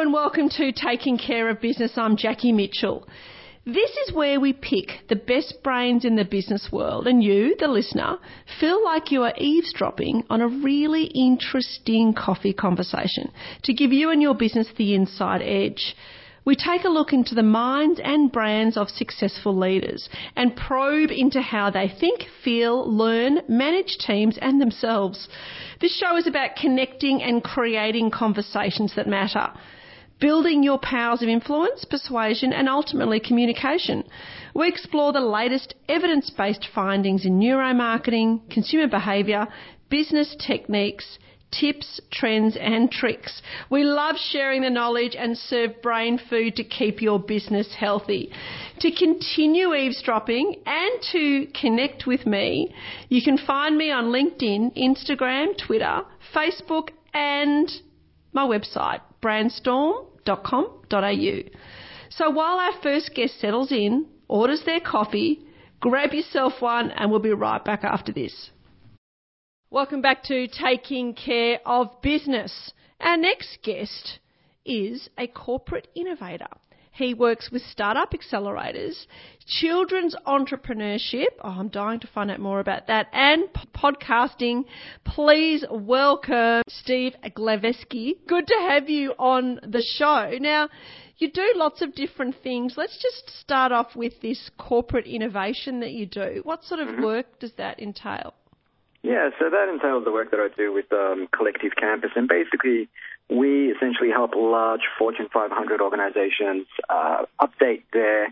And 0.00 0.12
welcome 0.12 0.48
to 0.50 0.70
Taking 0.70 1.18
Care 1.18 1.48
of 1.48 1.60
Business. 1.60 1.98
I'm 1.98 2.16
Jacki 2.16 2.54
Mitchell. 2.54 3.04
This 3.66 3.90
is 4.06 4.14
where 4.14 4.38
we 4.38 4.52
pick 4.52 4.90
the 5.08 5.16
best 5.16 5.56
brains 5.64 6.04
in 6.04 6.14
the 6.14 6.24
business 6.24 6.68
world, 6.70 7.08
and 7.08 7.20
you, 7.20 7.56
the 7.58 7.66
listener, 7.66 8.18
feel 8.60 8.82
like 8.84 9.10
you 9.10 9.24
are 9.24 9.34
eavesdropping 9.36 10.22
on 10.30 10.40
a 10.40 10.46
really 10.46 11.06
interesting 11.06 12.14
coffee 12.14 12.52
conversation 12.52 13.32
to 13.64 13.74
give 13.74 13.92
you 13.92 14.10
and 14.10 14.22
your 14.22 14.36
business 14.36 14.68
the 14.76 14.94
inside 14.94 15.42
edge. 15.42 15.96
We 16.44 16.54
take 16.54 16.84
a 16.84 16.88
look 16.88 17.12
into 17.12 17.34
the 17.34 17.42
minds 17.42 18.00
and 18.02 18.30
brands 18.30 18.76
of 18.76 18.88
successful 18.90 19.58
leaders 19.58 20.08
and 20.36 20.54
probe 20.54 21.10
into 21.10 21.42
how 21.42 21.70
they 21.70 21.92
think, 22.00 22.22
feel, 22.44 22.88
learn, 22.88 23.40
manage 23.48 23.98
teams 23.98 24.38
and 24.40 24.60
themselves. 24.60 25.28
This 25.80 25.98
show 25.98 26.16
is 26.16 26.28
about 26.28 26.54
connecting 26.54 27.20
and 27.20 27.42
creating 27.42 28.12
conversations 28.12 28.94
that 28.94 29.08
matter 29.08 29.50
building 30.20 30.62
your 30.62 30.78
powers 30.78 31.22
of 31.22 31.28
influence, 31.28 31.84
persuasion, 31.84 32.52
and 32.52 32.68
ultimately 32.68 33.20
communication. 33.20 34.04
We 34.54 34.68
explore 34.68 35.12
the 35.12 35.20
latest 35.20 35.74
evidence 35.88 36.30
based 36.30 36.66
findings 36.74 37.24
in 37.24 37.38
neuromarketing, 37.38 38.50
consumer 38.50 38.88
behaviour, 38.88 39.46
business 39.88 40.36
techniques, 40.44 41.18
tips, 41.50 42.00
trends, 42.10 42.56
and 42.60 42.90
tricks. 42.90 43.40
We 43.70 43.84
love 43.84 44.16
sharing 44.16 44.62
the 44.62 44.70
knowledge 44.70 45.16
and 45.18 45.36
serve 45.36 45.80
brain 45.82 46.20
food 46.28 46.56
to 46.56 46.64
keep 46.64 47.00
your 47.00 47.18
business 47.18 47.74
healthy. 47.78 48.30
To 48.80 48.90
continue 48.90 49.74
eavesdropping 49.74 50.62
and 50.66 51.02
to 51.12 51.46
connect 51.58 52.06
with 52.06 52.26
me, 52.26 52.74
you 53.08 53.22
can 53.22 53.38
find 53.38 53.76
me 53.76 53.90
on 53.90 54.06
LinkedIn, 54.06 54.76
Instagram, 54.76 55.56
Twitter, 55.66 56.02
Facebook, 56.34 56.90
and 57.14 57.70
my 58.32 58.42
website, 58.42 59.00
brandstorm.com.au. 60.28 61.58
So 62.10 62.30
while 62.30 62.58
our 62.58 62.72
first 62.82 63.12
guest 63.14 63.40
settles 63.40 63.72
in, 63.72 64.06
orders 64.28 64.62
their 64.64 64.80
coffee, 64.80 65.40
grab 65.80 66.12
yourself 66.12 66.54
one, 66.60 66.90
and 66.90 67.10
we'll 67.10 67.20
be 67.20 67.30
right 67.30 67.64
back 67.64 67.84
after 67.84 68.12
this. 68.12 68.50
Welcome 69.70 70.00
back 70.00 70.22
to 70.24 70.48
Taking 70.48 71.14
Care 71.14 71.60
of 71.66 72.00
Business. 72.02 72.72
Our 73.00 73.18
next 73.18 73.58
guest 73.62 74.18
is 74.64 75.10
a 75.18 75.26
corporate 75.26 75.88
innovator. 75.94 76.48
He 76.98 77.14
works 77.14 77.48
with 77.52 77.62
startup 77.62 78.12
accelerators, 78.12 79.06
children's 79.46 80.16
entrepreneurship. 80.26 81.28
Oh, 81.40 81.50
I'm 81.50 81.68
dying 81.68 82.00
to 82.00 82.08
find 82.08 82.28
out 82.28 82.40
more 82.40 82.58
about 82.58 82.88
that. 82.88 83.06
And 83.12 83.44
podcasting. 83.72 84.64
Please 85.04 85.64
welcome 85.70 86.62
Steve 86.68 87.14
Glaveski. 87.36 88.14
Good 88.26 88.48
to 88.48 88.56
have 88.68 88.90
you 88.90 89.12
on 89.16 89.60
the 89.62 89.80
show. 89.80 90.38
Now, 90.40 90.68
you 91.18 91.30
do 91.30 91.52
lots 91.54 91.82
of 91.82 91.94
different 91.94 92.34
things. 92.42 92.74
Let's 92.76 93.00
just 93.00 93.30
start 93.38 93.70
off 93.70 93.94
with 93.94 94.20
this 94.20 94.50
corporate 94.58 95.06
innovation 95.06 95.78
that 95.80 95.92
you 95.92 96.06
do. 96.06 96.40
What 96.42 96.64
sort 96.64 96.80
of 96.80 96.88
mm-hmm. 96.88 97.04
work 97.04 97.38
does 97.38 97.52
that 97.58 97.78
entail? 97.78 98.34
Yeah, 99.08 99.30
so 99.38 99.48
that 99.48 99.70
entails 99.72 100.04
the 100.04 100.12
work 100.12 100.30
that 100.32 100.38
I 100.38 100.48
do 100.54 100.70
with 100.70 100.92
um, 100.92 101.28
Collective 101.32 101.72
Campus, 101.80 102.10
and 102.14 102.28
basically 102.28 102.90
we 103.30 103.72
essentially 103.72 104.10
help 104.10 104.34
large 104.36 104.82
Fortune 104.98 105.28
500 105.32 105.80
organizations 105.80 106.66
uh, 106.90 107.24
update 107.40 107.84
their 107.94 108.28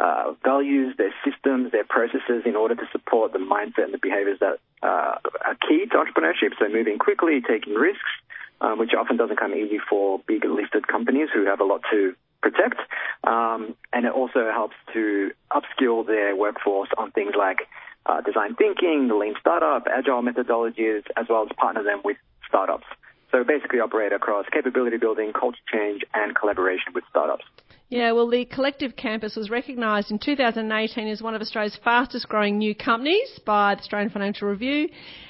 uh, 0.00 0.32
values, 0.42 0.96
their 0.98 1.14
systems, 1.24 1.70
their 1.70 1.84
processes 1.84 2.42
in 2.44 2.56
order 2.56 2.74
to 2.74 2.82
support 2.90 3.34
the 3.34 3.38
mindset 3.38 3.84
and 3.84 3.94
the 3.94 4.02
behaviors 4.02 4.40
that 4.40 4.58
uh, 4.82 5.14
are 5.46 5.56
key 5.68 5.86
to 5.86 5.96
entrepreneurship. 5.96 6.58
So 6.58 6.68
moving 6.68 6.98
quickly, 6.98 7.40
taking 7.40 7.74
risks, 7.74 8.10
um, 8.60 8.80
which 8.80 8.94
often 8.98 9.16
doesn't 9.16 9.38
come 9.38 9.54
easy 9.54 9.78
for 9.88 10.18
big 10.26 10.44
listed 10.44 10.88
companies 10.88 11.28
who 11.32 11.46
have 11.46 11.60
a 11.60 11.64
lot 11.64 11.82
to 11.92 12.16
protect. 12.42 12.80
Um, 13.22 13.76
and 13.92 14.04
it 14.04 14.12
also 14.12 14.50
helps 14.50 14.74
to 14.92 15.30
upskill 15.52 16.04
their 16.04 16.34
workforce 16.34 16.88
on 16.98 17.12
things 17.12 17.34
like 17.38 17.58
Uh, 18.06 18.20
design 18.20 18.54
thinking, 18.54 19.08
the 19.08 19.14
lean 19.16 19.34
startup, 19.40 19.86
agile 19.90 20.22
methodologies, 20.22 21.02
as 21.16 21.26
well 21.28 21.42
as 21.42 21.48
partner 21.56 21.82
them 21.82 22.00
with 22.04 22.16
startups. 22.46 22.86
So 23.32 23.42
basically 23.42 23.80
operate 23.80 24.12
across 24.12 24.46
capability 24.52 24.96
building, 24.96 25.32
culture 25.32 25.58
change, 25.72 26.04
and 26.14 26.34
collaboration 26.36 26.92
with 26.94 27.02
startups. 27.10 27.44
Yeah, 27.88 28.12
well, 28.12 28.28
the 28.28 28.44
Collective 28.44 28.96
Campus 28.96 29.36
was 29.36 29.48
recognised 29.48 30.10
in 30.10 30.18
2018 30.18 31.06
as 31.06 31.22
one 31.22 31.36
of 31.36 31.40
Australia's 31.40 31.78
fastest 31.84 32.28
growing 32.28 32.58
new 32.58 32.74
companies 32.74 33.38
by 33.46 33.76
the 33.76 33.80
Australian 33.80 34.10
Financial 34.10 34.48
Review 34.48 34.88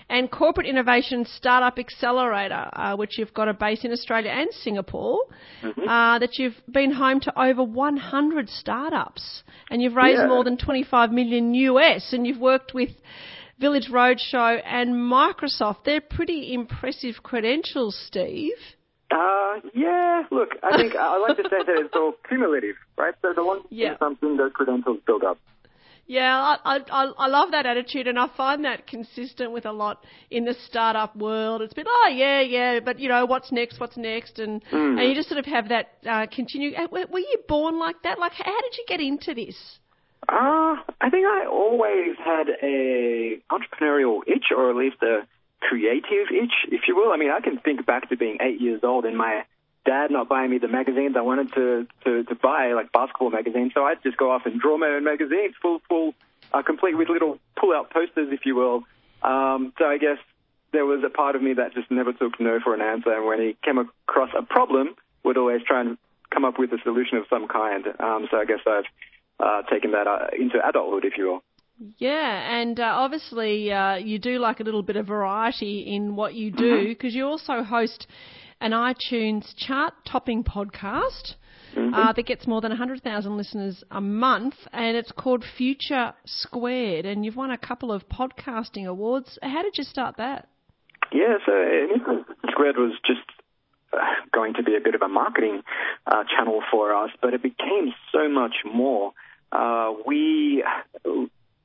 and 0.08 0.30
Corporate 0.30 0.66
Innovation 0.66 1.26
Startup 1.36 1.78
Accelerator, 1.78 2.70
uh, 2.72 2.96
which 2.96 3.18
you've 3.18 3.34
got 3.34 3.48
a 3.48 3.52
base 3.52 3.84
in 3.84 3.92
Australia 3.92 4.30
and 4.30 4.48
Singapore, 4.52 5.18
mm-hmm. 5.62 5.86
uh, 5.86 6.18
that 6.18 6.38
you've 6.38 6.56
been 6.70 6.92
home 6.92 7.20
to 7.20 7.38
over 7.38 7.62
100 7.62 8.48
startups 8.48 9.42
and 9.70 9.82
you've 9.82 9.94
raised 9.94 10.20
yeah. 10.20 10.28
more 10.28 10.42
than 10.42 10.56
25 10.56 11.12
million 11.12 11.52
US 11.52 12.14
and 12.14 12.26
you've 12.26 12.40
worked 12.40 12.72
with 12.72 12.90
Village 13.58 13.90
Roadshow 13.90 14.62
and 14.64 14.94
Microsoft. 14.94 15.84
They're 15.84 16.00
pretty 16.00 16.54
impressive 16.54 17.16
credentials, 17.22 17.98
Steve. 18.06 18.56
Uh, 19.16 19.60
yeah, 19.72 20.24
look, 20.30 20.50
I 20.62 20.76
think 20.76 20.94
I 20.94 21.16
like 21.16 21.38
to 21.38 21.44
say 21.44 21.64
that 21.66 21.76
it's 21.78 21.94
all 21.94 22.14
cumulative, 22.28 22.76
right? 22.98 23.14
So 23.22 23.32
the 23.34 23.44
one 23.44 23.60
yeah. 23.70 23.96
something, 23.98 24.36
those 24.36 24.52
credentials 24.52 24.98
build 25.06 25.24
up. 25.24 25.38
Yeah, 26.06 26.56
I, 26.64 26.78
I, 26.90 27.12
I 27.18 27.26
love 27.26 27.50
that 27.50 27.66
attitude, 27.66 28.06
and 28.06 28.18
I 28.18 28.28
find 28.36 28.64
that 28.64 28.86
consistent 28.86 29.52
with 29.52 29.64
a 29.64 29.72
lot 29.72 30.04
in 30.30 30.44
the 30.44 30.54
startup 30.66 31.16
world. 31.16 31.62
It's 31.62 31.72
been, 31.72 31.86
oh 31.88 32.12
yeah, 32.14 32.42
yeah, 32.42 32.80
but 32.80 33.00
you 33.00 33.08
know, 33.08 33.24
what's 33.26 33.50
next? 33.50 33.80
What's 33.80 33.96
next? 33.96 34.38
And 34.38 34.62
mm. 34.70 35.00
and 35.00 35.08
you 35.08 35.14
just 35.14 35.28
sort 35.28 35.38
of 35.38 35.46
have 35.46 35.70
that 35.70 35.92
uh, 36.08 36.26
continue. 36.30 36.72
Were 36.90 37.18
you 37.18 37.38
born 37.48 37.78
like 37.78 38.02
that? 38.02 38.18
Like, 38.18 38.32
how 38.32 38.60
did 38.60 38.76
you 38.76 38.84
get 38.86 39.00
into 39.00 39.34
this? 39.34 39.78
Uh, 40.28 40.76
I 41.00 41.10
think 41.10 41.26
I 41.26 41.46
always 41.46 42.16
had 42.22 42.48
a 42.62 43.38
entrepreneurial 43.50 44.20
itch, 44.26 44.46
or 44.56 44.70
at 44.70 44.76
least 44.76 44.96
a 45.02 45.26
creative 45.60 46.28
itch, 46.30 46.52
if 46.70 46.82
you 46.88 46.96
will. 46.96 47.12
I 47.12 47.16
mean, 47.16 47.30
I 47.30 47.40
can 47.40 47.58
think 47.58 47.84
back 47.86 48.08
to 48.10 48.16
being 48.16 48.38
eight 48.40 48.60
years 48.60 48.80
old 48.82 49.04
and 49.04 49.16
my 49.16 49.44
dad 49.84 50.10
not 50.10 50.28
buying 50.28 50.50
me 50.50 50.58
the 50.58 50.68
magazines 50.68 51.16
I 51.16 51.22
wanted 51.22 51.52
to, 51.54 51.86
to, 52.04 52.24
to 52.24 52.34
buy, 52.34 52.72
like 52.72 52.92
basketball 52.92 53.30
magazines. 53.30 53.72
So 53.74 53.84
I'd 53.84 54.02
just 54.02 54.16
go 54.16 54.32
off 54.32 54.42
and 54.44 54.60
draw 54.60 54.76
my 54.76 54.88
own 54.88 55.04
magazines, 55.04 55.54
full, 55.62 55.80
full, 55.88 56.14
uh, 56.52 56.62
complete 56.62 56.98
with 56.98 57.08
little 57.08 57.38
pull-out 57.56 57.90
posters, 57.90 58.28
if 58.32 58.40
you 58.44 58.54
will. 58.54 58.84
Um, 59.22 59.72
so 59.78 59.86
I 59.86 59.98
guess 59.98 60.18
there 60.72 60.84
was 60.84 61.02
a 61.04 61.10
part 61.10 61.36
of 61.36 61.42
me 61.42 61.54
that 61.54 61.74
just 61.74 61.90
never 61.90 62.12
took 62.12 62.38
no 62.40 62.58
for 62.60 62.74
an 62.74 62.80
answer. 62.80 63.12
And 63.12 63.26
when 63.26 63.40
he 63.40 63.56
came 63.64 63.78
across 63.78 64.30
a 64.36 64.42
problem, 64.42 64.94
would 65.24 65.36
always 65.36 65.62
try 65.62 65.80
and 65.80 65.98
come 66.30 66.44
up 66.44 66.58
with 66.58 66.72
a 66.72 66.78
solution 66.82 67.18
of 67.18 67.24
some 67.30 67.48
kind. 67.48 67.86
Um, 67.98 68.28
so 68.30 68.38
I 68.38 68.44
guess 68.44 68.60
I've 68.66 68.84
uh, 69.38 69.62
taken 69.70 69.92
that 69.92 70.06
uh, 70.06 70.28
into 70.38 70.58
adulthood, 70.66 71.04
if 71.04 71.16
you 71.16 71.26
will. 71.26 71.42
Yeah, 71.98 72.58
and 72.58 72.80
uh, 72.80 72.84
obviously 72.84 73.70
uh, 73.70 73.96
you 73.96 74.18
do 74.18 74.38
like 74.38 74.60
a 74.60 74.62
little 74.62 74.82
bit 74.82 74.96
of 74.96 75.06
variety 75.06 75.80
in 75.94 76.16
what 76.16 76.34
you 76.34 76.50
do 76.50 76.88
because 76.88 77.10
mm-hmm. 77.10 77.18
you 77.18 77.26
also 77.26 77.62
host 77.62 78.06
an 78.60 78.72
iTunes 78.72 79.54
chart 79.56 79.92
topping 80.10 80.42
podcast 80.42 81.34
mm-hmm. 81.76 81.92
uh, 81.92 82.12
that 82.14 82.26
gets 82.26 82.46
more 82.46 82.60
than 82.60 82.70
100,000 82.70 83.36
listeners 83.36 83.84
a 83.90 84.00
month, 84.00 84.54
and 84.72 84.96
it's 84.96 85.12
called 85.12 85.44
Future 85.56 86.14
Squared, 86.24 87.04
and 87.04 87.24
you've 87.24 87.36
won 87.36 87.50
a 87.50 87.58
couple 87.58 87.92
of 87.92 88.08
podcasting 88.08 88.86
awards. 88.86 89.38
How 89.42 89.62
did 89.62 89.76
you 89.76 89.84
start 89.84 90.16
that? 90.16 90.48
Yeah, 91.12 91.36
so 91.44 91.52
Squared 92.50 92.76
was 92.76 92.92
just 93.04 93.20
uh, 93.92 93.98
going 94.32 94.54
to 94.54 94.62
be 94.62 94.76
a 94.76 94.80
bit 94.80 94.94
of 94.94 95.02
a 95.02 95.08
marketing 95.08 95.62
uh, 96.06 96.24
channel 96.24 96.62
for 96.70 96.94
us, 96.94 97.10
but 97.20 97.34
it 97.34 97.42
became 97.42 97.92
so 98.12 98.28
much 98.28 98.56
more. 98.64 99.12
Uh, 99.52 99.92
we 100.06 100.64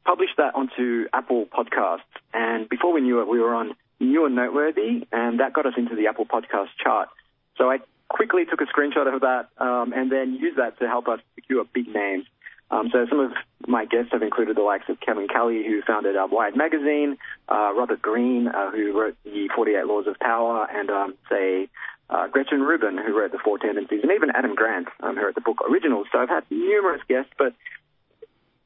published 0.06 0.38
that 0.38 0.56
onto 0.56 1.06
Apple 1.14 1.46
Podcasts, 1.46 2.00
and 2.34 2.68
before 2.70 2.94
we 2.94 3.02
knew 3.02 3.22
it, 3.22 3.28
we 3.28 3.40
were 3.40 3.54
on 3.54 3.74
New 4.00 4.26
and 4.26 4.36
Noteworthy, 4.36 5.08
and 5.12 5.40
that 5.40 5.54
got 5.54 5.66
us 5.66 5.74
into 5.78 5.96
the 5.96 6.08
Apple 6.08 6.26
Podcast 6.26 6.70
chart. 6.84 7.10
So 7.58 7.70
I 7.70 7.80
quickly 8.10 8.46
took 8.46 8.62
a 8.62 8.66
screenshot 8.66 9.14
of 9.14 9.22
that 9.22 9.50
um, 9.58 9.94
and 9.94 10.12
then 10.12 10.34
used 10.34 10.58
that 10.58 10.80
to 10.80 10.88
help 10.88 11.08
us 11.08 11.20
secure 11.36 11.64
big 11.74 11.88
names. 11.88 12.26
Um, 12.72 12.90
so 12.92 13.06
some 13.10 13.20
of 13.20 13.32
my 13.68 13.86
guests 13.86 14.12
have 14.14 14.24
included 14.24 14.56
the 14.56 14.62
likes 14.62 14.86
of 14.88 15.00
Kevin 15.02 15.28
Kelly, 15.28 15.64
who 15.66 15.82
founded 15.82 16.16
uh, 16.16 16.28
Wired 16.32 16.56
Magazine, 16.56 17.18
uh, 17.50 17.74
Robert 17.76 18.02
Greene, 18.02 18.48
uh, 18.48 18.72
who 18.72 18.98
wrote 18.98 19.18
the 19.26 19.50
48 19.54 19.86
Laws 19.86 20.08
of 20.08 20.18
Power, 20.20 20.68
and 20.72 20.90
um, 20.90 21.16
say 21.30 21.68
uh, 22.10 22.28
Gretchen 22.28 22.62
Rubin, 22.62 22.98
who 22.98 23.18
wrote 23.18 23.34
the 23.34 23.40
Four 23.44 23.58
Tendencies, 23.58 24.00
and 24.04 24.12
even 24.12 24.32
Adam 24.32 24.56
Grant, 24.56 24.88
um, 25.02 25.16
who 25.16 25.26
wrote 25.26 25.36
the 25.36 25.42
book 25.42 25.58
Originals. 25.70 26.08
So 26.12 26.20
I've 26.20 26.30
had 26.30 26.44
numerous 26.50 27.02
guests, 27.10 27.32
but 27.38 27.54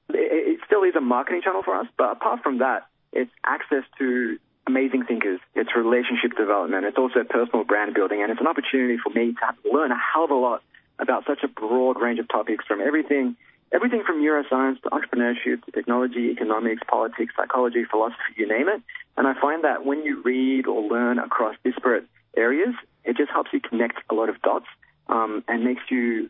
it, 0.10 0.60
still 0.66 0.84
is 0.84 0.96
a 0.96 1.02
marketing 1.02 1.42
channel 1.44 1.64
for 1.64 1.76
us. 1.76 1.88
But 1.98 2.12
apart 2.12 2.44
from 2.44 2.60
that, 2.60 2.88
it's 3.14 3.32
access 3.46 3.84
to 3.98 4.38
amazing 4.68 5.06
thinkers. 5.06 5.40
It's 5.54 5.76
relationship 5.76 6.38
development. 6.38 6.86
It's 6.86 6.98
also 6.98 7.24
personal 7.24 7.64
brand 7.64 7.94
building, 7.94 8.22
and 8.22 8.32
it's 8.32 8.42
an 8.42 8.48
opportunity 8.48 8.98
for 8.98 9.10
me 9.12 9.34
to 9.34 9.72
learn 9.72 9.92
a 9.92 9.98
hell 9.98 10.26
of 10.26 10.32
a 10.32 10.36
lot 10.36 10.64
about 11.00 11.26
such 11.26 11.44
a 11.44 11.48
broad 11.48 12.00
range 12.02 12.20
of 12.20 12.28
topics 12.28 12.66
from 12.66 12.82
everything, 12.82 13.36
everything 13.72 14.04
from 14.06 14.22
neuroscience 14.22 14.82
to 14.82 14.90
entrepreneurship 14.90 15.64
to 15.66 15.72
technology, 15.72 16.30
economics, 16.32 16.82
politics, 16.88 17.34
psychology, 17.36 17.84
philosophy, 17.84 18.34
you 18.38 18.48
name 18.48 18.70
it. 18.70 18.82
And 19.18 19.28
I 19.28 19.40
find 19.40 19.64
that 19.64 19.86
when 19.86 20.04
you 20.04 20.22
read 20.24 20.68
or 20.68 20.82
learn 20.82 21.20
across 21.20 21.56
disparate 21.64 22.06
areas, 22.36 22.76
it 23.04 23.18
just 23.18 23.32
helps 23.32 23.52
you 23.54 23.60
connect 23.60 24.00
a 24.10 24.14
lot 24.14 24.30
of 24.30 24.42
dots 24.42 24.66
um, 25.08 25.44
and 25.48 25.64
makes 25.64 25.84
you 25.90 26.30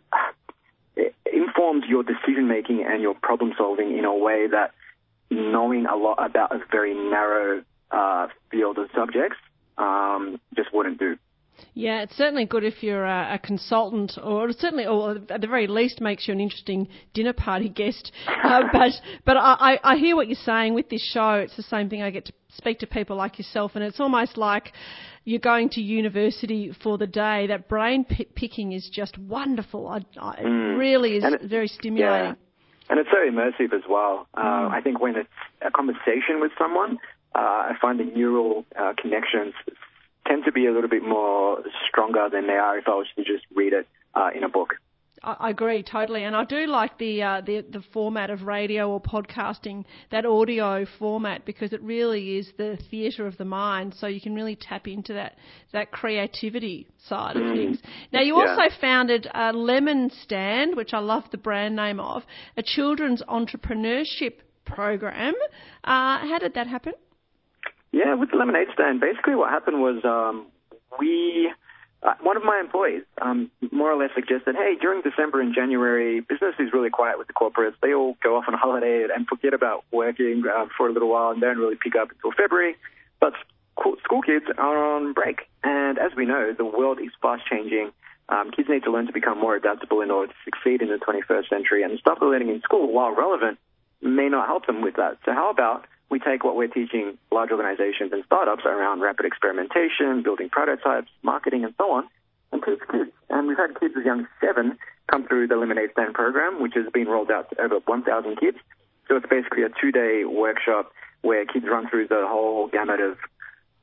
informs 1.31 1.85
your 1.87 2.03
decision 2.03 2.47
making 2.47 2.85
and 2.85 3.01
your 3.01 3.15
problem 3.15 3.53
solving 3.57 3.97
in 3.97 4.05
a 4.05 4.15
way 4.15 4.47
that 4.47 4.71
knowing 5.29 5.85
a 5.85 5.95
lot 5.95 6.23
about 6.23 6.53
a 6.53 6.59
very 6.71 6.93
narrow 6.93 7.63
uh, 7.91 8.27
field 8.51 8.77
of 8.77 8.89
subjects 8.95 9.37
um, 9.77 10.39
just 10.55 10.73
wouldn't 10.73 10.99
do. 10.99 11.17
Yeah, 11.73 12.01
it's 12.03 12.15
certainly 12.15 12.45
good 12.45 12.63
if 12.63 12.81
you're 12.83 13.03
a, 13.03 13.33
a, 13.33 13.39
consultant, 13.39 14.17
or 14.21 14.51
certainly, 14.53 14.85
or 14.85 15.17
at 15.29 15.41
the 15.41 15.47
very 15.47 15.67
least, 15.67 15.99
makes 15.99 16.27
you 16.27 16.33
an 16.33 16.39
interesting 16.39 16.87
dinner 17.13 17.33
party 17.33 17.69
guest. 17.81 18.11
Uh, 18.27 18.63
but 18.71 18.91
but 19.25 19.37
I, 19.37 19.79
I 19.83 19.97
hear 19.97 20.15
what 20.15 20.27
you're 20.27 20.35
saying 20.35 20.73
with 20.73 20.89
this 20.89 21.03
show. 21.11 21.33
It's 21.33 21.55
the 21.57 21.63
same 21.63 21.89
thing. 21.89 22.01
I 22.01 22.11
get 22.11 22.25
to 22.25 22.33
speak 22.53 22.79
to 22.79 22.87
people 22.87 23.17
like 23.17 23.37
yourself, 23.37 23.71
and 23.75 23.83
it's 23.83 23.99
almost 23.99 24.37
like 24.37 24.71
you're 25.25 25.39
going 25.39 25.69
to 25.69 25.81
university 25.81 26.71
for 26.81 26.97
the 26.97 27.07
day. 27.07 27.47
That 27.47 27.67
brain 27.67 28.05
p- 28.05 28.27
picking 28.35 28.71
is 28.71 28.89
just 28.91 29.17
wonderful. 29.17 29.87
I, 29.87 29.97
I, 30.17 30.41
mm. 30.41 30.73
It 30.73 30.77
really 30.77 31.17
is 31.17 31.23
it, 31.25 31.41
very 31.49 31.67
stimulating. 31.67 32.31
Yeah. 32.31 32.35
And 32.87 32.99
it's 32.99 33.09
so 33.09 33.17
immersive 33.17 33.73
as 33.73 33.81
well. 33.89 34.27
Uh, 34.33 34.41
mm. 34.41 34.71
I 34.71 34.79
think 34.81 35.01
when 35.01 35.15
it's 35.15 35.29
a 35.61 35.71
conversation 35.71 36.39
with 36.39 36.51
someone, 36.57 36.99
uh, 37.33 37.39
I 37.39 37.73
find 37.81 37.99
the 37.99 38.05
neural 38.05 38.65
uh, 38.79 38.93
connections 39.01 39.53
tend 40.27 40.45
to 40.45 40.51
be 40.51 40.65
a 40.65 40.71
little 40.71 40.89
bit 40.89 41.03
more 41.03 41.63
stronger 41.87 42.29
than 42.31 42.47
they 42.47 42.53
are 42.53 42.77
if 42.77 42.87
I 42.87 42.95
was 42.95 43.07
to 43.15 43.23
just 43.23 43.45
read 43.55 43.73
it 43.73 43.87
uh, 44.13 44.29
in 44.35 44.43
a 44.43 44.49
book. 44.49 44.75
I 45.23 45.49
agree 45.49 45.81
totally, 45.81 46.23
and 46.23 46.35
I 46.35 46.43
do 46.43 46.67
like 46.67 46.99
the, 46.99 47.23
uh, 47.23 47.41
the 47.41 47.61
the 47.61 47.81
format 47.93 48.29
of 48.29 48.43
radio 48.43 48.91
or 48.91 49.01
podcasting, 49.01 49.85
that 50.11 50.23
audio 50.23 50.85
format, 50.99 51.45
because 51.45 51.73
it 51.73 51.81
really 51.81 52.37
is 52.37 52.51
the 52.57 52.77
theatre 52.91 53.25
of 53.25 53.35
the 53.37 53.45
mind. 53.45 53.95
So 53.97 54.05
you 54.05 54.21
can 54.21 54.35
really 54.35 54.55
tap 54.55 54.87
into 54.87 55.13
that 55.13 55.37
that 55.73 55.91
creativity 55.91 56.87
side 57.07 57.37
of 57.37 57.43
mm. 57.43 57.55
things. 57.55 57.79
Now 58.13 58.21
you 58.21 58.37
yeah. 58.37 58.49
also 58.49 58.75
founded 58.79 59.27
a 59.33 59.51
Lemon 59.51 60.11
Stand, 60.21 60.75
which 60.75 60.93
I 60.93 60.99
love 60.99 61.23
the 61.31 61.39
brand 61.39 61.75
name 61.75 61.99
of, 61.99 62.23
a 62.55 62.61
children's 62.61 63.23
entrepreneurship 63.23 64.33
program. 64.65 65.33
Uh, 65.83 66.19
how 66.19 66.37
did 66.39 66.53
that 66.53 66.67
happen? 66.67 66.93
Yeah, 67.95 68.15
with 68.15 68.31
the 68.31 68.35
lemonade 68.35 68.67
stand, 68.73 68.99
basically 68.99 69.35
what 69.35 69.49
happened 69.51 69.79
was 69.79 70.03
um, 70.03 70.47
we, 70.99 71.49
uh, 72.03 72.15
one 72.19 72.35
of 72.35 72.43
my 72.43 72.59
employees, 72.59 73.03
um, 73.21 73.49
more 73.71 73.89
or 73.89 73.95
less 73.95 74.09
suggested, 74.13 74.53
hey, 74.57 74.75
during 74.75 75.01
December 75.01 75.39
and 75.39 75.55
January, 75.55 76.19
business 76.19 76.55
is 76.59 76.73
really 76.73 76.89
quiet 76.89 77.17
with 77.17 77.27
the 77.27 77.33
corporates. 77.33 77.75
They 77.81 77.93
all 77.93 78.17
go 78.21 78.35
off 78.35 78.43
on 78.49 78.53
holiday 78.59 79.07
and 79.15 79.25
forget 79.25 79.53
about 79.53 79.85
working 79.93 80.43
uh, 80.45 80.65
for 80.75 80.89
a 80.89 80.91
little 80.91 81.07
while 81.07 81.31
and 81.31 81.39
don't 81.39 81.57
really 81.57 81.77
pick 81.81 81.95
up 81.95 82.09
until 82.11 82.33
February. 82.33 82.75
But 83.21 83.31
school 84.03 84.21
kids 84.21 84.47
are 84.57 84.95
on 84.95 85.13
break, 85.13 85.47
and 85.63 85.97
as 85.97 86.11
we 86.17 86.25
know, 86.25 86.51
the 86.51 86.65
world 86.65 86.99
is 86.99 87.11
fast 87.21 87.43
changing. 87.49 87.91
Um, 88.27 88.51
kids 88.51 88.67
need 88.67 88.83
to 88.83 88.91
learn 88.91 89.07
to 89.07 89.13
become 89.13 89.39
more 89.39 89.55
adaptable 89.55 90.01
in 90.01 90.11
order 90.11 90.33
to 90.33 90.39
succeed 90.43 90.81
in 90.81 90.89
the 90.89 90.97
21st 90.97 91.47
century, 91.47 91.81
and 91.81 91.93
the 91.93 91.97
stuff 91.97 92.17
they're 92.19 92.27
learning 92.27 92.49
in 92.49 92.59
school, 92.59 92.91
while 92.91 93.15
relevant, 93.15 93.57
may 94.01 94.27
not 94.27 94.47
help 94.47 94.65
them 94.65 94.81
with 94.81 94.97
that. 94.97 95.17
So 95.23 95.31
how 95.31 95.49
about 95.49 95.85
we 96.09 96.19
take 96.19 96.43
what 96.43 96.55
we're 96.55 96.67
teaching 96.67 97.17
large 97.31 97.51
organizations 97.51 98.13
and 98.13 98.23
startups 98.25 98.63
around 98.65 99.01
rapid 99.01 99.25
experimentation, 99.25 100.21
building 100.23 100.49
prototypes, 100.49 101.09
marketing, 101.23 101.63
and 101.63 101.73
so 101.77 101.91
on, 101.91 102.07
and 102.51 102.63
teach 102.63 102.79
kids. 102.91 103.11
And 103.29 103.47
we've 103.47 103.57
had 103.57 103.79
kids 103.79 103.95
as 103.97 104.05
young 104.05 104.21
as 104.21 104.27
seven 104.39 104.77
come 105.11 105.27
through 105.27 105.47
the 105.47 105.55
Lemonade 105.55 105.91
Stand 105.93 106.13
program, 106.13 106.61
which 106.61 106.73
has 106.75 106.85
been 106.93 107.07
rolled 107.07 107.31
out 107.31 107.49
to 107.49 107.61
over 107.61 107.79
1,000 107.85 108.37
kids. 108.39 108.57
So 109.07 109.17
it's 109.17 109.25
basically 109.29 109.63
a 109.63 109.69
two-day 109.69 110.25
workshop 110.25 110.91
where 111.21 111.45
kids 111.45 111.65
run 111.69 111.89
through 111.89 112.07
the 112.07 112.25
whole 112.27 112.67
gamut 112.67 112.99
of 112.99 113.17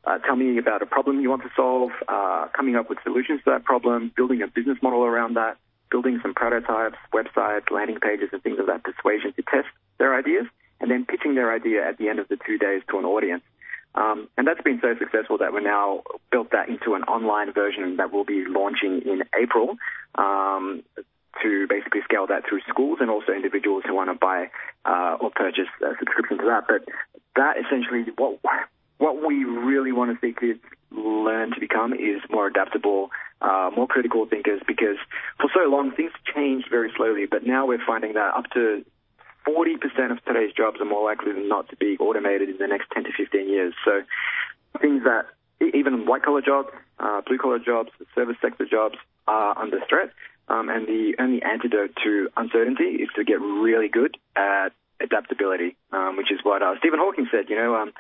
uh, 0.05 0.19
tell 0.19 0.35
me 0.35 0.59
about 0.59 0.83
a 0.83 0.87
problem 0.87 1.21
you 1.21 1.31
want 1.31 1.43
to 1.43 1.51
solve, 1.55 1.93
uh, 2.09 2.49
coming 2.57 2.75
up 2.75 2.89
with 2.89 2.99
solutions 3.05 3.41
to 3.45 3.51
that 3.51 3.65
problem, 3.65 4.11
building 4.17 4.43
a 4.43 4.49
business 4.49 4.77
model 4.83 5.05
around 5.05 5.35
that, 5.35 5.57
building 5.93 6.19
some 6.23 6.35
prototypes, 6.35 6.97
websites, 7.15 7.71
landing 7.71 8.01
pages, 8.01 8.29
and 8.33 8.43
things 8.43 8.59
of 8.59 8.67
that 8.67 8.83
persuasion 8.83 9.33
to 9.35 9.43
test 9.43 9.69
their 9.99 10.17
ideas 10.19 10.47
and 10.83 10.91
then 10.91 11.07
pitching 11.07 11.35
their 11.35 11.55
idea 11.55 11.89
at 11.89 11.97
the 11.97 12.09
end 12.09 12.19
of 12.19 12.29
the 12.29 12.37
two 12.45 12.59
days 12.59 12.83
to 12.91 12.99
an 12.99 13.05
audience. 13.05 13.43
Um, 13.95 14.29
and 14.37 14.47
that's 14.47 14.61
been 14.63 14.81
so 14.81 14.95
successful 14.99 15.39
that 15.39 15.53
we're 15.53 15.61
now 15.61 16.03
built 16.31 16.51
that 16.53 16.69
into 16.69 16.95
an 16.95 17.03
online 17.05 17.53
version 17.53 17.97
that 17.97 18.13
we'll 18.13 18.25
be 18.25 18.45
launching 18.47 19.03
in 19.03 19.23
April 19.39 19.77
um, 20.17 20.83
to 21.43 21.67
basically 21.69 22.01
scale 22.05 22.27
that 22.27 22.45
through 22.49 22.61
schools 22.69 22.99
and 23.01 23.11
also 23.11 23.33
individuals 23.33 23.85
who 23.87 23.95
want 23.95 24.11
to 24.11 24.15
buy 24.15 24.51
uh, 24.85 25.17
or 25.21 25.31
purchase 25.31 25.69
a 25.83 25.93
subscription 25.99 26.39
to 26.39 26.45
that. 26.45 26.65
But 26.69 26.89
that 27.37 27.57
essentially 27.59 28.05
what 28.17 28.39
what 28.99 29.27
we 29.27 29.45
really 29.45 29.93
want 29.93 30.15
to 30.15 30.27
see 30.27 30.35
kids 30.39 30.61
learn 30.91 31.51
to 31.53 31.61
become 31.61 31.93
is 31.93 32.21
more 32.31 32.47
adaptable, 32.47 33.11
uh, 33.41 33.71
more 33.77 33.87
critical 33.87 34.27
thinkers. 34.27 34.61
Because 34.67 34.97
for 35.39 35.51
so 35.53 35.69
long 35.69 35.93
things 35.93 36.13
changed 36.35 36.69
very 36.71 36.93
slowly, 36.97 37.27
but 37.27 37.45
now 37.45 37.67
we're 37.67 37.85
finding 37.85 38.15
that 38.15 38.35
up 38.35 38.49
to 38.55 38.85
40% 39.47 40.13
of 40.13 40.25
today's 40.25 40.53
jobs 40.53 40.81
are 40.81 40.85
more 40.85 41.05
likely 41.05 41.33
than 41.33 41.49
not 41.49 41.69
to 41.71 41.77
be 41.77 41.97
automated 41.99 42.49
in 42.49 42.59
the 42.59 42.67
next 42.67 42.91
10 42.93 43.05
to 43.05 43.11
15 43.17 43.49
years. 43.49 43.75
So 43.85 44.03
things 44.81 45.03
that 45.05 45.27
even 45.75 46.07
white 46.07 46.23
collar 46.23 46.43
jobs, 46.43 46.69
uh, 46.99 47.21
blue 47.27 47.39
collar 47.39 47.59
jobs, 47.59 47.91
service 48.15 48.37
sector 48.41 48.67
jobs 48.67 48.97
are 49.27 49.57
under 49.59 49.79
threat. 49.89 50.11
Um, 50.49 50.69
and 50.69 50.87
the 50.87 51.15
only 51.19 51.43
antidote 51.43 51.97
to 52.03 52.29
uncertainty 52.37 53.03
is 53.03 53.09
to 53.17 53.25
get 53.25 53.41
really 53.41 53.89
good 53.89 54.17
at 54.37 54.71
adaptability, 55.01 55.77
um, 55.93 56.17
which 56.17 56.31
is 56.33 56.41
what 56.43 56.63
uh, 56.63 56.75
Stephen 56.79 56.99
Hawking 56.99 57.29
said. 57.31 57.49
You 57.49 57.57
know, 57.57 57.75
um, 57.77 57.93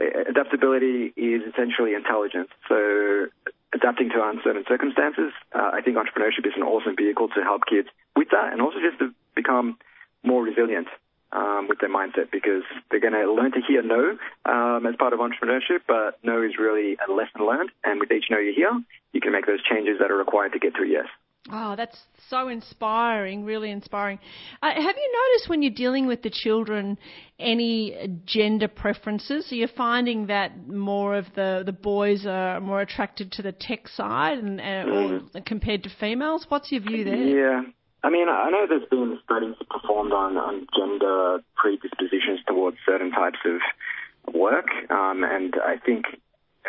adaptability 0.00 1.12
is 1.16 1.42
essentially 1.52 1.94
intelligence. 1.94 2.48
So 2.68 3.26
adapting 3.74 4.10
to 4.10 4.22
uncertain 4.24 4.64
circumstances, 4.68 5.32
uh, 5.54 5.70
I 5.72 5.82
think 5.82 5.96
entrepreneurship 5.96 6.46
is 6.46 6.54
an 6.56 6.62
awesome 6.62 6.96
vehicle 6.96 7.28
to 7.28 7.42
help 7.42 7.62
kids 7.68 7.88
with 8.16 8.28
that, 8.30 8.52
and 8.52 8.62
also 8.62 8.78
just 8.80 8.98
to 9.00 9.12
become 9.34 9.76
more 10.24 10.42
resilient 10.42 10.88
um, 11.32 11.66
with 11.68 11.80
their 11.80 11.90
mindset 11.90 12.30
because 12.30 12.62
they're 12.90 13.00
going 13.00 13.12
to 13.12 13.30
learn 13.32 13.52
to 13.52 13.60
hear 13.66 13.82
no 13.82 14.16
um, 14.44 14.86
as 14.86 14.94
part 14.96 15.12
of 15.12 15.18
entrepreneurship, 15.18 15.80
but 15.86 16.18
no 16.22 16.42
is 16.42 16.52
really 16.58 16.96
a 17.06 17.12
lesson 17.12 17.44
learned. 17.46 17.70
And 17.82 18.00
with 18.00 18.10
each 18.12 18.26
no 18.30 18.38
you 18.38 18.52
hear, 18.54 18.70
you 19.12 19.20
can 19.20 19.32
make 19.32 19.46
those 19.46 19.62
changes 19.62 19.98
that 20.00 20.10
are 20.10 20.16
required 20.16 20.52
to 20.52 20.58
get 20.58 20.74
to 20.76 20.82
a 20.82 20.86
yes. 20.86 21.06
Oh, 21.52 21.76
that's 21.76 21.98
so 22.30 22.48
inspiring, 22.48 23.44
really 23.44 23.70
inspiring. 23.70 24.18
Uh, 24.62 24.72
have 24.72 24.96
you 24.96 25.30
noticed 25.32 25.50
when 25.50 25.62
you're 25.62 25.74
dealing 25.74 26.06
with 26.06 26.22
the 26.22 26.30
children 26.30 26.96
any 27.38 28.18
gender 28.24 28.66
preferences? 28.66 29.52
Are 29.52 29.54
you 29.54 29.68
finding 29.76 30.28
that 30.28 30.66
more 30.66 31.16
of 31.16 31.26
the, 31.34 31.62
the 31.66 31.72
boys 31.72 32.24
are 32.24 32.60
more 32.60 32.80
attracted 32.80 33.30
to 33.32 33.42
the 33.42 33.52
tech 33.52 33.88
side 33.88 34.38
and, 34.38 34.58
uh, 34.58 34.64
mm. 34.64 35.44
compared 35.44 35.82
to 35.82 35.90
females? 36.00 36.46
What's 36.48 36.72
your 36.72 36.80
view 36.80 37.04
there? 37.04 37.14
Yeah. 37.14 37.62
I 38.04 38.10
mean, 38.10 38.28
I 38.28 38.50
know 38.50 38.66
there's 38.68 38.86
been 38.90 39.18
studies 39.24 39.54
performed 39.70 40.12
on, 40.12 40.36
on 40.36 40.66
gender 40.76 41.42
predispositions 41.56 42.40
towards 42.46 42.76
certain 42.84 43.10
types 43.10 43.38
of 43.46 44.34
work, 44.34 44.66
um, 44.90 45.24
and 45.24 45.54
I 45.64 45.78
think 45.78 46.04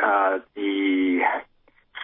uh, 0.02 0.40
the 0.56 1.20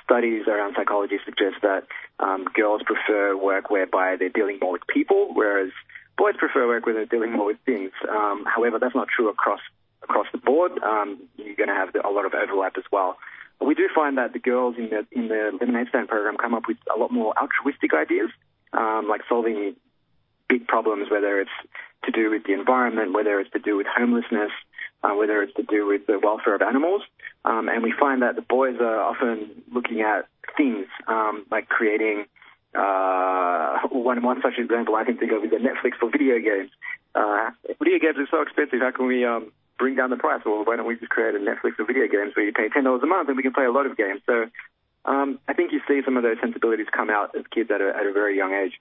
studies 0.03 0.47
around 0.49 0.75
psychology 0.75 1.15
suggest 1.23 1.61
that 1.61 1.87
um, 2.19 2.43
girls 2.53 2.81
prefer 2.83 3.37
work 3.37 3.69
whereby 3.69 4.17
they're 4.19 4.27
dealing 4.27 4.59
more 4.61 4.73
with 4.73 4.85
people, 4.93 5.29
whereas 5.33 5.71
boys 6.17 6.35
prefer 6.37 6.67
work 6.67 6.85
where 6.85 6.95
they're 6.95 7.05
dealing 7.05 7.31
more 7.31 7.45
with 7.45 7.59
things. 7.65 7.91
Um, 8.09 8.43
however, 8.53 8.79
that's 8.79 8.95
not 8.95 9.07
true 9.07 9.29
across 9.29 9.61
across 10.03 10.27
the 10.33 10.39
board. 10.39 10.73
Um, 10.83 11.21
you're 11.37 11.55
going 11.55 11.69
to 11.69 11.75
have 11.75 11.95
a 11.95 12.09
lot 12.09 12.25
of 12.25 12.33
overlap 12.33 12.73
as 12.77 12.83
well. 12.91 13.17
we 13.65 13.75
do 13.75 13.87
find 13.95 14.17
that 14.17 14.33
the 14.33 14.39
girls 14.39 14.75
in 14.77 14.89
the 14.89 15.07
in 15.13 15.29
the 15.29 15.57
lemonade 15.57 15.87
stand 15.87 16.09
program 16.09 16.35
come 16.35 16.53
up 16.53 16.63
with 16.67 16.77
a 16.93 16.99
lot 16.99 17.13
more 17.13 17.33
altruistic 17.39 17.93
ideas 17.93 18.29
um, 18.73 19.07
like 19.09 19.21
solving 19.27 19.75
big 20.49 20.67
problems, 20.67 21.09
whether 21.09 21.39
it's 21.39 21.51
to 22.05 22.11
do 22.11 22.29
with 22.29 22.43
the 22.45 22.53
environment, 22.53 23.13
whether 23.13 23.39
it's 23.39 23.51
to 23.51 23.59
do 23.59 23.77
with 23.77 23.87
homelessness, 23.87 24.51
uh, 25.03 25.13
whether 25.13 25.41
it's 25.41 25.53
to 25.55 25.63
do 25.63 25.85
with 25.85 26.05
the 26.07 26.19
welfare 26.19 26.55
of 26.55 26.61
animals. 26.61 27.01
Um, 27.45 27.69
and 27.69 27.83
we 27.83 27.93
find 27.97 28.21
that 28.21 28.35
the 28.35 28.41
boys 28.41 28.75
are 28.79 28.99
often 28.99 29.63
looking 29.71 30.01
at 30.01 30.27
things 30.57 30.87
um, 31.07 31.45
like 31.51 31.69
creating 31.69 32.25
uh, 32.75 33.79
one, 33.91 34.21
one 34.23 34.41
such 34.41 34.57
example 34.57 34.95
I 34.95 35.03
can 35.03 35.17
think 35.17 35.31
of 35.31 35.43
is 35.43 35.51
the 35.51 35.57
Netflix 35.57 35.97
for 35.99 36.09
video 36.09 36.39
games. 36.39 36.71
Uh, 37.13 37.51
video 37.79 37.99
games 37.99 38.17
are 38.17 38.27
so 38.31 38.41
expensive. 38.41 38.79
How 38.79 38.91
can 38.91 39.07
we 39.07 39.25
um, 39.25 39.51
bring 39.77 39.95
down 39.95 40.09
the 40.09 40.15
price? 40.15 40.41
Well, 40.45 40.63
why 40.63 40.77
don't 40.77 40.87
we 40.87 40.95
just 40.95 41.09
create 41.09 41.35
a 41.35 41.39
Netflix 41.39 41.75
for 41.75 41.85
video 41.85 42.07
games 42.07 42.33
where 42.35 42.45
you 42.45 42.53
pay 42.53 42.69
ten 42.69 42.85
dollars 42.85 43.01
a 43.03 43.07
month 43.07 43.27
and 43.27 43.35
we 43.35 43.43
can 43.43 43.53
play 43.53 43.65
a 43.65 43.71
lot 43.71 43.85
of 43.85 43.97
games? 43.97 44.21
So 44.25 44.45
um, 45.05 45.39
I 45.47 45.53
think 45.53 45.71
you 45.71 45.81
see 45.87 46.01
some 46.05 46.17
of 46.17 46.23
those 46.23 46.37
sensibilities 46.41 46.87
come 46.95 47.09
out 47.09 47.35
as 47.37 47.43
kids 47.53 47.69
at 47.73 47.81
a, 47.81 47.89
at 47.89 48.05
a 48.05 48.13
very 48.13 48.37
young 48.37 48.53
age. 48.53 48.79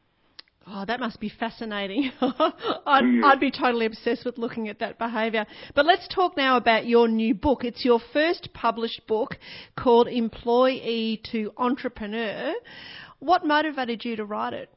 Oh, 0.66 0.84
that 0.86 1.00
must 1.00 1.18
be 1.18 1.30
fascinating. 1.30 2.12
I'd, 2.20 3.02
mm. 3.02 3.24
I'd, 3.24 3.40
be 3.40 3.50
totally 3.50 3.86
obsessed 3.86 4.24
with 4.24 4.36
looking 4.36 4.68
at 4.68 4.78
that 4.80 4.98
behaviour. 4.98 5.46
But 5.74 5.86
let's 5.86 6.06
talk 6.14 6.36
now 6.36 6.58
about 6.58 6.86
your 6.86 7.08
new 7.08 7.34
book. 7.34 7.64
It's 7.64 7.84
your 7.84 7.98
first 8.12 8.50
published 8.52 9.06
book 9.06 9.36
called 9.76 10.06
Employee 10.06 11.22
to 11.32 11.52
Entrepreneur. 11.56 12.52
What 13.20 13.46
motivated 13.46 14.04
you 14.04 14.16
to 14.16 14.24
write 14.24 14.52
it? 14.52 14.70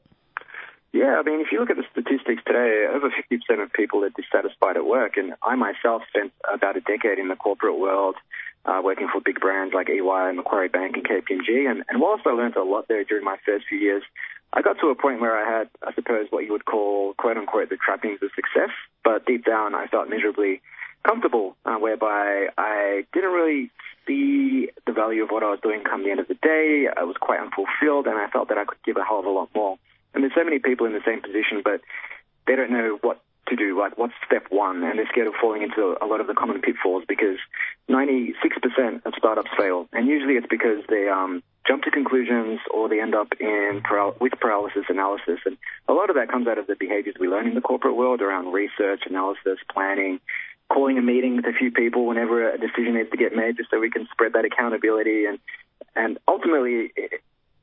Yeah, 0.92 1.16
I 1.18 1.22
mean, 1.22 1.40
if 1.40 1.48
you 1.52 1.60
look 1.60 1.70
at 1.70 1.76
the 1.76 1.84
statistics 1.90 2.42
today, 2.46 2.86
over 2.92 3.10
50% 3.10 3.62
of 3.62 3.72
people 3.72 4.04
are 4.04 4.10
dissatisfied 4.10 4.76
at 4.76 4.86
work. 4.86 5.16
And 5.16 5.34
I 5.42 5.54
myself 5.54 6.02
spent 6.08 6.32
about 6.52 6.76
a 6.76 6.80
decade 6.80 7.18
in 7.18 7.28
the 7.28 7.36
corporate 7.36 7.78
world 7.78 8.16
uh, 8.66 8.80
working 8.82 9.08
for 9.12 9.20
big 9.20 9.40
brands 9.40 9.74
like 9.74 9.88
EY, 9.88 10.32
Macquarie 10.34 10.68
Bank, 10.68 10.96
and 10.96 11.04
KPMG. 11.04 11.70
And, 11.70 11.84
and 11.88 12.00
whilst 12.00 12.26
I 12.26 12.30
learned 12.30 12.56
a 12.56 12.62
lot 12.62 12.88
there 12.88 13.04
during 13.04 13.24
my 13.24 13.36
first 13.44 13.66
few 13.68 13.78
years, 13.78 14.02
I 14.52 14.62
got 14.62 14.78
to 14.80 14.88
a 14.88 14.94
point 14.94 15.20
where 15.20 15.36
I 15.36 15.58
had, 15.58 15.68
I 15.82 15.92
suppose, 15.94 16.26
what 16.30 16.44
you 16.44 16.52
would 16.52 16.64
call, 16.64 17.14
quote 17.14 17.36
unquote, 17.36 17.70
the 17.70 17.76
trappings 17.76 18.20
of 18.22 18.30
success. 18.34 18.70
But 19.02 19.26
deep 19.26 19.44
down, 19.44 19.74
I 19.74 19.86
felt 19.86 20.08
miserably 20.08 20.62
comfortable, 21.04 21.56
uh, 21.66 21.76
whereby 21.76 22.48
I 22.56 23.04
didn't 23.12 23.32
really 23.32 23.70
see 24.06 24.70
the 24.86 24.92
value 24.92 25.22
of 25.22 25.30
what 25.30 25.42
I 25.42 25.50
was 25.50 25.60
doing 25.62 25.82
come 25.84 26.04
the 26.04 26.10
end 26.10 26.20
of 26.20 26.28
the 26.28 26.34
day. 26.34 26.86
I 26.96 27.04
was 27.04 27.16
quite 27.20 27.40
unfulfilled, 27.40 28.06
and 28.06 28.16
I 28.16 28.28
felt 28.28 28.48
that 28.48 28.58
I 28.58 28.64
could 28.64 28.82
give 28.84 28.96
a 28.96 29.04
hell 29.04 29.20
of 29.20 29.26
a 29.26 29.30
lot 29.30 29.50
more. 29.54 29.76
And 30.14 30.22
there's 30.22 30.34
so 30.34 30.44
many 30.44 30.60
people 30.60 30.86
in 30.86 30.92
the 30.92 31.02
same 31.04 31.20
position, 31.20 31.60
but 31.62 31.80
they 32.46 32.56
don't 32.56 32.70
know 32.70 32.98
what 33.02 33.20
to 33.48 33.56
do, 33.56 33.78
like 33.78 33.96
what's 33.98 34.14
step 34.26 34.46
one, 34.50 34.82
and 34.82 34.98
they're 34.98 35.08
scared 35.08 35.26
of 35.26 35.34
falling 35.40 35.62
into 35.62 35.96
a 36.00 36.06
lot 36.06 36.20
of 36.20 36.26
the 36.26 36.34
common 36.34 36.60
pitfalls 36.60 37.04
because 37.06 37.38
96% 37.90 38.34
of 39.04 39.12
startups 39.16 39.50
fail, 39.56 39.88
and 39.92 40.06
usually 40.06 40.34
it's 40.34 40.46
because 40.48 40.82
they 40.88 41.08
um, 41.08 41.42
jump 41.66 41.82
to 41.84 41.90
conclusions 41.90 42.60
or 42.72 42.88
they 42.88 43.00
end 43.00 43.14
up 43.14 43.28
in 43.40 43.82
with 44.20 44.32
paralysis 44.40 44.84
analysis, 44.88 45.40
and 45.44 45.56
a 45.88 45.92
lot 45.92 46.10
of 46.10 46.16
that 46.16 46.30
comes 46.30 46.46
out 46.46 46.58
of 46.58 46.66
the 46.66 46.76
behaviors 46.76 47.16
we 47.18 47.28
learn 47.28 47.46
in 47.46 47.54
the 47.54 47.60
corporate 47.60 47.96
world 47.96 48.20
around 48.20 48.52
research, 48.52 49.02
analysis, 49.06 49.58
planning, 49.72 50.20
calling 50.72 50.98
a 50.98 51.02
meeting 51.02 51.36
with 51.36 51.46
a 51.46 51.52
few 51.52 51.70
people 51.70 52.06
whenever 52.06 52.50
a 52.50 52.58
decision 52.58 52.94
needs 52.94 53.10
to 53.10 53.16
get 53.16 53.34
made, 53.34 53.56
just 53.56 53.70
so 53.70 53.78
we 53.78 53.90
can 53.90 54.06
spread 54.12 54.32
that 54.32 54.44
accountability. 54.44 55.26
And 55.26 55.38
and 55.96 56.18
ultimately. 56.26 56.92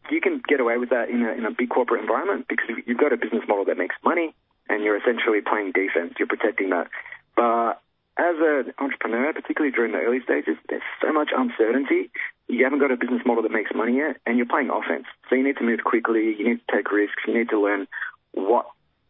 you 0.10 0.20
can 0.20 0.42
get 0.46 0.60
away 0.60 0.78
with 0.78 0.90
that 0.90 1.10
in 1.10 1.24
a, 1.24 1.32
in 1.32 1.46
a 1.46 1.52
big 1.52 1.70
corporate 1.70 2.02
environment 2.02 2.46
because 2.50 2.76
you've 2.86 2.98
got 2.98 3.14
a 3.14 3.18
business 3.18 3.44
model 3.48 3.64
that 3.64 3.78
makes 3.78 3.96
money 4.04 4.34
and 4.72 4.84
you're 4.84 4.98
essentially 4.98 5.42
playing 5.42 5.74
defense. 5.74 6.14
You're 6.18 6.28
protecting 6.28 6.70
that. 6.70 6.88
But 7.36 7.82
as 8.18 8.36
an 8.40 8.74
entrepreneur, 8.80 9.34
particularly 9.34 9.72
during 9.72 9.92
the 9.92 10.00
early 10.00 10.22
stages, 10.24 10.56
there's 10.70 10.82
so 11.02 11.12
much 11.12 11.30
uncertainty. 11.36 12.10
You 12.48 12.64
haven't 12.64 12.80
got 12.80 12.92
a 12.92 12.98
business 12.98 13.22
model 13.26 13.44
that 13.44 13.52
makes 13.52 13.72
money 13.74 13.98
yet, 13.98 14.18
and 14.26 14.38
you're 14.38 14.48
playing 14.48 14.70
offense. 14.70 15.06
So 15.30 15.36
you 15.36 15.44
need 15.44 15.58
to 15.58 15.64
move 15.64 15.84
quickly. 15.84 16.36
You 16.38 16.50
need 16.50 16.60
to 16.68 16.76
take 16.76 16.92
risks. 16.92 17.24
You 17.28 17.38
need 17.38 17.50
to 17.50 17.60
learn 17.60 17.88
what 18.32 18.66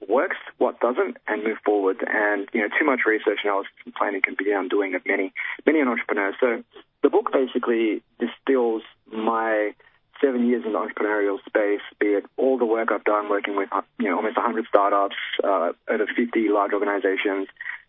works, 0.07 0.37
what 0.57 0.79
doesn't, 0.79 1.17
and 1.27 1.43
move 1.43 1.57
forward. 1.63 2.03
And 2.07 2.47
you 2.53 2.61
know, 2.61 2.69
too 2.77 2.85
much 2.85 3.01
research 3.05 3.39
analysis 3.43 3.73
and 3.85 3.93
planning 3.93 4.21
can 4.21 4.35
be 4.37 4.45
the 4.45 4.57
undoing 4.57 4.95
of 4.95 5.05
many, 5.05 5.33
many 5.65 5.79
an 5.79 5.87
entrepreneur. 5.87 6.33
So 6.39 6.63
the 7.03 7.09
book 7.09 7.31
basically 7.31 8.01
distills 8.19 8.83
my 9.11 9.73
seven 10.21 10.47
years 10.47 10.63
in 10.65 10.73
the 10.73 10.79
entrepreneurial 10.79 11.37
space, 11.45 11.81
be 11.99 12.07
it 12.07 12.25
all 12.37 12.57
the 12.57 12.65
work 12.65 12.91
I've 12.91 13.03
done 13.03 13.29
working 13.29 13.55
with 13.55 13.69
you 13.99 14.09
know 14.09 14.17
almost 14.17 14.37
100 14.37 14.65
startups, 14.67 15.15
uh, 15.43 15.73
over 15.89 16.05
50 16.05 16.49
large 16.49 16.73
organizations, 16.73 17.47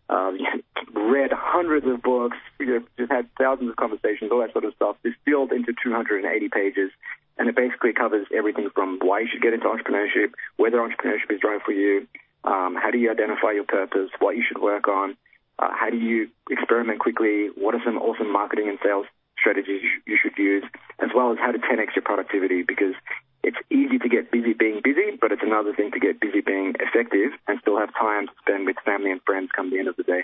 um, 0.09 0.37
read 0.93 1.31
hundreds 1.31 1.85
of 1.87 2.01
books, 2.01 2.37
you 2.59 2.65
know, 2.65 2.83
just 2.97 3.11
had 3.11 3.29
thousands 3.37 3.69
of 3.69 3.75
conversations, 3.75 4.31
all 4.31 4.39
that 4.39 4.51
sort 4.51 4.65
of 4.65 4.73
stuff, 4.75 4.97
distilled 5.03 5.51
into 5.51 5.73
280 5.83 6.49
pages. 6.49 6.91
And 7.37 7.49
it 7.49 7.55
basically 7.55 7.93
covers 7.93 8.27
everything 8.35 8.69
from 8.75 8.99
why 9.01 9.21
you 9.21 9.27
should 9.31 9.41
get 9.41 9.53
into 9.53 9.65
entrepreneurship, 9.65 10.33
whether 10.57 10.77
entrepreneurship 10.77 11.31
is 11.31 11.41
right 11.43 11.61
for 11.65 11.71
you, 11.71 12.07
um, 12.43 12.75
how 12.75 12.91
do 12.91 12.99
you 12.99 13.09
identify 13.09 13.51
your 13.53 13.63
purpose, 13.63 14.09
what 14.19 14.35
you 14.35 14.43
should 14.47 14.61
work 14.61 14.87
on, 14.87 15.17
uh, 15.57 15.69
how 15.73 15.89
do 15.89 15.97
you 15.97 16.29
experiment 16.51 16.99
quickly, 16.99 17.47
what 17.55 17.73
are 17.73 17.81
some 17.85 17.97
awesome 17.97 18.31
marketing 18.31 18.69
and 18.69 18.77
sales 18.83 19.05
strategies 19.39 19.81
you 20.05 20.17
should 20.21 20.37
use, 20.37 20.63
as 20.99 21.09
well 21.15 21.31
as 21.31 21.37
how 21.39 21.51
to 21.51 21.59
10x 21.59 21.95
your 21.95 22.03
productivity 22.03 22.63
because 22.63 22.95
it's 23.43 23.57
easy 23.69 23.99
to 23.99 24.09
get 24.09 24.31
busy 24.31 24.53
being 24.53 24.79
busy, 24.83 25.17
but 25.19 25.31
it's 25.31 25.43
another 25.43 25.73
thing 25.73 25.91
to 25.91 25.99
get 25.99 26.19
busy 26.19 26.41
being 26.41 26.73
effective 26.79 27.31
and 27.47 27.59
still 27.61 27.77
have 27.77 27.93
time 27.93 28.27
to 28.27 28.33
spend 28.41 28.65
with 28.65 28.77
family 28.85 29.11
and 29.11 29.21
friends 29.25 29.49
come 29.53 29.69
the 29.69 29.79
end 29.79 29.87
of 29.87 29.97
the 29.97 30.03
day. 30.03 30.21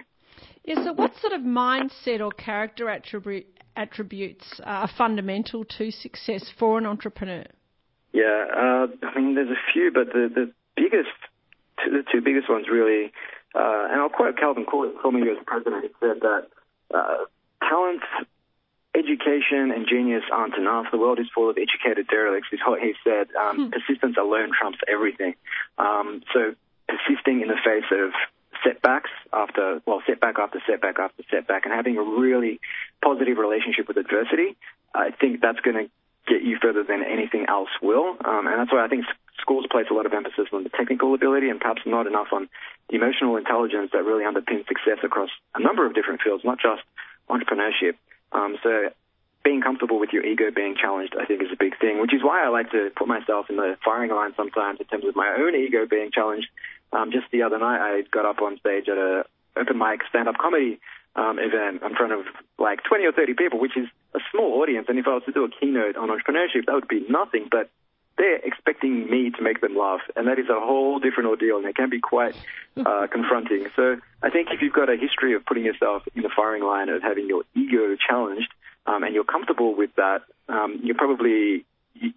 Yeah, 0.64 0.84
so 0.84 0.94
what 0.94 1.16
sort 1.20 1.34
of 1.34 1.42
mindset 1.42 2.22
or 2.22 2.32
character 2.32 2.90
attribute, 2.90 3.48
attributes 3.76 4.62
are 4.64 4.90
fundamental 4.98 5.66
to 5.66 5.92
success 5.92 6.50
for 6.58 6.78
an 6.78 6.86
entrepreneur? 6.86 7.46
Yeah, 8.14 8.46
uh, 8.56 8.88
I 9.04 9.20
mean, 9.20 9.36
there's 9.36 9.50
a 9.50 9.62
few, 9.74 9.92
but 9.94 10.14
the, 10.14 10.30
the 10.34 10.52
biggest, 10.76 11.10
the 11.78 12.04
two 12.12 12.22
biggest 12.22 12.50
ones 12.50 12.68
really, 12.72 13.12
uh, 13.54 13.88
and 13.92 14.00
I'll 14.00 14.10
quote 14.10 14.38
Calvin 14.38 14.66
Coolidge 14.66 14.96
as 14.96 15.44
president. 15.46 15.84
He 15.84 15.90
said 16.00 16.22
that 16.22 16.48
uh, 16.94 17.26
talent 17.68 18.02
education 18.96 19.72
and 19.72 19.88
genius 19.88 20.24
aren't 20.32 20.56
enough. 20.56 20.88
The 20.92 20.98
world 20.98 21.20
is 21.20 21.28
full 21.34 21.50
of 21.50 21.58
educated 21.58 22.08
derelicts, 22.08 22.48
is 22.52 22.60
what 22.66 22.82
he 22.82 22.94
said. 23.04 23.28
Um, 23.36 23.56
hmm. 23.56 23.70
Persistence 23.70 24.18
alone 24.18 24.52
trumps 24.58 24.80
everything. 24.88 25.36
Um, 25.78 26.22
so 26.34 26.56
persisting 26.88 27.42
in 27.42 27.48
the 27.48 27.60
face 27.64 27.86
of 27.92 28.12
setbacks 28.64 29.12
after, 29.32 29.82
well, 29.86 30.02
setback 30.08 30.40
after 30.40 30.62
setback 30.68 31.00
after 31.00 31.24
setback, 31.30 31.66
and 31.66 31.74
having 31.74 31.98
a 31.98 32.04
really 32.04 32.60
positive 33.04 33.38
relationship 33.38 33.88
with 33.88 33.98
adversity, 33.98 34.58
I 34.94 35.12
think 35.12 35.42
that's 35.42 35.60
going 35.62 35.78
to 35.78 35.92
get 36.28 36.44
you 36.44 36.58
further 36.62 36.84
than 36.84 37.04
anything 37.04 37.46
else 37.48 37.70
will. 37.82 38.18
Um, 38.24 38.48
and 38.48 38.60
that's 38.60 38.72
why 38.72 38.84
I 38.84 38.88
think 38.88 39.06
schools 39.42 39.66
place 39.72 39.88
a 39.90 39.94
lot 39.94 40.06
of 40.06 40.14
emphasis 40.14 40.48
on 40.52 40.64
the 40.64 40.70
technical 40.70 41.14
ability 41.14 41.50
and 41.50 41.60
perhaps 41.60 41.82
not 41.86 42.08
enough 42.08 42.28
on 42.34 42.50
the 42.90 42.96
emotional 42.96 43.38
intelligence 43.38 43.92
that 43.94 44.04
really 44.04 44.26
underpins 44.26 44.68
success 44.68 45.00
across 45.04 45.30
a 45.56 45.62
number 45.62 45.86
of 45.86 45.96
different 45.96 46.22
fields, 46.22 46.44
not 46.44 46.60
just 46.60 46.82
entrepreneurship. 47.30 47.96
Um, 48.32 48.58
so 48.62 48.90
being 49.44 49.62
comfortable 49.62 50.00
with 50.00 50.12
your 50.12 50.26
ego 50.26 50.52
being 50.54 50.76
challenged, 50.76 51.16
I 51.20 51.26
think, 51.26 51.42
is 51.42 51.52
a 51.52 51.58
big 51.58 51.80
thing, 51.80 52.02
which 52.02 52.14
is 52.14 52.24
why 52.24 52.44
I 52.44 52.50
like 52.50 52.72
to 52.72 52.90
put 52.96 53.08
myself 53.08 53.50
in 53.50 53.56
the 53.56 53.78
firing 53.84 54.12
line 54.12 54.34
sometimes 54.36 54.80
in 54.80 54.86
terms 54.86 55.06
of 55.06 55.16
my 55.16 55.36
own 55.40 55.56
ego 55.56 55.86
being 55.90 56.12
challenged. 56.12 56.48
Um, 56.92 57.12
just 57.12 57.26
the 57.32 57.44
other 57.44 57.58
night, 57.58 57.80
I 57.80 58.02
got 58.12 58.26
up 58.26 58.42
on 58.42 58.60
stage 58.60 58.90
at 58.90 58.98
a 58.98 59.24
open 59.56 59.78
mic 59.78 60.02
stand-up 60.10 60.38
comedy 60.38 60.80
um, 61.16 61.40
event 61.40 61.82
in 61.84 61.96
front 61.96 62.14
of 62.14 62.26
like 62.58 62.84
20 62.84 63.06
or 63.06 63.12
30 63.12 63.34
people, 63.34 63.60
which 63.60 63.78
is 63.78 63.88
a 64.14 64.20
small 64.32 64.62
audience. 64.62 64.88
And 64.90 65.00
if 65.00 65.08
I 65.08 65.14
was 65.14 65.24
to 65.26 65.32
do 65.32 65.44
a 65.46 65.50
keynote 65.50 65.96
on 65.96 66.10
entrepreneurship, 66.10 66.66
that 66.66 66.74
would 66.74 66.88
be 66.88 67.06
nothing. 67.10 67.48
But 67.50 67.70
they're 68.20 68.36
expecting 68.44 69.10
me 69.10 69.32
to 69.32 69.42
make 69.42 69.62
them 69.62 69.78
laugh, 69.78 70.02
and 70.16 70.28
that 70.28 70.38
is 70.38 70.50
a 70.50 70.60
whole 70.60 71.00
different 71.00 71.30
ordeal, 71.30 71.58
and 71.58 71.66
it 71.66 71.76
can 71.76 71.90
be 71.90 72.02
quite 72.02 72.36
uh, 72.78 73.08
confronting. 73.12 73.66
So 73.76 73.96
I 74.22 74.30
think 74.30 74.50
if 74.52 74.62
you've 74.62 74.74
got 74.74 74.90
a 74.90 74.98
history 74.98 75.34
of 75.34 75.46
putting 75.46 75.64
yourself 75.64 76.04
in 76.14 76.22
the 76.22 76.30
firing 76.36 76.64
line 76.64 76.90
of 76.90 77.02
having 77.02 77.28
your 77.28 77.44
ego 77.56 77.96
challenged, 77.96 78.50
um, 78.86 79.04
and 79.04 79.16
you're 79.16 79.24
comfortable 79.24 79.74
with 79.76 79.92
that, 79.96 80.24
um, 80.50 80.82
you're 80.84 80.98
probably 80.98 81.66
you, 81.94 82.12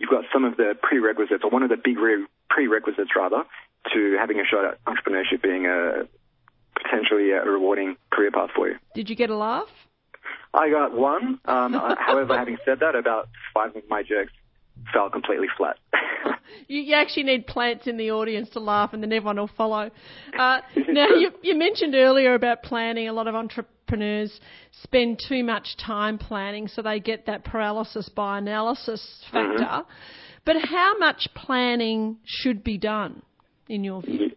have 0.00 0.10
got 0.10 0.24
some 0.32 0.44
of 0.44 0.58
the 0.58 0.76
prerequisites, 0.80 1.42
or 1.42 1.50
one 1.50 1.62
of 1.62 1.70
the 1.70 1.78
big 1.82 1.98
re- 1.98 2.26
prerequisites 2.50 3.10
rather, 3.16 3.42
to 3.94 4.16
having 4.20 4.40
a 4.40 4.44
shot 4.44 4.64
at 4.66 4.84
entrepreneurship 4.84 5.42
being 5.42 5.64
a 5.64 6.06
potentially 6.82 7.30
a 7.30 7.42
rewarding 7.44 7.96
career 8.10 8.30
path 8.30 8.50
for 8.54 8.68
you. 8.68 8.76
Did 8.94 9.08
you 9.08 9.16
get 9.16 9.30
a 9.30 9.36
laugh? 9.36 9.68
I 10.52 10.68
got 10.68 10.92
one. 10.92 11.40
Um, 11.46 11.72
however, 11.98 12.36
having 12.36 12.58
said 12.66 12.80
that, 12.80 12.94
about 12.94 13.28
five 13.54 13.74
of 13.74 13.82
my 13.88 14.02
jokes 14.02 14.32
fell 14.92 15.10
completely 15.10 15.48
flat. 15.56 15.76
you, 16.68 16.80
you, 16.80 16.94
actually 16.94 17.24
need 17.24 17.46
plants 17.46 17.86
in 17.86 17.96
the 17.96 18.10
audience 18.10 18.48
to 18.50 18.60
laugh, 18.60 18.92
and 18.92 19.02
then 19.02 19.12
everyone 19.12 19.36
will 19.36 19.50
follow. 19.56 19.90
Uh, 20.38 20.60
now, 20.88 21.08
you, 21.08 21.30
you, 21.42 21.56
mentioned 21.56 21.94
earlier 21.94 22.34
about 22.34 22.62
planning. 22.62 23.08
A 23.08 23.12
lot 23.12 23.26
of 23.26 23.34
entrepreneurs 23.34 24.40
spend 24.82 25.22
too 25.28 25.44
much 25.44 25.76
time 25.76 26.18
planning, 26.18 26.68
so 26.68 26.82
they 26.82 27.00
get 27.00 27.26
that 27.26 27.44
paralysis 27.44 28.08
by 28.08 28.38
analysis 28.38 29.24
factor. 29.30 29.64
Mm-hmm. 29.64 29.90
But 30.44 30.56
how 30.64 30.96
much 30.98 31.28
planning 31.34 32.16
should 32.24 32.64
be 32.64 32.78
done, 32.78 33.22
in 33.68 33.84
your 33.84 34.02
view? 34.02 34.30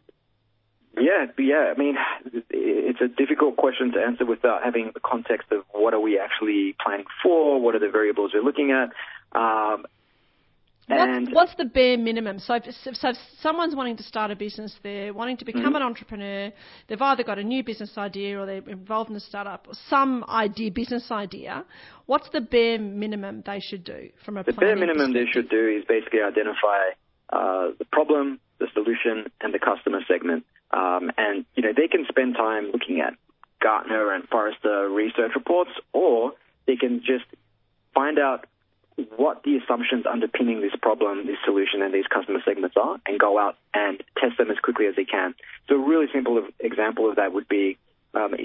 Yeah, 0.95 1.25
yeah. 1.39 1.73
I 1.75 1.79
mean, 1.79 1.95
it's 2.51 3.01
a 3.01 3.07
difficult 3.07 3.57
question 3.57 3.91
to 3.93 3.99
answer 3.99 4.25
without 4.25 4.63
having 4.63 4.91
the 4.93 4.99
context 4.99 5.51
of 5.51 5.63
what 5.71 5.93
are 5.93 5.99
we 5.99 6.19
actually 6.19 6.75
planning 6.83 7.05
for, 7.23 7.59
what 7.59 7.73
are 7.73 7.79
the 7.79 7.89
variables 7.89 8.31
we're 8.33 8.43
looking 8.43 8.71
at. 8.71 8.89
Um, 9.37 9.85
What's, 10.87 11.29
what's, 11.31 11.55
the 11.55 11.65
bare 11.65 11.97
minimum? 11.97 12.39
So 12.39 12.55
if, 12.55 12.65
so 12.75 13.09
if 13.09 13.17
someone's 13.41 13.75
wanting 13.75 13.97
to 13.97 14.03
start 14.03 14.31
a 14.31 14.35
business, 14.35 14.75
they're 14.83 15.13
wanting 15.13 15.37
to 15.37 15.45
become 15.45 15.63
mm-hmm. 15.63 15.75
an 15.77 15.81
entrepreneur, 15.81 16.51
they've 16.87 17.01
either 17.01 17.23
got 17.23 17.39
a 17.39 17.43
new 17.43 17.63
business 17.63 17.97
idea 17.97 18.39
or 18.39 18.45
they're 18.45 18.69
involved 18.69 19.09
in 19.09 19.15
a 19.15 19.21
startup 19.21 19.65
or 19.67 19.73
some 19.89 20.25
idea, 20.27 20.71
business 20.71 21.09
idea. 21.09 21.65
What's 22.05 22.29
the 22.29 22.41
bare 22.41 22.79
minimum 22.79 23.43
they 23.45 23.59
should 23.61 23.85
do 23.85 24.09
from 24.25 24.37
a 24.37 24.43
The 24.43 24.53
bare 24.53 24.75
minimum 24.75 25.13
they 25.13 25.25
should 25.31 25.49
do 25.49 25.67
is 25.67 25.85
basically 25.87 26.19
identify 26.21 26.91
uh, 27.31 27.71
the 27.79 27.85
problem, 27.91 28.39
the 28.59 28.67
solution, 28.73 29.31
and 29.41 29.53
the 29.53 29.59
customer 29.59 29.99
segment. 30.07 30.45
Um, 30.71 31.11
and, 31.17 31.45
you 31.55 31.63
know, 31.63 31.71
they 31.75 31.87
can 31.87 32.05
spend 32.09 32.35
time 32.35 32.71
looking 32.73 32.99
at 32.99 33.13
Gartner 33.61 34.13
and 34.13 34.27
Forrester 34.27 34.89
research 34.89 35.31
reports, 35.35 35.71
or 35.93 36.33
they 36.67 36.75
can 36.75 36.99
just 36.99 37.25
find 37.93 38.19
out 38.19 38.45
what 39.15 39.43
the 39.43 39.57
assumptions 39.57 40.05
underpinning 40.05 40.61
this 40.61 40.75
problem, 40.81 41.25
this 41.25 41.37
solution, 41.45 41.81
and 41.81 41.93
these 41.93 42.07
customer 42.07 42.39
segments 42.45 42.75
are, 42.77 42.97
and 43.05 43.19
go 43.19 43.39
out 43.39 43.57
and 43.73 44.03
test 44.17 44.37
them 44.37 44.51
as 44.51 44.57
quickly 44.59 44.85
as 44.87 44.95
they 44.95 45.05
can. 45.05 45.33
So 45.69 45.75
a 45.75 45.79
really 45.79 46.07
simple 46.13 46.45
example 46.59 47.09
of 47.09 47.15
that 47.15 47.33
would 47.33 47.47
be, 47.47 47.77
um, 48.13 48.35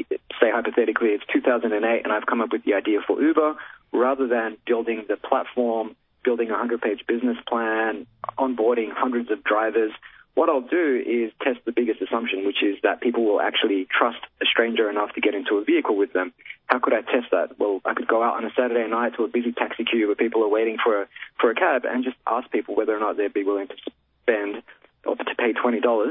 say 0.40 0.50
hypothetically, 0.50 1.08
it's 1.10 1.24
2008, 1.32 2.02
and 2.04 2.12
I've 2.12 2.26
come 2.26 2.40
up 2.40 2.52
with 2.52 2.64
the 2.64 2.74
idea 2.74 3.00
for 3.06 3.20
Uber. 3.20 3.56
Rather 3.90 4.26
than 4.26 4.58
building 4.66 5.06
the 5.08 5.16
platform, 5.16 5.96
building 6.22 6.50
a 6.50 6.54
100-page 6.54 7.06
business 7.06 7.38
plan, 7.46 8.06
onboarding 8.38 8.92
hundreds 8.92 9.30
of 9.30 9.42
drivers, 9.44 9.92
what 10.38 10.48
I'll 10.48 10.60
do 10.60 11.02
is 11.04 11.32
test 11.42 11.58
the 11.64 11.72
biggest 11.72 12.00
assumption, 12.00 12.46
which 12.46 12.62
is 12.62 12.76
that 12.84 13.00
people 13.00 13.24
will 13.24 13.40
actually 13.40 13.88
trust 13.90 14.20
a 14.40 14.46
stranger 14.46 14.88
enough 14.88 15.12
to 15.14 15.20
get 15.20 15.34
into 15.34 15.56
a 15.56 15.64
vehicle 15.64 15.96
with 15.96 16.12
them. 16.12 16.32
How 16.66 16.78
could 16.78 16.92
I 16.94 17.00
test 17.00 17.32
that? 17.32 17.58
Well, 17.58 17.80
I 17.84 17.92
could 17.94 18.06
go 18.06 18.22
out 18.22 18.36
on 18.36 18.44
a 18.44 18.50
Saturday 18.54 18.88
night 18.88 19.16
to 19.16 19.24
a 19.24 19.26
busy 19.26 19.50
taxi 19.50 19.82
queue 19.82 20.06
where 20.06 20.14
people 20.14 20.44
are 20.44 20.48
waiting 20.48 20.76
for 20.78 21.02
a, 21.02 21.08
for 21.40 21.50
a 21.50 21.56
cab 21.56 21.84
and 21.84 22.04
just 22.04 22.16
ask 22.24 22.48
people 22.52 22.76
whether 22.76 22.96
or 22.96 23.00
not 23.00 23.16
they'd 23.16 23.34
be 23.34 23.42
willing 23.42 23.66
to 23.66 23.74
spend 24.22 24.62
or 25.04 25.16
to 25.16 25.34
pay 25.36 25.54
$20 25.54 26.10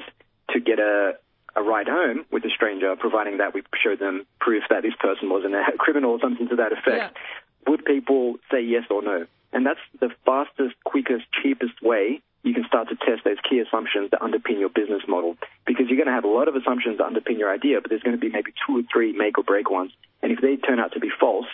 to 0.50 0.60
get 0.60 0.80
a, 0.80 1.14
a 1.56 1.64
ride 1.64 1.88
home 1.88 2.26
with 2.30 2.44
a 2.44 2.50
stranger, 2.50 2.94
providing 2.98 3.38
that 3.38 3.54
we 3.54 3.64
showed 3.82 4.00
them 4.00 4.26
proof 4.42 4.64
that 4.70 4.84
this 4.84 4.96
person 5.00 5.30
wasn't 5.30 5.56
a 5.56 5.64
criminal 5.80 6.12
or 6.12 6.20
something 6.20 6.50
to 6.50 6.58
that 6.58 6.74
effect. 6.74 7.16
Yeah. 7.16 7.72
Would 7.72 7.86
people 7.86 8.36
say 8.52 8.62
yes 8.62 8.84
or 8.90 9.02
no? 9.02 9.26
And 9.54 9.66
that's 9.66 9.80
the 10.02 10.10
fastest, 10.26 10.76
quickest, 10.84 11.24
cheapest 11.42 11.82
way 11.82 12.22
you 12.48 12.54
can 12.54 12.66
start 12.66 12.88
to 12.90 12.96
test 12.96 13.24
those 13.26 13.38
key 13.48 13.60
assumptions 13.60 14.12
that 14.12 14.22
underpin 14.22 14.60
your 14.60 14.70
business 14.70 15.04
model. 15.08 15.36
Because 15.66 15.88
you're 15.90 15.98
going 15.98 16.08
to 16.08 16.14
have 16.14 16.24
a 16.24 16.32
lot 16.32 16.48
of 16.48 16.56
assumptions 16.56 16.98
that 16.98 17.08
underpin 17.08 17.38
your 17.38 17.52
idea, 17.52 17.82
but 17.82 17.90
there's 17.90 18.04
going 18.04 18.16
to 18.16 18.22
be 18.22 18.30
maybe 18.30 18.54
two 18.66 18.80
or 18.80 18.82
three 18.92 19.12
make 19.12 19.38
or 19.38 19.44
break 19.44 19.70
ones. 19.70 19.92
And 20.24 20.32
if 20.32 20.40
they 20.42 20.56
turn 20.56 20.80
out 20.80 20.94
to 20.94 21.00
be 21.00 21.10
false, 21.20 21.48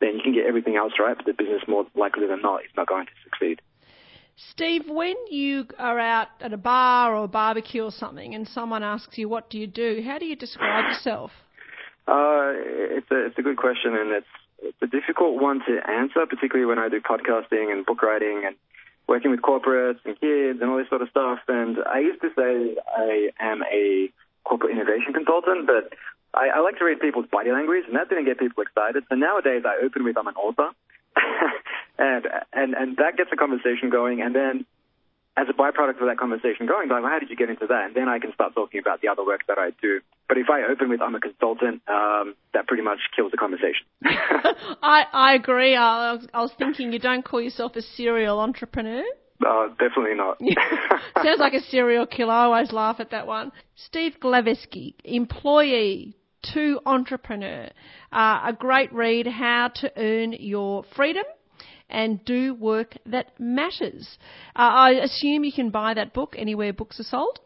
then 0.00 0.16
you 0.16 0.22
can 0.22 0.32
get 0.32 0.46
everything 0.46 0.76
else 0.76 0.94
right, 0.98 1.16
but 1.16 1.26
the 1.26 1.32
business 1.32 1.62
more 1.68 1.86
likely 1.94 2.26
than 2.26 2.40
not 2.40 2.64
is 2.64 2.70
not 2.76 2.86
going 2.86 3.06
to 3.06 3.12
succeed. 3.24 3.60
Steve, 4.36 4.88
when 4.88 5.16
you 5.30 5.66
are 5.78 5.98
out 5.98 6.28
at 6.40 6.52
a 6.52 6.56
bar 6.56 7.16
or 7.16 7.24
a 7.24 7.28
barbecue 7.28 7.82
or 7.82 7.90
something 7.90 8.34
and 8.34 8.46
someone 8.48 8.84
asks 8.84 9.18
you, 9.18 9.28
what 9.28 9.50
do 9.50 9.58
you 9.58 9.66
do? 9.66 10.00
How 10.04 10.18
do 10.18 10.26
you 10.26 10.36
describe 10.36 10.92
yourself? 10.92 11.32
Uh, 12.06 12.54
it's, 12.96 13.10
a, 13.10 13.26
it's 13.26 13.38
a 13.38 13.42
good 13.42 13.56
question 13.56 13.96
and 13.96 14.12
it's, 14.12 14.26
it's 14.62 14.78
a 14.80 14.86
difficult 14.86 15.42
one 15.42 15.60
to 15.66 15.90
answer, 15.90 16.24
particularly 16.26 16.66
when 16.66 16.78
I 16.78 16.88
do 16.88 17.00
podcasting 17.00 17.72
and 17.72 17.84
book 17.84 18.02
writing 18.02 18.42
and 18.46 18.54
working 19.08 19.30
with 19.30 19.40
corporates 19.40 19.98
and 20.04 20.20
kids 20.20 20.60
and 20.60 20.70
all 20.70 20.76
this 20.76 20.88
sort 20.88 21.02
of 21.02 21.08
stuff. 21.08 21.40
And 21.48 21.78
I 21.84 21.98
used 22.00 22.20
to 22.20 22.28
say 22.36 22.76
I 22.86 23.30
am 23.40 23.62
a 23.62 24.10
corporate 24.44 24.72
innovation 24.72 25.12
consultant, 25.14 25.66
but 25.66 25.92
I, 26.34 26.50
I 26.56 26.60
like 26.60 26.78
to 26.78 26.84
read 26.84 27.00
people's 27.00 27.26
body 27.26 27.50
language, 27.50 27.84
and 27.86 27.96
that 27.96 28.08
didn't 28.08 28.26
get 28.26 28.38
people 28.38 28.62
excited. 28.62 29.04
So 29.08 29.16
nowadays 29.16 29.62
I 29.64 29.84
open 29.84 30.04
with 30.04 30.16
I'm 30.18 30.28
an 30.28 30.34
author, 30.34 30.70
and 31.98 32.26
and 32.52 32.74
and 32.74 32.96
that 32.98 33.16
gets 33.16 33.30
the 33.30 33.36
conversation 33.36 33.90
going. 33.90 34.20
And 34.20 34.34
then 34.34 34.66
as 35.38 35.46
a 35.48 35.52
byproduct 35.52 36.00
of 36.00 36.06
that 36.08 36.18
conversation 36.18 36.66
going, 36.66 36.88
like, 36.88 37.02
well, 37.02 37.12
how 37.12 37.20
did 37.20 37.30
you 37.30 37.36
get 37.36 37.48
into 37.48 37.66
that? 37.68 37.86
And 37.86 37.94
then 37.94 38.08
I 38.08 38.18
can 38.18 38.32
start 38.34 38.54
talking 38.54 38.80
about 38.80 39.00
the 39.00 39.08
other 39.08 39.24
work 39.24 39.42
that 39.46 39.56
I 39.56 39.70
do. 39.80 40.00
But 40.26 40.36
if 40.36 40.50
I 40.50 40.62
open 40.68 40.88
with 40.88 41.00
I'm 41.00 41.14
a 41.14 41.20
consultant, 41.20 41.80
um, 41.86 42.34
that 42.54 42.66
pretty 42.66 42.82
much 42.82 42.98
kills 43.14 43.30
the 43.30 43.36
conversation. 43.36 43.86
I, 44.02 45.04
I 45.12 45.34
agree. 45.34 45.76
I 45.76 46.14
was, 46.14 46.26
I 46.34 46.40
was 46.40 46.50
thinking 46.58 46.92
you 46.92 46.98
don't 46.98 47.24
call 47.24 47.40
yourself 47.40 47.76
a 47.76 47.82
serial 47.82 48.40
entrepreneur. 48.40 49.04
Uh, 49.46 49.68
definitely 49.78 50.16
not. 50.16 50.40
Sounds 51.22 51.38
like 51.38 51.54
a 51.54 51.60
serial 51.60 52.06
killer. 52.06 52.32
I 52.32 52.44
always 52.44 52.72
laugh 52.72 52.96
at 52.98 53.12
that 53.12 53.28
one. 53.28 53.52
Steve 53.76 54.16
Glaveski, 54.20 54.94
employee 55.04 56.16
to 56.54 56.80
entrepreneur. 56.84 57.68
Uh, 58.10 58.40
a 58.46 58.52
great 58.58 58.92
read, 58.92 59.28
How 59.28 59.70
to 59.76 59.92
Earn 59.96 60.32
Your 60.32 60.82
Freedom 60.96 61.24
and 61.88 62.24
do 62.24 62.54
work 62.54 62.96
that 63.06 63.38
matters. 63.38 64.18
Uh, 64.54 64.58
I 64.58 64.90
assume 64.92 65.44
you 65.44 65.52
can 65.52 65.70
buy 65.70 65.94
that 65.94 66.12
book 66.12 66.34
anywhere 66.36 66.72
books 66.72 67.00
are 67.00 67.04
sold. 67.04 67.40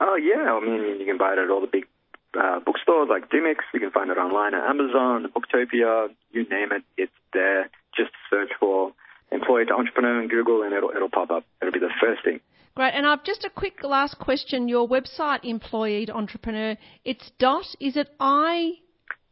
Oh 0.00 0.16
yeah, 0.16 0.52
I 0.52 0.60
mean 0.60 1.00
you 1.00 1.06
can 1.06 1.18
buy 1.18 1.32
it 1.32 1.38
at 1.38 1.50
all 1.50 1.60
the 1.60 1.66
big 1.66 1.86
uh, 2.38 2.60
bookstores 2.60 3.08
like 3.08 3.30
Dymocks. 3.30 3.64
You 3.72 3.80
can 3.80 3.90
find 3.90 4.10
it 4.10 4.18
online 4.18 4.54
at 4.54 4.68
Amazon, 4.68 5.26
Booktopia, 5.34 6.08
you 6.30 6.48
name 6.48 6.72
it, 6.72 6.82
it's 6.96 7.12
there. 7.32 7.70
Just 7.96 8.10
search 8.30 8.50
for 8.60 8.92
employee 9.30 9.66
to 9.66 9.74
entrepreneur 9.74 10.22
in 10.22 10.28
Google 10.28 10.62
and 10.62 10.72
it'll 10.72 10.90
it'll 10.90 11.10
pop 11.10 11.30
up. 11.30 11.44
It'll 11.60 11.72
be 11.72 11.80
the 11.80 11.92
first 12.00 12.24
thing. 12.24 12.40
Great. 12.74 12.94
And 12.94 13.06
I've 13.06 13.24
just 13.24 13.44
a 13.44 13.50
quick 13.50 13.82
last 13.82 14.18
question. 14.20 14.68
Your 14.68 14.88
website, 14.88 15.40
employee 15.42 16.06
to 16.06 16.12
entrepreneur, 16.12 16.76
it's 17.04 17.28
dot. 17.38 17.66
Is 17.80 17.96
it 17.96 18.08
I? 18.20 18.74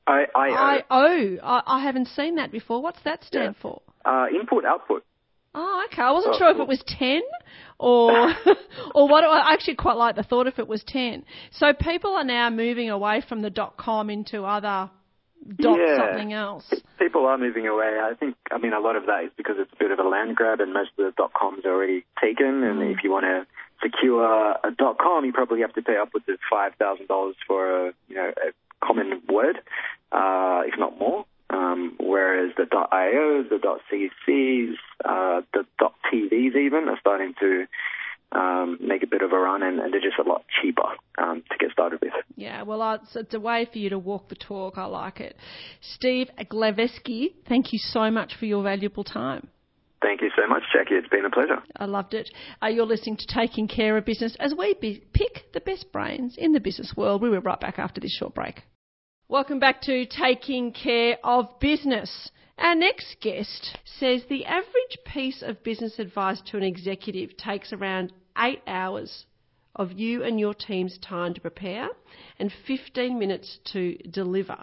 I 0.06 0.24
I 0.34 0.48
I 0.48 0.82
O. 0.90 1.36
I, 1.42 1.62
I 1.64 1.82
haven't 1.84 2.08
seen 2.08 2.36
that 2.36 2.50
before. 2.50 2.82
What's 2.82 3.02
that 3.04 3.22
stand 3.22 3.54
yeah. 3.56 3.62
for? 3.62 3.82
Uh, 4.06 4.26
input 4.32 4.64
output. 4.64 5.04
Oh, 5.58 5.86
okay. 5.90 6.02
I 6.02 6.10
wasn't 6.12 6.34
oh, 6.34 6.38
sure 6.38 6.50
if 6.50 6.58
it 6.58 6.68
was 6.68 6.84
ten 6.86 7.22
or 7.78 8.12
or 8.94 9.08
what. 9.08 9.24
I 9.24 9.54
actually 9.54 9.76
quite 9.76 9.96
like 9.96 10.14
the 10.14 10.22
thought 10.22 10.46
if 10.46 10.58
it 10.58 10.68
was 10.68 10.84
ten. 10.84 11.24
So 11.50 11.72
people 11.72 12.12
are 12.12 12.24
now 12.24 12.50
moving 12.50 12.90
away 12.90 13.22
from 13.26 13.40
the 13.40 13.48
dot 13.48 13.78
com 13.78 14.10
into 14.10 14.44
other 14.44 14.90
dot 15.58 15.78
yeah. 15.78 15.96
something 15.96 16.34
else. 16.34 16.70
People 16.98 17.24
are 17.24 17.38
moving 17.38 17.66
away. 17.66 17.98
I 18.02 18.12
think. 18.14 18.36
I 18.52 18.58
mean, 18.58 18.74
a 18.74 18.80
lot 18.80 18.96
of 18.96 19.06
that 19.06 19.24
is 19.24 19.30
because 19.36 19.56
it's 19.58 19.72
a 19.72 19.76
bit 19.76 19.90
of 19.90 19.98
a 19.98 20.06
land 20.06 20.36
grab, 20.36 20.60
and 20.60 20.74
most 20.74 20.90
of 20.98 21.06
the 21.06 21.12
dot 21.16 21.32
coms 21.32 21.64
are 21.64 21.72
already 21.72 22.04
taken. 22.20 22.62
And 22.62 22.78
mm. 22.80 22.92
if 22.94 23.02
you 23.02 23.10
want 23.10 23.24
to 23.24 23.46
secure 23.82 24.52
a 24.62 24.70
dot 24.76 24.98
com, 24.98 25.24
you 25.24 25.32
probably 25.32 25.62
have 25.62 25.72
to 25.72 25.82
pay 25.82 25.96
upwards 25.96 26.26
of 26.28 26.38
five 26.50 26.74
thousand 26.78 27.08
dollars 27.08 27.36
for 27.46 27.88
a 27.88 27.92
you 28.08 28.16
know 28.16 28.30
a 28.36 28.52
common 28.84 29.22
word, 29.28 29.56
uh, 30.12 30.62
if 30.66 30.78
not 30.78 30.98
more. 30.98 31.24
Um, 31.48 31.96
whereas 32.00 32.52
the 32.56 32.64
.ios, 32.64 33.48
the 33.48 33.58
.cc's, 33.58 34.76
uh, 35.04 35.42
the 35.52 35.64
.tv's 36.10 36.56
even 36.56 36.88
are 36.88 36.98
starting 37.00 37.34
to 37.40 37.66
um, 38.32 38.78
make 38.80 39.02
a 39.02 39.06
bit 39.06 39.22
of 39.22 39.32
a 39.32 39.38
run, 39.38 39.62
and, 39.62 39.78
and 39.78 39.92
they're 39.92 40.00
just 40.00 40.18
a 40.18 40.28
lot 40.28 40.44
cheaper 40.60 40.88
um, 41.18 41.42
to 41.50 41.58
get 41.58 41.70
started 41.70 42.00
with. 42.00 42.12
Yeah, 42.36 42.62
well, 42.62 42.94
it's, 42.94 43.14
it's, 43.14 43.34
a 43.34 43.40
way 43.40 43.68
for 43.70 43.78
you 43.78 43.90
to 43.90 43.98
walk 43.98 44.28
the 44.28 44.34
talk. 44.34 44.76
I 44.76 44.86
like 44.86 45.20
it. 45.20 45.36
Steve 45.80 46.28
Glaveski, 46.50 47.34
thank 47.48 47.72
you 47.72 47.78
so 47.78 48.10
much 48.10 48.34
for 48.38 48.46
your 48.46 48.62
valuable 48.62 49.04
time. 49.04 49.48
Thank 50.02 50.20
you 50.20 50.30
so 50.36 50.46
much, 50.46 50.62
Jacki. 50.74 50.92
It's 50.92 51.08
been 51.08 51.24
a 51.24 51.30
pleasure. 51.30 51.62
I 51.76 51.86
loved 51.86 52.14
it. 52.14 52.30
Uh, 52.62 52.66
you're 52.66 52.86
listening 52.86 53.16
to 53.16 53.26
Taking 53.26 53.66
Care 53.66 53.96
of 53.96 54.04
Business 54.04 54.36
as 54.38 54.54
we 54.56 54.74
be- 54.74 55.02
pick 55.12 55.52
the 55.52 55.60
best 55.60 55.90
brains 55.90 56.36
in 56.36 56.52
the 56.52 56.60
business 56.60 56.92
world. 56.96 57.22
We'll 57.22 57.32
be 57.32 57.38
right 57.38 57.60
back 57.60 57.78
after 57.78 58.00
this 58.00 58.14
short 58.14 58.34
break. 58.34 58.62
Welcome 59.28 59.58
back 59.58 59.82
to 59.82 60.06
Taking 60.06 60.70
Care 60.70 61.18
of 61.24 61.58
Business. 61.58 62.30
Our 62.58 62.76
next 62.76 63.16
guest 63.20 63.76
says 63.98 64.22
the 64.28 64.44
average 64.44 64.98
piece 65.04 65.42
of 65.42 65.64
business 65.64 65.98
advice 65.98 66.40
to 66.42 66.56
an 66.56 66.62
executive 66.62 67.36
takes 67.36 67.72
around 67.72 68.12
eight 68.38 68.62
hours 68.68 69.26
of 69.74 69.90
you 69.90 70.22
and 70.22 70.38
your 70.38 70.54
team's 70.54 70.96
time 70.98 71.34
to 71.34 71.40
prepare 71.40 71.88
and 72.38 72.52
15 72.68 73.18
minutes 73.18 73.58
to 73.72 73.96
deliver. 74.12 74.62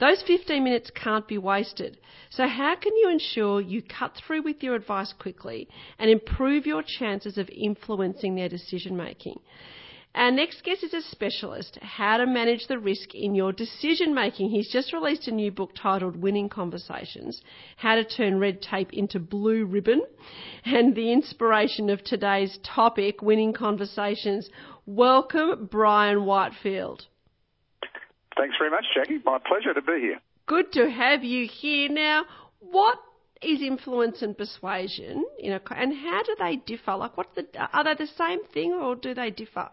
Those 0.00 0.24
15 0.26 0.64
minutes 0.64 0.90
can't 0.90 1.28
be 1.28 1.38
wasted. 1.38 2.00
So, 2.30 2.48
how 2.48 2.74
can 2.74 2.96
you 2.96 3.10
ensure 3.10 3.60
you 3.60 3.80
cut 3.80 4.16
through 4.16 4.42
with 4.42 4.60
your 4.60 4.74
advice 4.74 5.14
quickly 5.20 5.68
and 6.00 6.10
improve 6.10 6.66
your 6.66 6.82
chances 6.82 7.38
of 7.38 7.48
influencing 7.50 8.34
their 8.34 8.48
decision 8.48 8.96
making? 8.96 9.38
Our 10.12 10.32
next 10.32 10.64
guest 10.64 10.82
is 10.82 10.92
a 10.92 11.02
specialist, 11.02 11.78
how 11.82 12.16
to 12.16 12.26
manage 12.26 12.66
the 12.66 12.80
risk 12.80 13.14
in 13.14 13.36
your 13.36 13.52
decision 13.52 14.12
making. 14.12 14.50
He's 14.50 14.68
just 14.68 14.92
released 14.92 15.28
a 15.28 15.30
new 15.30 15.52
book 15.52 15.70
titled 15.80 16.16
Winning 16.16 16.48
Conversations, 16.48 17.40
How 17.76 17.94
to 17.94 18.04
Turn 18.04 18.40
Red 18.40 18.60
Tape 18.60 18.92
into 18.92 19.20
Blue 19.20 19.64
Ribbon, 19.64 20.02
and 20.64 20.96
the 20.96 21.12
inspiration 21.12 21.90
of 21.90 22.02
today's 22.02 22.58
topic, 22.64 23.22
Winning 23.22 23.52
Conversations. 23.52 24.50
Welcome, 24.84 25.68
Bryan 25.70 26.24
Whitefield. 26.24 27.06
Thanks 28.36 28.56
very 28.58 28.70
much, 28.70 28.86
Jacki. 28.96 29.24
My 29.24 29.38
pleasure 29.38 29.74
to 29.74 29.82
be 29.82 30.00
here. 30.00 30.20
Good 30.46 30.72
to 30.72 30.90
have 30.90 31.22
you 31.22 31.46
here. 31.46 31.88
Now, 31.88 32.24
what 32.58 32.98
is 33.42 33.62
influence 33.62 34.22
and 34.22 34.36
persuasion, 34.36 35.24
you 35.38 35.50
know, 35.50 35.60
and 35.70 35.94
how 35.94 36.24
do 36.24 36.34
they 36.36 36.56
differ? 36.56 36.96
Like, 36.96 37.16
what's 37.16 37.34
the, 37.36 37.46
are 37.72 37.84
they 37.84 37.94
the 37.94 38.10
same 38.18 38.44
thing 38.52 38.72
or 38.72 38.96
do 38.96 39.14
they 39.14 39.30
differ? 39.30 39.70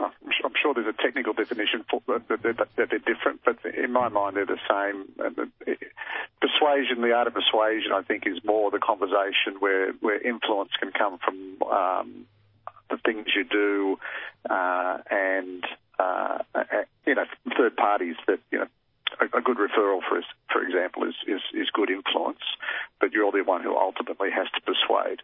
I'm 0.00 0.52
sure 0.60 0.74
there's 0.74 0.86
a 0.86 1.02
technical 1.02 1.32
definition 1.32 1.84
for 1.90 2.02
that 2.06 2.68
they're 2.76 2.98
different, 2.98 3.40
but 3.44 3.58
in 3.64 3.92
my 3.92 4.08
mind 4.08 4.36
they're 4.36 4.46
the 4.46 4.58
same. 4.68 5.08
Persuasion, 6.40 7.02
the 7.02 7.12
art 7.12 7.26
of 7.26 7.34
persuasion, 7.34 7.92
I 7.92 8.02
think, 8.02 8.26
is 8.26 8.42
more 8.44 8.70
the 8.70 8.78
conversation 8.78 9.60
where 9.60 10.20
influence 10.22 10.70
can 10.78 10.92
come 10.92 11.18
from 11.18 11.62
um, 11.70 12.26
the 12.90 12.98
things 12.98 13.26
you 13.34 13.44
do 13.44 13.98
uh, 14.48 14.98
and 15.10 15.64
uh, 15.98 16.38
you 17.06 17.14
know 17.14 17.24
third 17.56 17.76
parties 17.76 18.16
that 18.26 18.38
you 18.50 18.58
know 18.58 18.66
a, 19.20 19.40
good 19.40 19.56
referral, 19.56 20.00
for 20.08 20.22
for 20.52 20.62
example, 20.62 21.04
is 21.04 21.70
good 21.72 21.90
influence, 21.90 22.42
but 23.00 23.12
you're 23.12 23.32
the 23.32 23.42
one 23.42 23.62
who 23.62 23.76
ultimately 23.76 24.30
has 24.30 24.46
to 24.54 24.60
persuade. 24.60 25.22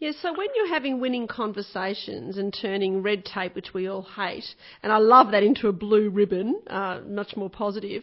Yeah, 0.00 0.12
so 0.22 0.32
when 0.32 0.48
you're 0.54 0.68
having 0.68 0.98
winning 0.98 1.26
conversations 1.26 2.38
and 2.38 2.56
turning 2.58 3.02
red 3.02 3.22
tape, 3.26 3.54
which 3.54 3.74
we 3.74 3.86
all 3.86 4.00
hate, 4.00 4.54
and 4.82 4.90
I 4.90 4.96
love 4.96 5.32
that, 5.32 5.42
into 5.42 5.68
a 5.68 5.72
blue 5.72 6.08
ribbon, 6.08 6.58
uh, 6.68 7.00
much 7.06 7.36
more 7.36 7.50
positive, 7.50 8.02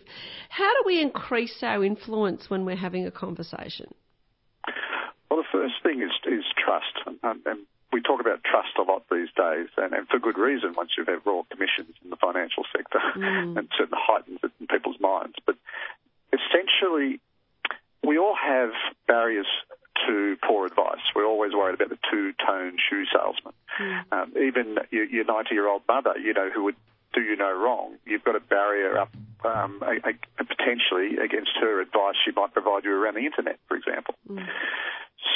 how 0.49 0.71
do 0.75 0.83
we 0.85 1.01
increase 1.01 1.57
our 1.63 1.83
influence 1.83 2.51
when 2.51 2.65
we're 2.65 2.75
having 2.75 3.07
a 3.07 3.11
conversation? 3.11 3.91
Well, 5.31 5.41
the 5.41 5.47
first 5.51 5.73
thing 5.81 6.03
is, 6.03 6.11
is 6.31 6.45
trust. 6.55 7.17
And, 7.23 7.41
and 7.47 7.65
we 7.91 8.01
talk 8.01 8.21
about 8.21 8.43
trust 8.43 8.77
a 8.77 8.83
lot 8.83 9.03
these 9.09 9.29
days, 9.35 9.69
and, 9.77 9.93
and, 9.93 10.07
for 10.07 10.19
good 10.19 10.37
reason 10.37 10.75
once 10.77 10.91
you 10.95 11.03
have 11.03 11.15
had 11.15 11.25
royal 11.25 11.47
commissions 11.49 11.95
in 12.03 12.11
the 12.11 12.17
financial 12.17 12.63
sector 12.75 12.99
mm. 13.15 13.57
and 13.57 13.67
certainly 13.75 13.97
heightens 13.99 14.39
it 14.43 14.51
in 14.59 14.67
people's 14.67 14.99
minds. 14.99 15.33
But 15.47 15.55
essentially, 16.31 17.19
we 18.05 18.19
all 18.19 18.35
have 18.35 18.69
barriers 19.07 19.47
to 20.07 20.37
poor 20.47 20.65
advice. 20.65 21.01
We're 21.15 21.25
always 21.25 21.53
worried 21.53 21.75
about 21.75 21.89
the 21.89 21.97
two-tone 22.11 22.77
shoe 22.89 23.05
salesman. 23.11 23.53
Mm. 23.79 24.03
Um, 24.11 24.33
even 24.37 24.77
your, 24.91 25.05
your 25.05 25.25
90 25.25 25.53
year 25.53 25.67
old 25.67 25.81
mother, 25.87 26.17
you 26.17 26.33
know, 26.33 26.49
who 26.53 26.65
would 26.65 26.75
do 27.13 27.21
you 27.21 27.35
no 27.35 27.51
wrong, 27.51 27.95
you've 28.05 28.23
got 28.23 28.35
a 28.35 28.39
barrier 28.39 28.97
up 28.97 29.09
um, 29.43 29.81
a, 29.81 30.09
a, 30.09 30.43
potentially 30.43 31.17
against 31.23 31.51
her 31.59 31.81
advice 31.81 32.15
she 32.25 32.31
might 32.35 32.53
provide 32.53 32.83
you 32.83 32.91
around 32.91 33.15
the 33.15 33.25
internet, 33.25 33.59
for 33.67 33.77
example. 33.77 34.13
Mm. 34.29 34.45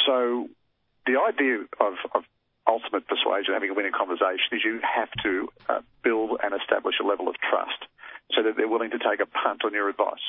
So 0.05 0.47
the 1.05 1.19
idea 1.19 1.65
of, 1.79 1.93
of 2.13 2.23
ultimate 2.67 3.07
persuasion, 3.07 3.53
having 3.53 3.69
a 3.69 3.73
winning 3.73 3.91
conversation, 3.91 4.53
is 4.53 4.61
you 4.63 4.79
have 4.81 5.09
to 5.23 5.49
uh, 5.69 5.81
build 6.03 6.39
and 6.43 6.53
establish 6.59 6.95
a 7.01 7.05
level 7.05 7.27
of 7.27 7.35
trust 7.37 7.85
so 8.31 8.43
that 8.43 8.55
they're 8.57 8.67
willing 8.67 8.91
to 8.91 8.99
take 8.99 9.19
a 9.19 9.25
punt 9.25 9.63
on 9.65 9.73
your 9.73 9.89
advice. 9.89 10.23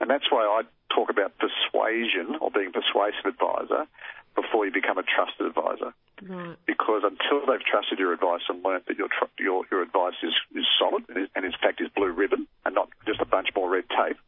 And 0.00 0.08
that's 0.08 0.30
why 0.30 0.42
I 0.44 0.62
talk 0.94 1.10
about 1.10 1.32
persuasion 1.38 2.36
or 2.40 2.50
being 2.50 2.72
persuasive 2.72 3.24
advisor 3.26 3.86
before 4.34 4.64
you 4.64 4.72
become 4.72 4.98
a 4.98 5.02
trusted 5.02 5.46
advisor. 5.46 5.92
Right. 6.22 6.56
Because 6.66 7.02
until 7.04 7.46
they've 7.46 7.64
trusted 7.64 7.98
your 7.98 8.12
advice 8.12 8.42
and 8.48 8.64
learnt 8.64 8.86
that 8.86 8.96
your 8.96 9.08
tr- 9.08 9.32
your, 9.38 9.64
your 9.70 9.82
advice 9.82 10.16
is, 10.22 10.34
is 10.54 10.64
solid 10.78 11.04
and, 11.08 11.24
is, 11.24 11.28
and 11.34 11.44
in 11.44 11.52
fact 11.52 11.80
is 11.80 11.88
blue 11.94 12.12
ribbon 12.12 12.46
and 12.64 12.74
not 12.74 12.88
just 13.06 13.20
a 13.20 13.24
bunch 13.24 13.48
more 13.54 13.70
red 13.70 13.84
tape, 13.88 14.18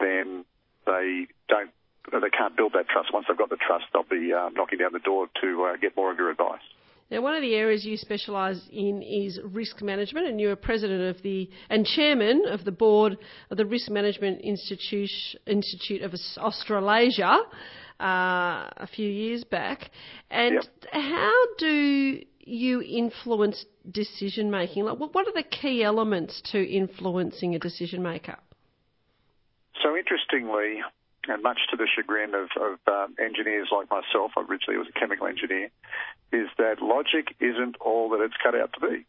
then 0.00 0.44
they 0.86 1.26
don't 1.48 1.70
they 2.12 2.30
can't 2.30 2.56
build 2.56 2.72
that 2.74 2.88
trust. 2.88 3.12
Once 3.12 3.26
they've 3.28 3.36
got 3.36 3.50
the 3.50 3.56
trust, 3.56 3.86
they'll 3.92 4.04
be 4.04 4.32
uh, 4.32 4.50
knocking 4.50 4.78
down 4.78 4.92
the 4.92 5.00
door 5.00 5.26
to 5.42 5.64
uh, 5.64 5.76
get 5.76 5.96
more 5.96 6.12
of 6.12 6.18
your 6.18 6.30
advice. 6.30 6.62
Now, 7.10 7.22
one 7.22 7.34
of 7.34 7.42
the 7.42 7.54
areas 7.54 7.84
you 7.84 7.96
specialise 7.96 8.60
in 8.70 9.00
is 9.00 9.38
risk 9.44 9.80
management, 9.80 10.26
and 10.26 10.40
you're 10.40 10.56
president 10.56 11.16
of 11.16 11.22
the 11.22 11.48
and 11.70 11.86
chairman 11.86 12.44
of 12.48 12.64
the 12.64 12.72
board 12.72 13.16
of 13.50 13.56
the 13.56 13.64
Risk 13.64 13.90
Management 13.90 14.40
Institute 14.42 15.10
Institute 15.46 16.02
of 16.02 16.14
Australasia 16.38 17.38
uh, 18.00 18.68
a 18.76 18.88
few 18.92 19.08
years 19.08 19.44
back. 19.44 19.90
And 20.30 20.54
yep. 20.54 20.64
how 20.92 21.32
do 21.58 22.20
you 22.40 22.82
influence 22.82 23.64
decision 23.90 24.50
making? 24.50 24.84
Like, 24.84 24.98
what 24.98 25.28
are 25.28 25.32
the 25.32 25.44
key 25.44 25.84
elements 25.84 26.42
to 26.52 26.58
influencing 26.58 27.54
a 27.54 27.58
decision 27.60 28.02
maker? 28.02 28.36
So, 29.80 29.96
interestingly, 29.96 30.80
and 31.28 31.42
much 31.42 31.58
to 31.70 31.76
the 31.76 31.86
chagrin 31.86 32.34
of, 32.34 32.48
of 32.60 32.78
um, 32.86 33.14
engineers 33.18 33.68
like 33.72 33.90
myself, 33.90 34.32
I 34.36 34.42
originally 34.42 34.78
was 34.78 34.88
a 34.88 34.98
chemical 34.98 35.26
engineer, 35.26 35.70
is 36.32 36.48
that 36.58 36.82
logic 36.82 37.34
isn't 37.40 37.76
all 37.80 38.10
that 38.10 38.20
it's 38.20 38.34
cut 38.42 38.54
out 38.54 38.72
to 38.74 38.80
be. 38.80 39.04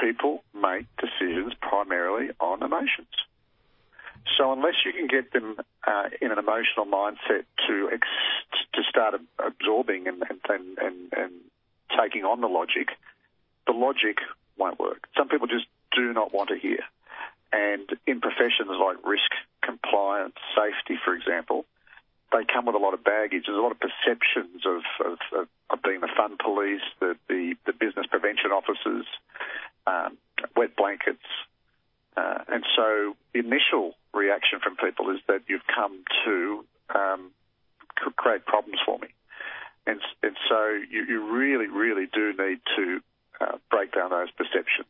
People 0.00 0.42
make 0.54 0.86
decisions 0.96 1.52
primarily 1.60 2.30
on 2.40 2.62
emotions. 2.62 3.12
So 4.36 4.52
unless 4.52 4.74
you 4.86 4.92
can 4.92 5.08
get 5.08 5.32
them 5.32 5.56
uh, 5.86 6.08
in 6.20 6.30
an 6.30 6.38
emotional 6.38 6.86
mindset 6.86 7.44
to 7.66 7.90
ex- 7.92 8.06
to 8.74 8.82
start 8.88 9.14
absorbing 9.38 10.06
and, 10.06 10.22
and, 10.48 10.78
and, 10.78 11.12
and 11.12 11.32
taking 12.00 12.24
on 12.24 12.40
the 12.40 12.46
logic, 12.46 12.88
the 13.66 13.72
logic 13.72 14.18
won't 14.56 14.78
work. 14.78 15.08
Some 15.16 15.28
people 15.28 15.46
just 15.46 15.66
do 15.94 16.12
not 16.12 16.32
want 16.32 16.48
to 16.50 16.58
hear. 16.58 16.78
And 17.52 17.88
in 18.06 18.20
professions 18.20 18.70
like 18.80 19.04
risk, 19.04 19.30
compliance, 19.62 20.36
safety, 20.56 20.98
for 21.04 21.14
example, 21.14 21.64
they 22.32 22.44
come 22.44 22.64
with 22.66 22.74
a 22.74 22.78
lot 22.78 22.94
of 22.94 23.04
baggage. 23.04 23.44
There's 23.46 23.58
a 23.58 23.60
lot 23.60 23.72
of 23.72 23.80
perceptions 23.80 24.64
of, 24.66 24.82
of, 25.04 25.18
of, 25.36 25.48
of 25.70 25.82
being 25.82 26.00
the 26.00 26.08
fun 26.16 26.36
police, 26.42 26.82
the, 26.98 27.16
the, 27.28 27.54
the 27.66 27.72
business 27.72 28.06
prevention 28.06 28.50
officers, 28.50 29.06
um, 29.86 30.16
wet 30.56 30.74
blankets. 30.76 31.24
Uh, 32.16 32.38
and 32.48 32.64
so 32.76 33.14
the 33.32 33.40
initial 33.40 33.94
reaction 34.12 34.60
from 34.60 34.76
people 34.76 35.10
is 35.10 35.20
that 35.28 35.42
you've 35.46 35.66
come 35.72 36.04
to 36.24 36.64
um, 36.94 37.30
create 38.16 38.44
problems 38.46 38.78
for 38.84 38.98
me. 38.98 39.08
And, 39.86 40.00
and 40.22 40.36
so 40.48 40.78
you, 40.90 41.04
you 41.04 41.32
really, 41.32 41.66
really 41.66 42.06
do 42.12 42.32
need 42.32 42.60
to 42.76 43.00
uh, 43.40 43.58
break 43.70 43.92
down 43.92 44.10
those 44.10 44.30
perceptions. 44.30 44.88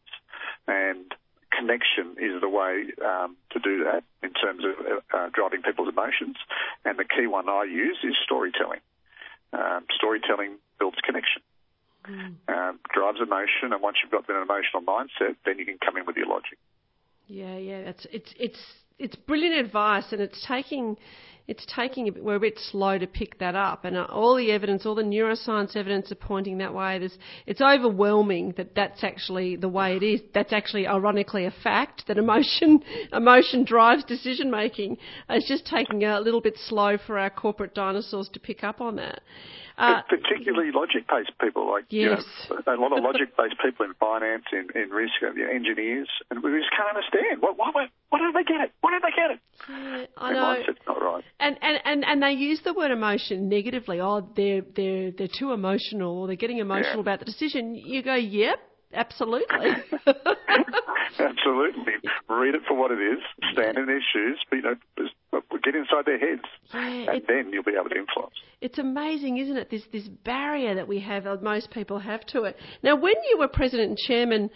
And 0.67 1.15
connection 1.57 2.17
is 2.19 2.41
the 2.41 2.49
way 2.49 2.89
um, 3.05 3.37
to 3.51 3.59
do 3.61 3.85
that 3.85 4.03
in 4.23 4.33
terms 4.33 4.65
of 4.65 4.75
uh, 4.85 5.17
uh, 5.17 5.29
driving 5.33 5.63
people's 5.63 5.89
emotions. 5.89 6.37
And 6.85 6.99
the 6.99 7.05
key 7.05 7.27
one 7.27 7.49
I 7.49 7.65
use 7.65 7.99
is 8.03 8.15
storytelling. 8.25 8.81
Um, 9.53 9.85
storytelling 9.95 10.57
builds 10.79 10.97
connection, 11.05 11.43
mm. 12.09 12.35
um, 12.49 12.81
drives 12.95 13.19
emotion, 13.21 13.73
and 13.73 13.83
once 13.83 13.99
you've 14.03 14.11
got 14.11 14.27
an 14.29 14.41
emotional 14.41 14.83
mindset, 14.83 15.37
then 15.45 15.59
you 15.59 15.67
can 15.67 15.77
come 15.77 15.99
in 15.99 16.07
with 16.07 16.17
your 16.17 16.27
logic. 16.27 16.57
Yeah, 17.27 17.59
yeah, 17.59 17.85
that's 17.85 18.07
it's 18.11 18.33
it's 18.39 18.59
it's 18.99 19.15
brilliant 19.15 19.57
advice, 19.57 20.07
and 20.11 20.23
it's 20.23 20.43
taking 20.47 20.97
it's 21.49 21.67
taking 21.67 22.09
a 22.09 22.13
bit, 22.13 22.25
we're 22.25 22.37
a 22.37 22.41
bit 22.41 22.59
slow 22.71 22.99
to 22.99 23.07
pick 23.07 23.39
that 23.39 23.55
up, 23.55 23.85
and 23.85 23.97
uh, 23.97 24.05
all 24.05 24.37
the 24.37 24.53
evidence, 24.53 24.87
all 24.87 24.95
the 24.95 25.03
neuroscience 25.03 25.77
evidence 25.77 26.13
are 26.13 26.17
pointing 26.17 26.59
that 26.59 26.73
way. 26.73 26.99
There's, 26.99 27.17
it's 27.47 27.61
overwhelming 27.61 28.55
that 28.57 28.75
that's 28.75 29.03
actually 29.03 29.57
the 29.57 29.69
way 29.69 29.97
it 29.97 30.03
is. 30.03 30.21
That's 30.35 30.53
actually, 30.53 30.87
ironically, 30.87 31.45
a 31.45 31.51
fact 31.63 32.05
that 32.09 32.19
emotion 32.19 32.83
emotion 33.13 33.65
drives 33.65 34.05
decision 34.05 34.51
making. 34.51 34.99
It's 35.29 35.49
just 35.49 35.67
taking 35.67 36.05
a 36.05 36.21
little 36.21 36.41
bit 36.41 36.57
slow 36.67 36.97
for 36.99 37.19
our 37.19 37.31
corporate 37.31 37.75
dinosaurs 37.75 38.29
to 38.35 38.41
pick 38.41 38.63
up 38.63 38.81
on 38.81 38.97
that. 38.97 39.21
Uh, 39.79 40.03
particularly 40.03 40.71
logic-based 40.71 41.33
people, 41.41 41.67
like 41.71 41.85
yes. 41.89 42.23
you 42.51 42.57
know, 42.57 42.75
a 42.75 42.77
lot 42.77 42.97
of 42.97 43.03
logic-based 43.03 43.57
people 43.65 43.87
in 43.87 43.95
finance, 43.95 44.45
in, 44.53 44.69
in 44.81 44.91
risk, 44.91 45.15
you 45.23 45.33
know, 45.35 45.49
engineers, 45.49 46.09
and 46.31 46.43
we 46.43 46.51
just 46.59 46.71
can't 46.77 46.95
understand. 46.95 47.41
Why, 47.41 47.53
why, 47.57 47.89
why 48.11 48.19
don't 48.19 48.35
they 48.35 48.45
get 48.45 48.61
it? 48.61 48.73
Why 48.83 48.91
don't 48.91 49.03
they 49.03 49.17
get 49.17 49.31
it? 49.33 49.41
I 50.23 50.33
know. 50.33 50.63
Not 50.87 51.03
right. 51.03 51.25
And, 51.41 51.59
and, 51.61 51.79
and, 51.85 52.05
and 52.05 52.23
they 52.23 52.33
use 52.33 52.61
the 52.65 52.73
word 52.73 52.91
emotion 52.91 53.49
negatively. 53.49 54.01
Oh, 54.01 54.29
they're, 54.37 54.63
they're, 54.75 55.11
they're 55.11 55.29
too 55.29 55.53
emotional, 55.53 56.19
or 56.21 56.27
they're 56.27 56.37
getting 56.37 56.59
emotional 56.59 56.97
yeah. 56.97 57.01
about 57.01 57.19
the 57.19 57.25
decision. 57.25 57.75
You 57.75 58.03
go, 58.03 58.15
yep, 58.15 58.59
absolutely. 58.95 59.69
absolutely. 61.19 61.93
Read 62.29 62.55
it 62.55 62.63
for 62.67 62.77
what 62.77 62.91
it 62.91 63.01
is, 63.01 63.19
stand 63.53 63.79
in 63.79 63.87
their 63.87 64.03
shoes, 64.13 64.41
but, 64.49 64.57
you 64.57 64.63
know, 64.63 64.75
get 65.65 65.75
inside 65.75 66.05
their 66.07 66.19
heads, 66.19 66.43
yeah, 66.73 67.13
and 67.13 67.23
then 67.29 67.51
you'll 67.53 67.63
be 67.63 67.73
able 67.79 67.89
to 67.89 67.97
influence. 67.97 68.35
It's 68.61 68.79
amazing, 68.79 69.39
isn't 69.39 69.57
it? 69.57 69.71
This 69.71 69.83
this 69.93 70.09
barrier 70.09 70.75
that 70.75 70.89
we 70.89 71.01
have, 71.01 71.25
most 71.43 71.71
people 71.71 71.99
have 71.99 72.25
to 72.27 72.45
it. 72.45 72.57
Now, 72.83 72.97
when 72.97 73.15
you 73.31 73.39
were 73.39 73.49
president 73.49 73.91
and 73.91 73.99
chairman 73.99 74.51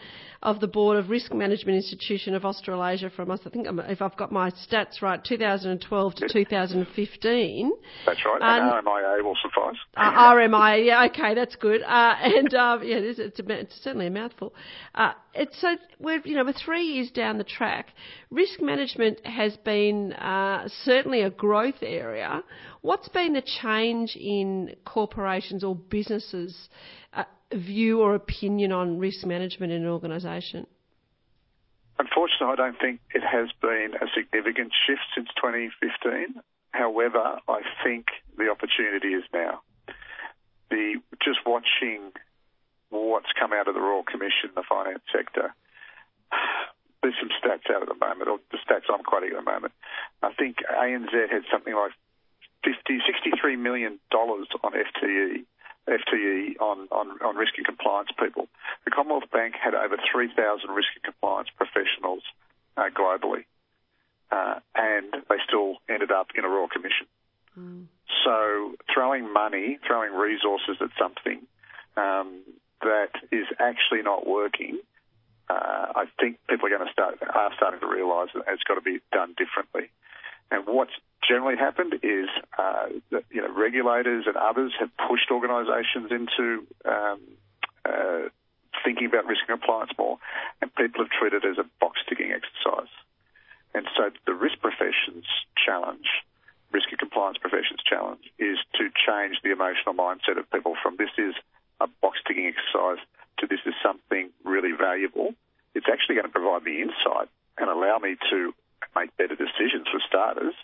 of 0.46 0.60
the 0.60 0.68
board 0.68 0.96
of 0.96 1.10
Risk 1.10 1.34
Management 1.34 1.74
Institution 1.74 2.32
of 2.32 2.44
Australasia 2.44 3.10
from 3.10 3.32
us, 3.32 3.40
I 3.44 3.50
think 3.50 3.66
if 3.68 4.00
I've 4.00 4.16
got 4.16 4.30
my 4.30 4.50
stats 4.50 5.02
right, 5.02 5.22
2012 5.22 6.14
to 6.14 6.28
2015. 6.28 7.72
That's 8.06 8.24
right. 8.24 8.38
And 8.40 8.70
um, 8.70 8.84
RMIA 8.84 9.24
will 9.24 9.36
suffice. 9.42 9.74
Uh, 9.96 10.12
RMIA, 10.12 10.86
yeah, 10.86 11.04
okay, 11.06 11.34
that's 11.34 11.56
good. 11.56 11.82
Uh, 11.82 12.14
and 12.20 12.54
uh, 12.54 12.78
yeah, 12.80 12.98
it 12.98 13.04
is, 13.04 13.18
it's, 13.18 13.40
a, 13.40 13.42
it's, 13.48 13.74
certainly 13.82 14.06
a 14.06 14.10
mouthful. 14.10 14.54
Uh, 14.94 15.14
it's 15.34 15.60
so 15.60 15.74
we're 15.98 16.20
you 16.24 16.36
know 16.36 16.44
we're 16.44 16.52
three 16.52 16.84
years 16.84 17.10
down 17.10 17.38
the 17.38 17.44
track. 17.44 17.88
Risk 18.30 18.60
management 18.62 19.26
has 19.26 19.56
been 19.64 20.12
uh, 20.12 20.68
certainly 20.84 21.22
a 21.22 21.30
growth 21.30 21.82
area. 21.82 22.44
What's 22.82 23.08
been 23.08 23.32
the 23.32 23.42
change 23.62 24.14
in 24.14 24.76
corporations 24.84 25.64
or 25.64 25.74
businesses' 25.74 26.68
view 27.52 28.00
or 28.00 28.14
opinion 28.14 28.72
on 28.72 28.98
risk 28.98 29.24
management 29.24 29.72
in 29.72 29.82
an 29.82 29.88
organisation? 29.88 30.66
Unfortunately, 31.98 32.48
I 32.52 32.56
don't 32.56 32.78
think 32.78 33.00
it 33.14 33.22
has 33.22 33.48
been 33.62 33.94
a 34.00 34.06
significant 34.14 34.72
shift 34.86 35.02
since 35.14 35.28
2015. 35.36 36.42
However, 36.72 37.40
I 37.48 37.60
think 37.82 38.06
the 38.36 38.50
opportunity 38.50 39.14
is 39.14 39.24
now. 39.32 39.60
The 40.70 41.00
just 41.22 41.40
watching 41.46 42.12
what's 42.90 43.32
come 43.38 43.52
out 43.52 43.68
of 43.68 43.74
the 43.74 43.80
Royal 43.80 44.02
Commission, 44.02 44.50
the 44.54 44.62
finance 44.68 45.02
sector. 45.14 45.54
There's 47.02 47.14
some 47.20 47.30
stats 47.30 47.70
out 47.72 47.82
at 47.82 47.88
the 47.88 47.94
moment, 47.94 48.28
or 48.28 48.38
the 48.50 48.58
stats 48.58 48.92
I'm 48.92 49.04
quoting 49.04 49.30
at 49.30 49.44
the 49.44 49.50
moment. 49.50 49.72
I 50.22 50.32
think 50.34 50.58
ANZ 50.66 51.12
had 51.30 51.44
something 51.52 51.74
like 51.74 51.92
50, 52.64 52.98
63 53.06 53.56
million 53.56 53.98
dollars 54.10 54.48
on 54.64 54.72
FTE, 54.72 55.44
FTE 55.88 56.60
on, 56.60 56.88
on, 56.90 57.18
on 57.22 57.36
risk 57.36 57.54
and 57.56 57.66
compliance 57.66 58.10
people. 58.18 58.48
The 58.84 58.90
Commonwealth 58.90 59.30
Bank 59.32 59.54
had 59.54 59.74
over 59.74 59.96
3,000 60.12 60.34
risk 60.70 60.88
and 60.96 61.04
compliance 61.04 61.48
professionals 61.56 62.22
uh, 62.76 62.90
globally, 62.94 63.44
uh, 64.30 64.60
and 64.74 65.12
they 65.28 65.36
still 65.46 65.76
ended 65.88 66.10
up 66.10 66.28
in 66.34 66.44
a 66.44 66.48
Royal 66.48 66.68
Commission. 66.68 67.06
Mm. 67.58 67.86
So 68.24 68.74
throwing 68.92 69.32
money, 69.32 69.78
throwing 69.86 70.12
resources 70.12 70.76
at 70.80 70.90
something 70.98 71.46
um, 71.96 72.42
that 72.82 73.10
is 73.32 73.46
actually 73.58 74.02
not 74.02 74.26
working, 74.26 74.80
uh, 75.48 75.92
I 75.94 76.04
think 76.20 76.38
people 76.50 76.66
are 76.66 76.76
going 76.76 76.86
to 76.86 76.92
start 76.92 77.18
are 77.22 77.52
starting 77.56 77.80
to 77.80 77.86
realise 77.86 78.30
that 78.34 78.44
it's 78.48 78.64
got 78.64 78.74
to 78.74 78.80
be 78.80 78.98
done 79.12 79.34
differently. 79.38 79.90
And 80.50 80.66
what's 80.66 80.92
generally 81.26 81.56
happened 81.56 81.94
is 82.02 82.28
uh, 82.58 82.86
that 83.10 83.24
you 83.30 83.42
know 83.42 83.52
regulators 83.52 84.24
and 84.26 84.36
others 84.36 84.72
have 84.78 84.90
pushed 85.08 85.30
organisations 85.30 86.10
into 86.10 86.66
um, 86.84 87.20
uh, 87.84 88.28
thinking 88.84 89.06
about 89.06 89.26
risk 89.26 89.42
and 89.48 89.60
compliance 89.60 89.90
more, 89.98 90.18
and 90.62 90.74
people 90.74 91.02
have 91.02 91.10
treated 91.10 91.44
it 91.44 91.50
as 91.50 91.58
a 91.58 91.68
box 91.80 92.00
ticking 92.08 92.32
exercise. 92.32 92.92
And 93.74 93.86
so 93.96 94.10
the 94.24 94.34
risk 94.34 94.60
professions 94.60 95.26
challenge, 95.58 96.06
risk 96.72 96.88
and 96.90 96.98
compliance 96.98 97.38
professions 97.38 97.80
challenge, 97.84 98.30
is 98.38 98.58
to 98.78 98.88
change 98.94 99.36
the 99.42 99.52
emotional 99.52 99.94
mindset 99.94 100.38
of 100.38 100.50
people 100.50 100.76
from 100.82 100.96
this 100.96 101.10
is 101.18 101.34
a 101.80 101.88
box 102.00 102.18
ticking 102.26 102.46
exercise 102.46 103.02
to 103.38 103.46
this 103.46 103.60
is 103.66 103.74
something 103.82 104.30
really 104.44 104.72
valuable, 104.72 105.34
it's 105.74 105.86
actually 105.92 106.14
going 106.14 106.24
to 106.26 106.32
provide 106.32 106.62
me 106.62 106.80
insight 106.80 107.28
and 107.58 107.68
allow 107.68 107.98
me 107.98 108.16
to 108.30 108.54
make 108.96 109.16
better 109.16 109.36
decisions 109.36 109.86
for 109.90 110.00
starters. 110.08 110.54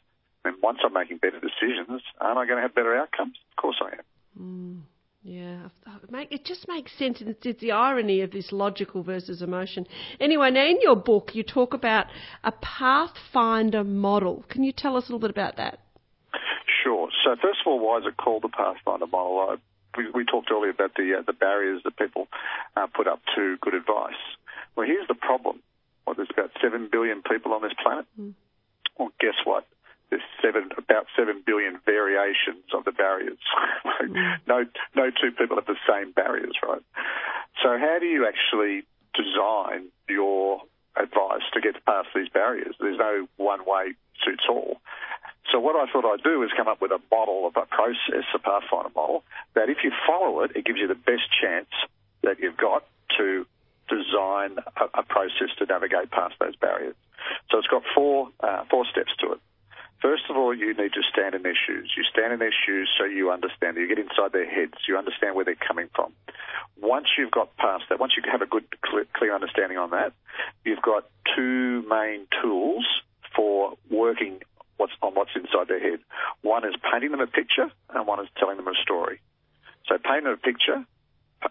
And 0.45 0.57
once 0.62 0.79
I'm 0.85 0.92
making 0.92 1.18
better 1.18 1.38
decisions, 1.38 2.03
aren't 2.21 2.38
I 2.38 2.47
going 2.47 2.57
to 2.57 2.62
have 2.62 2.75
better 2.75 2.97
outcomes? 2.97 3.37
Of 3.53 3.62
course 3.62 3.77
I 3.81 3.95
am. 3.95 4.05
Mm, 4.40 4.81
yeah, 5.23 5.68
it 6.31 6.45
just 6.45 6.66
makes 6.66 6.90
sense. 6.99 7.23
It's 7.25 7.61
the 7.61 7.71
irony 7.71 8.23
of 8.23 8.33
this 8.33 8.51
logical 8.51 9.05
versus 9.05 9.40
emotion. 9.40 9.87
Anyway, 10.18 10.51
now 10.51 10.66
in 10.66 10.81
your 10.81 10.97
book, 10.97 11.31
you 11.35 11.45
talk 11.45 11.75
about 11.75 12.07
a 12.42 12.51
pathfinder 12.51 13.85
model. 13.85 14.45
Can 14.49 14.64
you 14.64 14.73
tell 14.73 14.97
us 14.97 15.05
a 15.05 15.12
little 15.12 15.21
bit 15.21 15.31
about 15.31 15.57
that? 15.59 15.79
Sure. 16.83 17.09
So 17.25 17.37
first 17.40 17.61
of 17.64 17.71
all, 17.71 17.79
why 17.79 17.99
is 17.99 18.05
it 18.07 18.16
called 18.16 18.42
the 18.42 18.49
pathfinder 18.49 19.07
model? 19.07 19.38
I, 19.38 19.57
we, 19.97 20.11
we, 20.12 20.25
talked 20.25 20.51
earlier 20.51 20.71
about 20.71 20.95
the 20.97 21.18
uh, 21.18 21.23
the 21.25 21.35
barriers 21.35 21.83
that 21.85 21.97
people 21.97 22.27
uh, 22.77 22.87
put 22.88 23.07
up 23.07 23.21
to 23.37 23.57
good 23.61 23.75
advice. 23.75 24.18
Well, 24.75 24.87
here's 24.87 25.07
the 25.07 25.14
problem. 25.14 25.61
Well, 26.06 26.14
there's 26.16 26.30
about 26.32 26.50
seven 26.60 26.88
billion 26.90 27.22
people 27.22 27.52
on 27.52 27.62
this 27.62 27.72
planet. 27.82 28.06
Mm. 28.20 28.34
Well, 28.98 29.12
guess 29.20 29.38
what? 29.44 29.66
There's 30.10 30.22
seven 30.42 30.70
about 30.76 31.06
seven 31.16 31.42
billion 31.46 31.80
variations 31.86 32.68
of 32.74 32.84
the 32.84 32.92
barriers. 32.92 33.38
mm. 34.02 34.38
No, 34.46 34.64
no 34.94 35.10
two 35.10 35.32
people 35.32 35.56
have 35.56 35.66
the 35.66 35.80
same 35.88 36.12
barriers, 36.12 36.54
right? 36.62 36.82
So 37.62 37.78
how 37.78 37.98
do 38.00 38.06
you 38.06 38.26
actually 38.26 38.84
design 39.14 39.88
your 40.08 40.62
advice 40.96 41.42
to 41.54 41.60
get 41.60 41.82
past 41.86 42.08
these 42.14 42.28
barriers? 42.28 42.74
There's 42.80 42.98
no 42.98 43.26
one 43.36 43.60
way 43.64 43.94
suits 44.24 44.44
all. 44.48 44.80
So 45.50 45.60
what 45.60 45.76
I 45.76 45.90
thought 45.90 46.04
I'd 46.04 46.22
do 46.22 46.42
is 46.42 46.50
come 46.56 46.68
up 46.68 46.80
with 46.80 46.92
a 46.92 47.00
model 47.10 47.46
of 47.46 47.56
a 47.56 47.66
process, 47.66 48.24
a 48.34 48.38
Pathfinder 48.38 48.90
model, 48.94 49.24
that 49.54 49.68
if 49.68 49.78
you 49.82 49.92
follow 50.06 50.40
it, 50.42 50.52
it 50.54 50.64
gives 50.64 50.78
you 50.78 50.88
the 50.88 50.94
best 50.94 51.28
chance 51.40 51.68
that 52.22 52.38
you've 52.38 52.56
got 52.56 52.86
to 53.18 53.46
design 53.92 54.57
a, 54.81 55.00
a 55.00 55.02
process 55.05 55.52
to 55.59 55.66
navigate 55.66 56.11
past 56.11 56.35
those 56.40 56.57
barriers. 56.57 56.96
So 57.50 57.59
it's 57.59 57.68
got 57.68 57.83
four 57.94 58.31
uh, 58.40 58.64
four 58.70 58.85
steps 58.90 59.12
to 59.20 59.33
it. 59.33 59.40
First 60.00 60.24
of 60.28 60.37
all, 60.37 60.52
you 60.52 60.74
need 60.74 60.92
to 60.94 61.02
stand 61.12 61.37
in 61.37 61.42
their 61.42 61.55
shoes. 61.55 61.92
You 61.96 62.02
stand 62.02 62.33
in 62.33 62.40
their 62.40 62.52
shoes 62.66 62.90
so 62.98 63.05
you 63.05 63.31
understand. 63.31 63.76
You 63.76 63.87
get 63.87 64.00
inside 64.00 64.33
their 64.33 64.50
heads. 64.50 64.74
You 64.88 64.98
understand 64.98 65.37
where 65.37 65.44
they're 65.44 65.55
coming 65.68 65.88
from. 65.94 66.12
Once 66.81 67.07
you've 67.16 67.31
got 67.31 67.57
past 67.57 67.85
that, 67.88 68.00
once 68.00 68.14
you 68.16 68.22
have 68.28 68.42
a 68.42 68.46
good, 68.46 68.64
clear 69.14 69.33
understanding 69.33 69.78
on 69.78 69.90
that, 69.90 70.12
you've 70.64 70.83
got 70.83 71.07
two 71.37 71.83
main 71.88 72.26
tools 72.42 72.85
for 73.37 73.74
working 73.90 74.40
what's 74.76 74.92
on 75.02 75.14
what's 75.14 75.31
inside 75.37 75.68
their 75.68 75.78
head. 75.78 76.00
One 76.42 76.66
is 76.66 76.74
painting 76.90 77.12
them 77.12 77.20
a 77.20 77.28
picture, 77.28 77.70
and 77.94 78.05
one 78.05 78.18
is 78.18 78.28
telling 78.38 78.57
them 78.57 78.66
a 78.66 78.74
story. 78.83 79.20
So 79.87 79.98
paint 79.98 80.24
them 80.24 80.33
a 80.33 80.37
picture. 80.37 80.85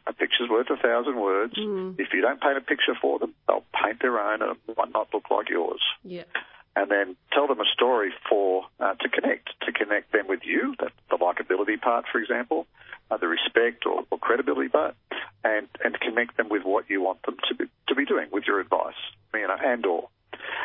A 0.08 0.14
picture's 0.14 0.50
worth 0.50 0.70
a 0.70 0.78
thousand 0.78 1.20
words. 1.20 1.54
Mm. 1.58 2.00
If 2.00 2.14
you 2.14 2.22
don't 2.22 2.42
paint 2.42 2.58
a 2.58 2.62
picture 2.62 2.96
for 3.00 3.20
them, 3.20 3.34
they'll 3.48 3.66
paint 3.74 4.02
their 4.02 4.20
own, 4.20 4.42
and 4.42 4.52
it 4.68 4.78
might 4.78 4.94
not 4.94 5.14
look 5.14 5.30
like 5.30 5.50
yours. 5.50 5.82
Yeah. 6.04 6.24
And 6.76 6.90
then 6.90 7.16
tell 7.34 7.48
them 7.48 7.60
a 7.60 7.66
story 7.74 8.14
for 8.30 8.64
uh, 8.80 8.94
to 8.96 9.10
connect, 9.10 9.50
to 9.66 9.72
connect 9.72 10.14
them 10.14 10.28
with 10.28 10.42
you, 10.44 10.76
the, 10.80 10.90
the 11.10 11.18
likability 11.18 11.80
part, 11.80 12.06
for 12.10 12.20
example, 12.20 12.66
uh, 13.10 13.18
the 13.18 13.28
respect 13.28 13.86
or, 13.86 14.04
or 14.10 14.18
credibility 14.18 14.70
part, 14.70 14.96
and 15.44 15.68
and 15.84 16.00
connect 16.00 16.38
them 16.38 16.48
with 16.50 16.64
what 16.64 16.90
you 16.90 17.02
want 17.02 17.22
them 17.24 17.36
to 17.50 17.56
be 17.56 17.66
to 17.88 17.96
be 17.96 18.06
doing 18.06 18.28
with 18.32 18.46
your 18.48 18.60
advice, 18.60 18.96
you 19.34 19.48
know, 19.48 19.58
and 19.62 19.86
or. 19.86 20.08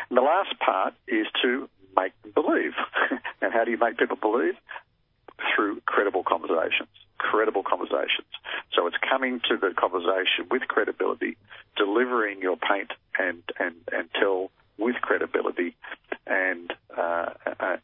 And 0.09 0.17
the 0.17 0.21
last 0.21 0.57
part 0.59 0.93
is 1.07 1.27
to 1.41 1.69
make 1.95 2.13
them 2.21 2.31
believe. 2.33 2.73
and 3.41 3.51
how 3.51 3.65
do 3.65 3.71
you 3.71 3.77
make 3.77 3.97
people 3.97 4.15
believe? 4.15 4.55
Through 5.55 5.81
credible 5.85 6.23
conversations. 6.23 6.89
Credible 7.17 7.63
conversations. 7.63 8.29
Coming 9.09 9.39
to 9.49 9.57
the 9.57 9.73
conversation 9.73 10.47
with 10.49 10.63
credibility, 10.67 11.37
delivering 11.75 12.41
your 12.41 12.57
paint 12.57 12.91
and, 13.17 13.43
and, 13.59 13.75
and 13.91 14.09
tell 14.19 14.51
with 14.77 14.95
credibility, 15.01 15.75
and 16.25 16.73
uh, 16.95 17.29
uh, 17.59 17.77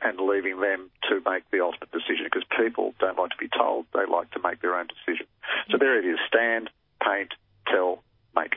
and 0.00 0.20
leaving 0.20 0.60
them 0.60 0.90
to 1.08 1.20
make 1.28 1.50
the 1.50 1.60
ultimate 1.60 1.90
decision. 1.90 2.24
Because 2.24 2.44
people 2.56 2.94
don't 3.00 3.18
like 3.18 3.30
to 3.30 3.36
be 3.38 3.48
told; 3.48 3.86
they 3.92 4.04
like 4.10 4.30
to 4.32 4.40
make 4.42 4.60
their 4.60 4.74
own 4.74 4.86
decision. 4.86 5.26
So 5.70 5.78
there 5.78 5.98
it 5.98 6.04
is: 6.04 6.18
stand, 6.28 6.70
paint, 7.02 7.34
tell, 7.66 8.02
make. 8.34 8.56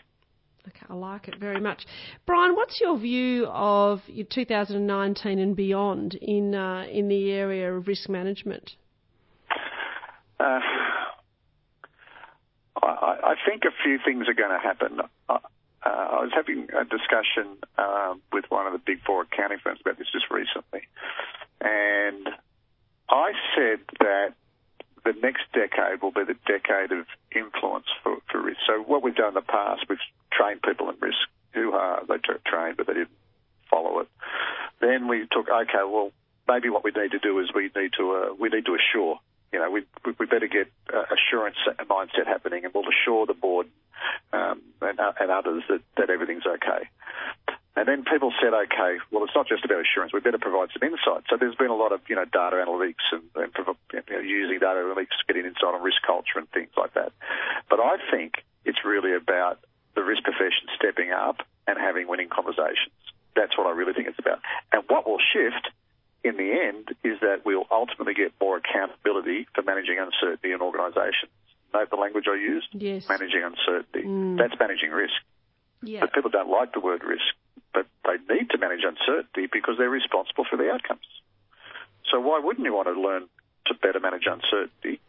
Okay, 0.68 0.86
I 0.90 0.94
like 0.94 1.28
it 1.28 1.38
very 1.40 1.60
much. 1.60 1.86
Bryan, 2.28 2.56
what's 2.56 2.80
your 2.80 2.98
view 2.98 3.48
of 3.48 4.02
2019 4.30 5.40
and 5.40 5.56
beyond 5.56 6.14
in 6.16 6.54
uh, 6.54 6.86
in 6.92 7.08
the 7.08 7.32
area 7.32 7.74
of 7.74 7.88
risk 7.88 8.10
management? 8.10 8.76
Uh, 10.40 10.60
I, 12.82 13.18
I, 13.24 13.36
think 13.48 13.64
a 13.64 13.72
few 13.84 14.00
things 14.12 14.28
are 14.28 14.34
going 14.34 14.52
to 14.52 14.60
happen. 14.60 15.00
Uh, 15.30 15.38
I 15.84 16.20
was 16.22 16.32
having 16.36 16.68
a 16.78 16.84
discussion 16.84 17.58
uh, 17.78 18.14
with 18.32 18.46
one 18.50 18.68
of 18.68 18.74
the 18.74 18.80
big 18.80 19.02
four 19.06 19.24
accounting 19.24 19.60
firms 19.64 19.80
about 19.82 19.98
this 19.98 20.08
just 20.12 20.26
recently, 20.30 20.82
and 21.62 22.28
I 23.10 23.32
said 23.56 23.80
that 24.00 24.34
the 25.04 25.14
next 25.24 25.44
decade 25.54 26.02
will 26.02 26.12
be 26.12 26.24
the 26.24 26.38
decade 26.46 26.92
of 26.92 27.08
influence 27.36 27.88
for, 28.04 28.18
for 28.30 28.42
risk. 28.42 28.60
So 28.68 28.84
what 28.84 29.02
we've 29.02 29.16
done 29.16 29.30
in 29.30 29.34
the 29.34 29.42
past, 29.42 29.86
we've 29.90 29.98
trained 30.32 30.62
people 30.62 30.90
in 30.90 30.96
risk 31.00 31.18
who 31.54 31.72
are 31.72 32.06
they 32.06 32.18
tra- 32.18 32.40
trained, 32.46 32.78
but 32.78 32.88
they 32.88 32.94
didn't 32.94 33.18
follow 33.70 34.00
it. 34.00 34.08
Then 34.82 35.08
we 35.08 35.26
took 35.32 35.50
okay, 35.50 35.84
well 35.86 36.12
maybe 36.48 36.70
what 36.70 36.84
we 36.84 36.92
need 36.92 37.12
to 37.12 37.20
do 37.20 37.40
is 37.40 37.50
we 37.56 37.72
need 37.76 37.94
to 37.98 38.12
uh, 38.12 38.34
we 38.38 38.50
need 38.50 38.66
to 38.66 38.76
assure. 38.76 39.20
You 39.52 39.60
know, 39.60 39.72
we 39.72 39.82
we 40.20 40.26
better 40.28 40.48
get 40.48 40.72
uh, 40.94 41.04
assurance 41.10 41.58
mindset 41.90 42.28
happening, 42.28 42.66
and 42.66 42.74
we'll 42.74 42.88
assure 42.88 43.26
the 43.26 43.34
board 43.34 43.68
um, 44.34 44.62
and, 44.82 45.00
uh, 45.00 45.14
and 45.20 45.32
others 45.32 45.64
that, 45.70 45.82
that 45.98 46.10
everything's 46.10 46.46
okay. 46.46 46.90
And 47.76 47.88
then 47.88 48.04
people 48.04 48.34
said, 48.42 48.54
okay, 48.54 49.00
well, 49.12 49.24
it's 49.24 49.36
not 49.36 49.48
just 49.48 49.64
about 49.64 49.80
assurance. 49.80 50.12
We 50.14 50.20
better 50.20 50.38
provide 50.38 50.70
some 50.74 50.88
insight. 50.88 51.24
So 51.30 51.38
there's 51.40 51.56
been 51.56 51.72
a 51.72 51.76
lot 51.76 51.94
of, 51.94 52.02
you 52.10 52.16
know, 52.16 52.26
data 52.26 52.58
analytics 52.58 53.08
and, 53.12 53.24
and 53.36 53.52
you 53.94 54.04
know, 54.12 54.22
data 54.94 55.08
analytics, 55.08 55.28
getting 55.28 55.46
insight 55.46 55.74
on 55.74 55.82
risk 55.82 56.02
culture 56.06 56.38
and 56.38 56.50
things 56.52 56.72
like 56.78 56.94
that. 56.94 57.12
But 57.70 57.80
I 57.80 57.98
think 58.12 58.44
it's 58.66 58.80
really 58.86 59.16
about 59.16 59.60
the 59.96 60.04
risk 60.04 60.24
profession 60.24 60.68
stepping 60.76 61.12
up 61.12 61.38
and 61.68 61.78
having 61.78 62.08
winning 62.08 62.30
conversations. 62.30 62.96
That's 63.36 63.58
what 63.58 63.68
I 63.68 63.72
really 63.72 63.94
think 63.94 64.08
it's 64.08 64.20
about. 64.20 64.40
And 64.72 64.84
what 64.88 65.08
will 65.08 65.20
shift 65.20 65.70
in 66.24 66.38
the 66.38 66.52
end 66.52 66.90
is 67.04 67.20
that 67.22 67.46
we'll 67.46 67.68
ultimately 67.72 68.14
get 68.14 68.34
more 68.40 68.58
accountability 68.58 69.48
for 69.56 69.64
managing 69.64 69.98
uncertainty 70.00 70.52
in 70.52 70.62
organisations. 70.62 71.32
Note 71.74 71.90
the 71.90 71.96
language 71.96 72.26
I 72.28 72.36
used? 72.36 72.68
Yes. 72.74 73.08
Managing 73.08 73.44
uncertainty. 73.44 74.04
Mm. 74.04 74.38
That's 74.38 74.54
managing 74.60 74.92
risk. 74.92 75.16
Yeah. 75.82 76.02
But 76.02 76.14
people 76.14 76.30
don't 76.30 76.50
like 76.50 76.74
the 76.74 76.82
word 76.82 77.04
risk 77.04 77.34
but 77.74 77.88
they 78.06 78.20
need 78.34 78.50
to 78.52 78.58
manage 78.58 78.82
uncertainty 78.84 79.48
because 79.52 79.76
they're 79.78 79.90
responsible 79.90 80.46
for 80.50 80.58
the 80.58 80.70
outcomes. 80.70 81.08
So 82.12 82.20
why 82.20 82.40
wouldn't 82.44 82.66
you 82.66 82.74
want 82.74 82.88
to 82.88 83.00
learn 83.00 83.28
to 83.68 83.74
better 83.76 84.00
manage 84.00 84.26
uncertainty, 84.26 85.00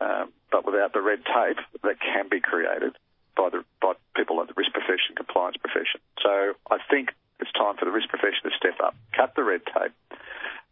um, 0.00 0.32
but 0.50 0.64
without 0.64 0.92
the 0.92 1.00
red 1.00 1.24
tape 1.24 1.58
that 1.82 2.00
can 2.00 2.28
be 2.30 2.40
created 2.40 2.96
by 3.36 3.50
the 3.50 3.64
by 3.80 3.92
people 4.16 4.36
like 4.38 4.48
the 4.48 4.56
risk 4.56 4.72
profession, 4.72 5.14
compliance 5.16 5.56
profession? 5.56 6.00
So 6.22 6.54
I 6.70 6.78
think 6.90 7.10
it's 7.40 7.52
time 7.52 7.76
for 7.76 7.84
the 7.84 7.92
risk 7.92 8.08
profession 8.08 8.44
to 8.44 8.52
step 8.56 8.80
up, 8.82 8.94
cut 9.14 9.34
the 9.36 9.44
red 9.44 9.60
tape, 9.66 9.92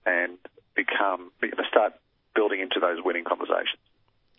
and 0.06 0.38
become 0.74 1.30
start 1.74 1.94
building 2.34 2.60
into 2.60 2.78
those 2.80 2.98
winning 3.04 3.24
conversations. 3.24 3.82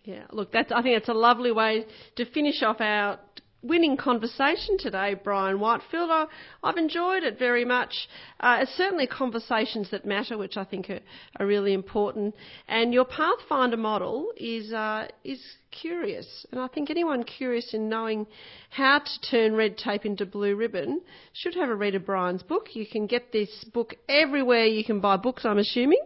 Yeah, 0.04 0.24
look, 0.32 0.52
that's 0.52 0.72
I 0.72 0.82
think 0.82 0.96
it's 0.96 1.08
a 1.08 1.14
lovely 1.14 1.52
way 1.52 1.86
to 2.16 2.24
finish 2.24 2.62
off 2.62 2.80
our 2.80 3.18
winning 3.66 3.96
conversation 3.96 4.78
today, 4.78 5.14
Bryan 5.14 5.60
Whitefield. 5.60 6.10
I, 6.10 6.26
have 6.64 6.76
enjoyed 6.76 7.22
it 7.22 7.38
very 7.38 7.64
much. 7.64 8.08
Uh, 8.40 8.58
it's 8.62 8.72
certainly 8.72 9.06
conversations 9.06 9.90
that 9.90 10.04
matter, 10.04 10.38
which 10.38 10.56
I 10.56 10.64
think 10.64 10.90
are, 10.90 11.00
are 11.38 11.46
really 11.46 11.72
important. 11.72 12.34
And 12.68 12.92
your 12.92 13.04
Pathfinder 13.04 13.76
model 13.76 14.32
is 14.36 14.72
uh, 14.72 15.08
is 15.24 15.40
curious, 15.70 16.46
and 16.52 16.60
I 16.60 16.68
think 16.68 16.90
anyone 16.90 17.22
curious 17.24 17.74
in 17.74 17.88
knowing 17.88 18.26
how 18.70 19.00
to 19.00 19.30
turn 19.30 19.54
red 19.54 19.76
tape 19.76 20.04
into 20.04 20.26
blue 20.26 20.56
ribbon 20.56 21.02
should 21.32 21.54
have 21.54 21.68
a 21.68 21.74
read 21.74 21.94
of 21.94 22.06
Bryan's 22.06 22.42
book. 22.42 22.74
You 22.74 22.86
can 22.86 23.06
get 23.06 23.32
this 23.32 23.64
book 23.72 23.94
everywhere 24.08 24.66
you 24.66 24.84
can 24.84 25.00
buy 25.00 25.16
books. 25.16 25.44
I'm 25.44 25.58
assuming 25.58 26.00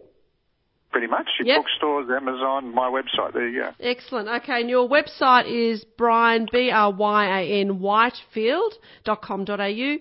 pretty 0.91 1.07
much. 1.07 1.29
Yep. 1.43 1.63
Bookstores, 1.63 2.11
Amazon, 2.11 2.75
my 2.75 2.91
website. 2.91 3.33
There 3.33 3.49
you 3.49 3.63
go. 3.63 3.71
Excellent. 3.81 4.29
Okay, 4.29 4.61
and 4.61 4.69
your 4.69 4.87
website 4.89 5.51
is 5.51 5.85
Bryan, 5.97 6.47
B-R-Y-A-N, 6.51 7.81
whitefield.com.au. 7.81 9.97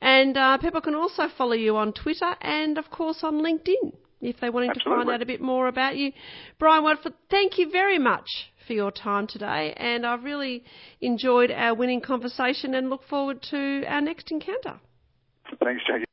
And 0.00 0.36
uh, 0.36 0.58
people 0.58 0.80
can 0.80 0.94
also 0.94 1.24
follow 1.36 1.54
you 1.54 1.76
on 1.76 1.92
Twitter 1.92 2.36
and, 2.40 2.78
of 2.78 2.90
course, 2.90 3.18
on 3.22 3.40
LinkedIn 3.40 3.94
if 4.20 4.40
they're 4.40 4.52
wanting 4.52 4.70
Absolutely. 4.70 4.92
to 4.92 5.06
find 5.06 5.14
out 5.14 5.22
a 5.22 5.26
bit 5.26 5.40
more 5.40 5.68
about 5.68 5.96
you. 5.96 6.12
Bryan 6.58 6.82
Whitefield, 6.82 7.14
thank 7.30 7.58
you 7.58 7.70
very 7.70 7.98
much 7.98 8.28
for 8.66 8.72
your 8.72 8.90
time 8.90 9.26
today. 9.26 9.74
And 9.76 10.06
I've 10.06 10.24
really 10.24 10.64
enjoyed 11.00 11.50
our 11.50 11.74
winning 11.74 12.00
conversation 12.00 12.74
and 12.74 12.90
look 12.90 13.06
forward 13.08 13.42
to 13.50 13.84
our 13.86 14.00
next 14.00 14.30
encounter. 14.30 14.80
Thanks, 15.62 15.82
Jacki. 15.88 16.04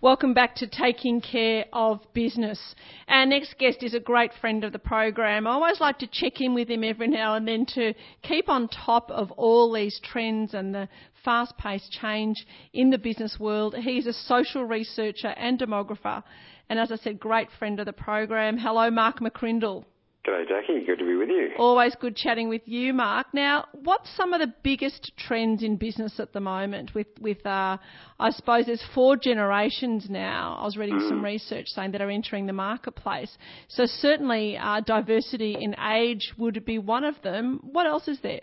Welcome 0.00 0.32
back 0.32 0.54
to 0.56 0.68
Taking 0.68 1.20
Care 1.20 1.64
of 1.72 2.00
Business. 2.14 2.76
Our 3.08 3.26
next 3.26 3.58
guest 3.58 3.82
is 3.82 3.94
a 3.94 4.00
great 4.00 4.30
friend 4.40 4.62
of 4.62 4.70
the 4.70 4.78
program. 4.78 5.44
I 5.44 5.50
always 5.50 5.80
like 5.80 5.98
to 5.98 6.06
check 6.06 6.40
in 6.40 6.54
with 6.54 6.70
him 6.70 6.84
every 6.84 7.08
now 7.08 7.34
and 7.34 7.48
then 7.48 7.66
to 7.74 7.94
keep 8.22 8.48
on 8.48 8.68
top 8.68 9.10
of 9.10 9.32
all 9.32 9.72
these 9.72 10.00
trends 10.04 10.54
and 10.54 10.72
the 10.72 10.88
fast 11.24 11.58
paced 11.58 11.90
change 11.90 12.36
in 12.72 12.90
the 12.90 12.98
business 12.98 13.38
world. 13.40 13.74
He's 13.74 14.06
a 14.06 14.12
social 14.12 14.62
researcher 14.62 15.34
and 15.36 15.58
demographer, 15.58 16.22
and 16.68 16.78
as 16.78 16.92
I 16.92 16.96
said, 16.96 17.18
great 17.18 17.48
friend 17.58 17.80
of 17.80 17.86
the 17.86 17.92
program. 17.92 18.56
Hello, 18.56 18.92
Mark 18.92 19.18
McCrindle. 19.18 19.84
G'day, 20.26 20.44
Jacki. 20.46 20.84
Good 20.84 20.98
to 20.98 21.06
be 21.06 21.14
with 21.14 21.28
you. 21.28 21.50
Always 21.58 21.94
good 21.94 22.16
chatting 22.16 22.48
with 22.48 22.62
you, 22.66 22.92
Mark. 22.92 23.28
Now, 23.32 23.66
what's 23.72 24.14
some 24.16 24.32
of 24.32 24.40
the 24.40 24.52
biggest 24.62 25.12
trends 25.16 25.62
in 25.62 25.76
business 25.76 26.18
at 26.18 26.32
the 26.32 26.40
moment? 26.40 26.94
With, 26.94 27.06
with 27.20 27.44
uh, 27.46 27.78
I 28.18 28.30
suppose 28.30 28.66
there's 28.66 28.84
four 28.94 29.16
generations 29.16 30.10
now. 30.10 30.58
I 30.60 30.64
was 30.64 30.76
reading 30.76 30.98
mm. 30.98 31.08
some 31.08 31.24
research 31.24 31.68
saying 31.68 31.92
that 31.92 32.02
are 32.02 32.10
entering 32.10 32.46
the 32.46 32.52
marketplace. 32.52 33.36
So 33.68 33.86
certainly, 33.86 34.58
uh, 34.58 34.80
diversity 34.80 35.56
in 35.58 35.76
age 35.78 36.32
would 36.36 36.64
be 36.64 36.78
one 36.78 37.04
of 37.04 37.14
them. 37.22 37.60
What 37.62 37.86
else 37.86 38.08
is 38.08 38.18
there? 38.20 38.40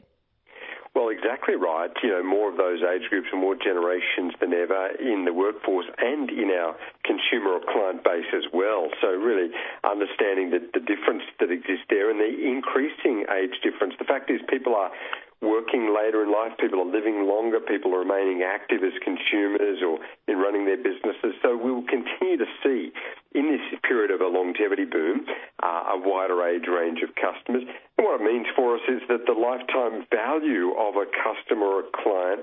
Well, 0.95 1.09
exactly 1.09 1.59
right. 1.59 1.91
You 2.01 2.09
know, 2.09 2.23
more 2.23 2.49
of 2.49 2.55
those 2.55 2.79
age 2.79 3.09
groups 3.09 3.27
and 3.29 3.41
more 3.41 3.55
generations 3.59 4.31
than 4.39 4.55
ever 4.55 4.95
in 4.95 5.25
the 5.25 5.33
workforce 5.33 5.85
and 5.99 6.31
in 6.31 6.49
our 6.55 6.71
consumer 7.03 7.59
or 7.59 7.61
client 7.67 8.01
base 8.01 8.31
as 8.31 8.47
well. 8.53 8.87
So 9.03 9.11
really 9.11 9.51
understanding 9.83 10.55
the, 10.55 10.63
the 10.71 10.79
difference 10.79 11.27
that 11.43 11.51
exists 11.51 11.83
there 11.91 12.09
and 12.09 12.17
the 12.17 12.31
increasing 12.31 13.27
age 13.27 13.59
difference. 13.59 13.95
The 13.99 14.07
fact 14.07 14.31
is 14.31 14.39
people 14.47 14.73
are 14.73 14.89
working 15.41 15.91
later 15.91 16.23
in 16.23 16.31
life, 16.31 16.55
people 16.57 16.79
are 16.79 16.87
living 16.87 17.27
longer, 17.27 17.59
people 17.59 17.93
are 17.93 18.07
remaining 18.07 18.41
active 18.47 18.79
as 18.79 18.95
consumers 19.03 19.83
or 19.83 19.99
in 20.31 20.39
running 20.39 20.63
their 20.63 20.79
businesses. 20.79 21.35
So 21.43 21.59
we 21.59 21.75
will 21.75 21.85
continue 21.85 22.39
to 22.39 22.49
see 22.63 22.95
in 23.35 23.51
this 23.51 23.79
period 23.83 24.11
of 24.11 24.21
a 24.21 24.31
longevity 24.31 24.85
boom 24.85 25.27
uh, 25.61 25.93
a 25.93 25.97
wider 25.99 26.39
age 26.47 26.71
range 26.71 27.03
of 27.03 27.11
customers. 27.19 27.67
And 27.99 28.07
what 28.07 28.21
it 28.21 28.23
means 28.23 28.47
for 28.55 28.75
us 28.75 28.85
is 28.87 29.03
that 29.11 29.27
the 29.27 29.34
lifetime 29.45 30.05
value 30.09 30.73
of 30.73 30.95
a 30.97 31.05
customer 31.05 31.65
or 31.65 31.79
a 31.85 31.91
client 31.93 32.41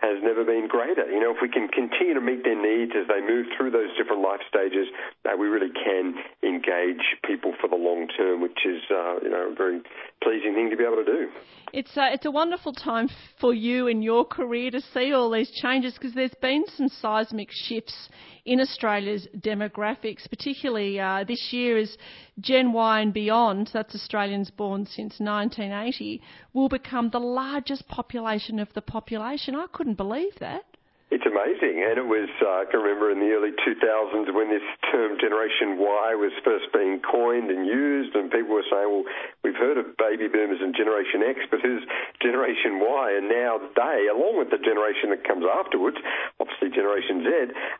has 0.00 0.16
never 0.24 0.44
been 0.44 0.66
greater. 0.66 1.04
You 1.06 1.20
know, 1.20 1.30
if 1.30 1.38
we 1.42 1.48
can 1.48 1.68
continue 1.68 2.14
to 2.14 2.24
meet 2.24 2.42
their 2.42 2.56
needs 2.56 2.92
as 2.96 3.06
they 3.06 3.20
move 3.20 3.46
through 3.56 3.70
those 3.70 3.92
different 4.00 4.22
life 4.22 4.40
stages, 4.48 4.88
uh, 5.28 5.36
we 5.36 5.46
really 5.46 5.70
can 5.70 6.16
engage 6.50 7.16
people 7.26 7.54
for 7.60 7.68
the 7.68 7.76
long 7.76 8.08
term, 8.08 8.42
which 8.42 8.66
is, 8.66 8.82
uh, 8.90 9.20
you 9.22 9.30
know, 9.30 9.50
a 9.52 9.54
very 9.54 9.80
pleasing 10.22 10.54
thing 10.54 10.68
to 10.70 10.76
be 10.76 10.84
able 10.84 10.96
to 10.96 11.04
do. 11.04 11.28
It's 11.72 11.96
a, 11.96 12.02
uh, 12.02 12.14
it's 12.14 12.26
a 12.26 12.30
wonderful 12.30 12.72
time 12.72 13.08
for 13.40 13.54
you 13.54 13.86
in 13.86 14.02
your 14.02 14.24
career 14.24 14.70
to 14.72 14.80
see 14.92 15.12
all 15.12 15.30
these 15.30 15.50
changes 15.50 15.94
because 15.94 16.14
there's 16.14 16.34
been 16.42 16.64
some 16.76 16.88
seismic 16.88 17.48
shifts 17.52 18.08
in 18.44 18.60
Australia's 18.60 19.28
demographics, 19.38 20.28
particularly 20.28 20.98
uh, 20.98 21.24
this 21.26 21.52
year 21.52 21.78
as 21.78 21.96
Gen 22.40 22.72
Y 22.72 23.00
and 23.00 23.14
beyond, 23.14 23.70
that's 23.72 23.94
Australians 23.94 24.50
born 24.50 24.86
since 24.86 25.20
1980, 25.20 26.20
will 26.52 26.68
become 26.68 27.10
the 27.10 27.20
largest 27.20 27.86
population 27.86 28.58
of 28.58 28.68
the 28.74 28.82
population. 28.82 29.54
I 29.54 29.66
couldn't 29.72 29.96
believe 29.96 30.32
that. 30.40 30.64
It's 31.10 31.26
amazing, 31.26 31.82
and 31.82 31.98
it 31.98 32.06
was, 32.06 32.30
uh, 32.38 32.62
I 32.62 32.64
can 32.70 32.78
remember 32.86 33.10
in 33.10 33.18
the 33.18 33.34
early 33.34 33.50
2000s 33.50 34.30
when 34.30 34.46
this 34.46 34.62
term 34.94 35.18
Generation 35.18 35.74
Y 35.74 36.14
was 36.14 36.30
first 36.46 36.70
being 36.72 37.02
coined 37.02 37.50
and 37.50 37.66
used, 37.66 38.14
and 38.14 38.30
people 38.30 38.54
were 38.54 38.66
saying, 38.70 38.86
well, 38.86 39.02
we've 39.42 39.56
heard 39.56 39.78
of 39.78 39.96
baby 39.96 40.28
boomers 40.28 40.60
and 40.60 40.76
Generation 40.76 41.24
X, 41.24 41.40
but 41.50 41.60
who's 41.60 41.84
Generation 42.20 42.80
Y? 42.80 43.06
And 43.16 43.28
now 43.28 43.60
they, 43.76 44.08
along 44.12 44.38
with 44.38 44.50
the 44.52 44.60
generation 44.60 45.10
that 45.10 45.24
comes 45.24 45.44
afterwards, 45.44 45.96
obviously 46.38 46.70
Generation 46.70 47.24
Z, 47.24 47.28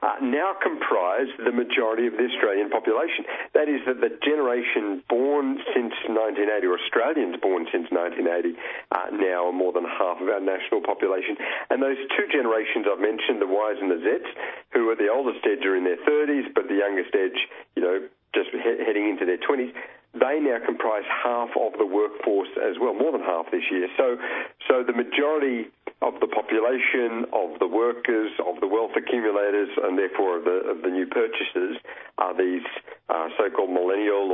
uh, 0.03 0.17
now 0.25 0.57
comprise 0.61 1.29
the 1.39 1.53
majority 1.53 2.07
of 2.07 2.17
the 2.17 2.27
Australian 2.33 2.71
population. 2.71 3.25
That 3.53 3.69
is 3.69 3.85
that 3.87 4.01
the 4.01 4.17
generation 4.25 5.05
born 5.09 5.61
since 5.77 5.93
1980, 6.09 6.67
or 6.67 6.77
Australians 6.81 7.37
born 7.41 7.69
since 7.69 7.89
1980, 7.93 8.57
uh, 8.93 9.13
now 9.17 9.53
are 9.53 9.57
more 9.57 9.73
than 9.73 9.85
half 9.85 10.21
of 10.21 10.29
our 10.29 10.41
national 10.41 10.81
population. 10.81 11.37
And 11.69 11.83
those 11.83 12.01
two 12.17 12.27
generations 12.33 12.89
I've 12.89 13.03
mentioned 13.03 13.41
the 13.41 13.51
Ys 13.51 13.79
and 13.81 13.91
the 13.91 14.01
Zs, 14.01 14.29
who 14.73 14.89
are 14.89 14.97
the 14.97 15.13
oldest 15.13 15.45
edge 15.45 15.65
are 15.67 15.77
in 15.77 15.85
their 15.85 16.01
30s, 16.03 16.53
but 16.55 16.69
the 16.69 16.79
youngest 16.79 17.13
edge, 17.15 17.39
you 17.77 17.83
know, 17.83 18.09
just 18.35 18.51
he- 18.51 18.83
heading 18.85 19.09
into 19.09 19.27
their 19.27 19.39
20s. 19.39 19.73
They 20.13 20.41
now 20.41 20.59
comprise 20.65 21.05
half 21.07 21.51
of 21.55 21.79
the 21.79 21.87
workforce 21.87 22.51
as 22.59 22.77
well, 22.81 22.95
more 22.95 23.13
than 23.13 23.23
half 23.23 23.47
this 23.53 23.63
year. 23.71 23.87
So, 23.97 24.19
so 24.67 24.83
the 24.83 24.93
majority 24.93 25.71
of 26.03 26.19
the 26.19 26.27
population, 26.27 27.27
of 27.33 27.61
the 27.61 27.69
workers, 27.69 28.33
of 28.43 28.59
the 28.61 28.67
wealth 28.67 28.93
accumulators, 28.97 29.69
and 29.85 29.99
therefore 29.99 30.39
of 30.39 30.45
the, 30.45 30.91
new 30.91 31.07
purchasers 31.07 31.77
are 32.19 32.37
these 32.37 32.67
uh, 33.09 33.29
so-called 33.39 33.71
millennial 33.71 34.33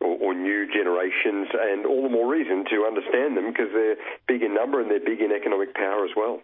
or, 0.00 0.34
new 0.34 0.70
generations, 0.72 1.48
and 1.52 1.84
all 1.84 2.02
the 2.02 2.08
more 2.08 2.30
reason 2.30 2.64
to 2.70 2.86
understand 2.86 3.36
them 3.36 3.50
because 3.52 3.68
they're 3.74 3.96
big 4.28 4.42
in 4.42 4.54
number 4.54 4.80
and 4.80 4.90
they're 4.90 5.04
big 5.04 5.20
in 5.20 5.32
economic 5.32 5.74
power 5.74 6.04
as 6.04 6.10
well. 6.16 6.40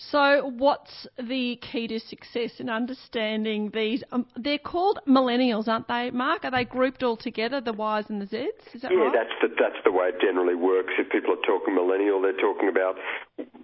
So, 0.00 0.52
what's 0.56 1.08
the 1.18 1.56
key 1.56 1.88
to 1.88 1.98
success 1.98 2.60
in 2.60 2.70
understanding 2.70 3.70
these? 3.74 4.04
Um, 4.12 4.26
they're 4.36 4.56
called 4.56 5.00
millennials, 5.08 5.66
aren't 5.66 5.88
they, 5.88 6.12
Mark? 6.12 6.44
Are 6.44 6.52
they 6.52 6.64
grouped 6.64 7.02
all 7.02 7.16
together, 7.16 7.60
the 7.60 7.72
Ys 7.72 8.08
and 8.08 8.22
the 8.22 8.26
Zs? 8.26 8.74
Is 8.74 8.82
that 8.82 8.92
yeah, 8.92 8.98
right? 8.98 9.12
that's 9.12 9.34
the, 9.42 9.48
that's 9.58 9.82
the 9.84 9.90
way 9.90 10.10
it 10.14 10.20
generally 10.20 10.54
works. 10.54 10.92
If 10.98 11.10
people 11.10 11.34
are 11.34 11.42
talking 11.44 11.74
millennial, 11.74 12.22
they're 12.22 12.38
talking 12.38 12.68
about 12.68 12.94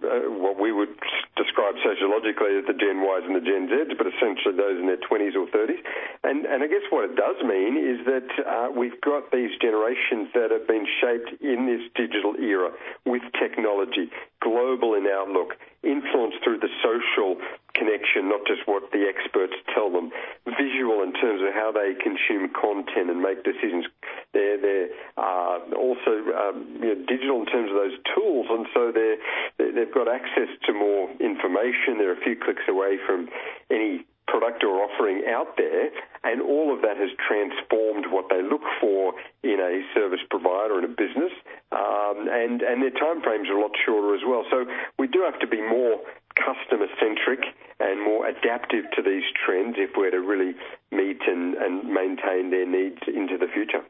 what 0.05 0.61
we 0.61 0.73
would 0.73 0.95
describe 1.37 1.75
sociologically 1.83 2.55
as 2.59 2.65
the 2.67 2.77
Gen 2.77 3.03
Ys 3.03 3.25
and 3.27 3.35
the 3.35 3.45
Gen 3.45 3.67
Zs, 3.67 3.97
but 3.99 4.07
essentially 4.07 4.55
those 4.55 4.79
in 4.79 4.87
their 4.87 5.01
20s 5.01 5.35
or 5.35 5.47
30s. 5.51 5.83
And, 6.23 6.47
and 6.47 6.63
I 6.63 6.69
guess 6.69 6.87
what 6.91 7.11
it 7.11 7.17
does 7.17 7.37
mean 7.43 7.75
is 7.77 8.05
that 8.07 8.29
uh, 8.45 8.69
we've 8.71 9.01
got 9.01 9.33
these 9.33 9.51
generations 9.61 10.31
that 10.35 10.51
have 10.51 10.67
been 10.69 10.87
shaped 11.01 11.43
in 11.43 11.67
this 11.67 11.83
digital 11.97 12.37
era 12.39 12.71
with 13.05 13.23
technology, 13.41 14.11
global 14.41 14.95
in 14.95 15.07
outlook, 15.07 15.59
influenced 15.83 16.39
through 16.45 16.61
the 16.61 16.71
social 16.83 17.37
connection, 17.75 18.29
not 18.29 18.47
just 18.47 18.67
what 18.67 18.91
the 18.93 19.05
experts 19.07 19.55
tell 19.75 19.91
them, 19.91 20.11
visual 20.47 21.03
in 21.03 21.13
terms 21.13 21.43
of 21.43 21.53
how 21.53 21.71
they 21.75 21.95
consume 21.99 22.51
content 22.55 23.11
and 23.11 23.21
make 23.21 23.45
decisions. 23.45 23.85
They're, 24.33 24.59
they're 24.59 24.89
uh, 25.19 25.59
also 25.77 26.13
um, 26.33 26.79
you 26.81 26.95
know, 26.95 26.99
digital 27.07 27.43
in 27.43 27.47
terms 27.47 27.71
of 27.71 27.77
those 27.77 27.99
tools, 28.15 28.47
and 28.51 28.67
so 28.73 28.93
they're, 28.95 29.19
they've 29.59 29.95
got 29.95 30.09
access 30.09 30.49
to 30.67 30.73
more 30.73 31.11
information. 31.21 31.99
They're 31.99 32.17
a 32.17 32.25
few 32.25 32.37
clicks 32.37 32.65
away 32.69 32.99
from 33.07 33.29
any 33.71 34.07
product 34.27 34.65
or 34.65 34.83
offering 34.83 35.23
out 35.29 35.57
there, 35.57 35.91
and 36.25 36.41
all 36.41 36.73
of 36.75 36.83
that 36.83 36.97
has 36.97 37.11
transformed 37.21 38.07
what 38.11 38.27
they 38.31 38.43
look 38.43 38.65
for 38.81 39.13
in 39.43 39.61
a 39.61 39.85
service 39.95 40.21
provider 40.31 40.79
in 40.79 40.85
a 40.85 40.89
business, 40.89 41.33
um, 41.73 42.27
and 42.31 42.63
and 42.63 42.83
their 42.83 42.95
time 42.97 43.21
frames 43.23 43.49
are 43.49 43.59
a 43.59 43.61
lot 43.61 43.73
shorter 43.85 44.15
as 44.15 44.23
well. 44.27 44.45
So 44.51 44.65
we 44.99 45.07
do 45.07 45.23
have 45.23 45.39
to 45.41 45.47
be 45.47 45.61
more 45.61 46.01
customer 46.45 46.87
centric 47.01 47.41
and 47.81 48.03
more 48.05 48.27
adaptive 48.29 48.85
to 48.97 49.03
these 49.03 49.25
trends 49.45 49.77
if 49.79 49.91
we're 49.97 50.11
to 50.11 50.21
really 50.21 50.55
meet 50.93 51.21
and, 51.27 51.55
and 51.55 51.89
maintain 51.89 52.51
their 52.51 52.67
needs 52.67 53.01
into 53.09 53.39
the 53.39 53.49
future. 53.53 53.83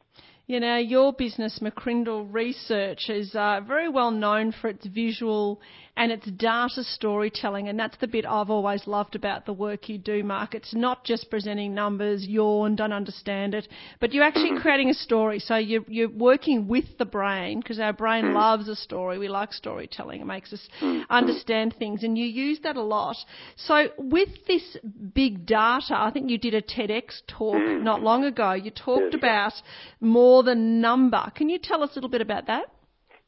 You 0.47 0.61
know, 0.61 0.77
your 0.77 1.15
business, 1.15 1.59
McCrindle 1.63 2.29
Research, 2.31 3.09
is 3.09 3.35
uh, 3.35 3.61
very 3.67 3.89
well 3.89 4.11
known 4.11 4.53
for 4.53 4.69
its 4.69 4.87
visual 4.87 5.59
and 5.97 6.11
its 6.11 6.27
data 6.27 6.83
storytelling, 6.83 7.69
and 7.69 7.79
that's 7.79 7.97
the 7.99 8.09
bit 8.09 8.27
I've 8.27 8.51
always 8.51 8.87
loved 8.87 9.15
about 9.15 9.47
the 9.47 9.53
work 9.53 9.89
you 9.89 9.97
do, 9.97 10.25
Mark. 10.25 10.55
It's 10.55 10.75
not 10.75 11.05
just 11.05 11.31
presenting 11.31 11.73
numbers, 11.73 12.27
yawn, 12.27 12.75
don't 12.75 12.93
understand 12.93 13.55
it, 13.55 13.69
but 14.01 14.13
you're 14.13 14.25
actually 14.25 14.59
creating 14.61 14.91
a 14.91 14.95
story. 14.95 15.39
So 15.39 15.57
you're, 15.57 15.85
you're 15.87 16.09
working 16.11 16.67
with 16.67 16.99
the 16.99 17.05
brain 17.05 17.61
because 17.61 17.79
our 17.79 17.93
brain 17.93 18.25
mm. 18.27 18.35
loves 18.35 18.69
a 18.69 18.75
story. 18.75 19.19
We 19.19 19.29
like 19.29 19.53
storytelling. 19.53 20.21
It 20.21 20.27
makes 20.27 20.53
us 20.53 20.69
mm. 20.83 21.05
understand 21.09 21.77
things, 21.79 22.03
and 22.03 22.19
you 22.19 22.27
use 22.27 22.59
that 22.65 22.77
a 22.77 22.83
lot. 22.83 23.17
So 23.55 23.91
with 23.97 24.31
this 24.49 24.77
big 25.15 25.47
data, 25.47 25.95
I 25.97 26.11
think 26.13 26.29
you 26.29 26.39
did 26.39 26.55
a 26.55 26.63
TEDx 26.63 27.23
talk 27.29 27.55
mm. 27.55 27.83
not 27.83 28.03
long 28.03 28.25
ago. 28.25 28.53
You 28.53 28.73
talked 28.73 29.15
about 29.15 29.53
more 30.01 30.34
than 30.43 30.81
number. 30.81 31.31
Can 31.35 31.49
you 31.49 31.59
tell 31.59 31.83
us 31.83 31.91
a 31.93 31.95
little 31.95 32.11
bit 32.11 32.21
about 32.21 32.47
that? 32.47 32.67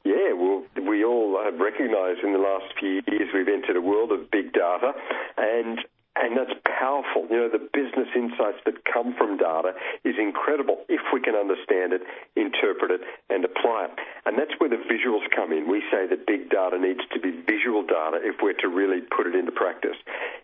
Yeah, 0.05 0.33
well, 0.35 0.63
we 0.89 1.05
all 1.05 1.41
have 1.45 1.59
recognised 1.59 2.21
in 2.23 2.33
the 2.33 2.39
last 2.39 2.67
few 2.79 3.03
years 3.09 3.29
we've 3.35 3.49
entered 3.49 3.77
a 3.77 3.81
world 3.81 4.13
of 4.13 4.31
big 4.31 4.53
data, 4.53 4.93
and 5.37 5.81
and 6.17 6.37
that's 6.37 6.57
powerful. 6.65 7.29
You 7.29 7.45
know, 7.45 7.51
the 7.53 7.61
business 7.61 8.09
insights 8.17 8.65
that 8.65 8.85
come 8.89 9.15
from 9.17 9.37
data 9.37 9.77
is 10.05 10.17
incredible 10.19 10.85
if 10.89 11.01
we 11.13 11.21
can 11.21 11.35
understand 11.37 11.93
it, 11.93 12.03
interpret 12.37 12.91
it, 12.91 13.01
and 13.29 13.45
apply 13.45 13.93
it. 13.93 13.95
And 14.25 14.39
that's 14.39 14.57
where 14.59 14.71
the 14.71 14.81
visuals 14.89 15.29
come 15.35 15.53
in. 15.53 15.69
We 15.69 15.85
say 15.93 16.09
that 16.09 16.27
big 16.27 16.49
data 16.49 16.79
needs 16.81 17.05
to 17.13 17.21
be 17.21 17.31
visual 17.45 17.83
data 17.85 18.21
if 18.25 18.41
we're 18.41 18.57
to 18.65 18.69
really 18.69 19.05
put 19.05 19.27
it 19.27 19.35
into 19.35 19.53
practice. 19.53 19.97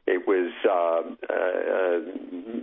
It 0.07 0.27
was 0.27 0.53
uh, 0.67 1.03
uh, 1.31 1.99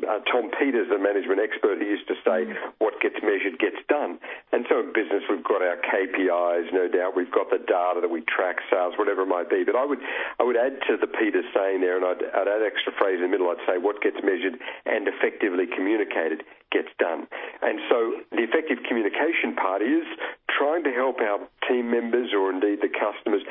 uh, 0.05 0.20
Tom 0.30 0.51
Peters, 0.53 0.91
the 0.91 0.99
management 0.99 1.39
expert, 1.39 1.80
who 1.80 1.88
used 1.88 2.07
to 2.07 2.18
say, 2.28 2.45
"What 2.78 2.99
gets 3.01 3.16
measured 3.24 3.57
gets 3.57 3.80
done." 3.88 4.20
And 4.51 4.66
so 4.68 4.84
in 4.84 4.91
business, 4.93 5.24
we've 5.30 5.43
got 5.43 5.64
our 5.64 5.80
KPIs, 5.82 6.72
no 6.74 6.88
doubt. 6.91 7.16
We've 7.16 7.32
got 7.32 7.49
the 7.49 7.60
data 7.64 8.03
that 8.03 8.12
we 8.12 8.22
track, 8.28 8.60
sales, 8.70 8.95
whatever 8.99 9.24
it 9.24 9.32
might 9.32 9.49
be. 9.49 9.64
But 9.64 9.76
I 9.76 9.86
would 9.86 9.99
I 10.39 10.43
would 10.43 10.57
add 10.57 10.84
to 10.91 10.97
the 10.99 11.07
Peters 11.07 11.47
saying 11.55 11.82
there, 11.82 11.95
and 11.95 12.05
I'd, 12.05 12.22
I'd 12.22 12.47
add 12.47 12.62
extra 12.62 12.91
phrase 13.00 13.24
in 13.24 13.26
the 13.26 13.32
middle. 13.32 13.50
I'd 13.50 13.64
say, 13.66 13.80
"What 13.80 14.04
gets 14.04 14.20
measured 14.22 14.60
and 14.86 15.08
effectively 15.08 15.66
communicated 15.66 16.43
gets 16.72 16.91
done." 17.00 17.26
And 17.64 17.80
so 17.89 18.20
the 18.36 18.43
effective 18.43 18.84
communication 18.84 19.56
part 19.56 19.82
is 19.82 20.06
trying 20.52 20.84
to 20.84 20.91
help 20.91 21.24
our 21.24 21.39
team 21.68 21.89
members 21.89 22.34
or 22.36 22.52
indeed 22.52 22.82
the 22.82 22.91
customers 22.91 23.41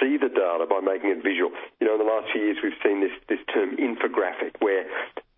see 0.00 0.16
the 0.16 0.28
data 0.28 0.66
by 0.68 0.80
making 0.80 1.10
it 1.10 1.22
visual. 1.22 1.50
You 1.80 1.86
know, 1.86 1.94
in 1.94 2.02
the 2.04 2.10
last 2.10 2.30
few 2.32 2.42
years, 2.42 2.58
we've 2.62 2.78
seen 2.84 3.00
this, 3.00 3.12
this 3.28 3.40
term 3.52 3.76
infographic, 3.76 4.60
where 4.60 4.84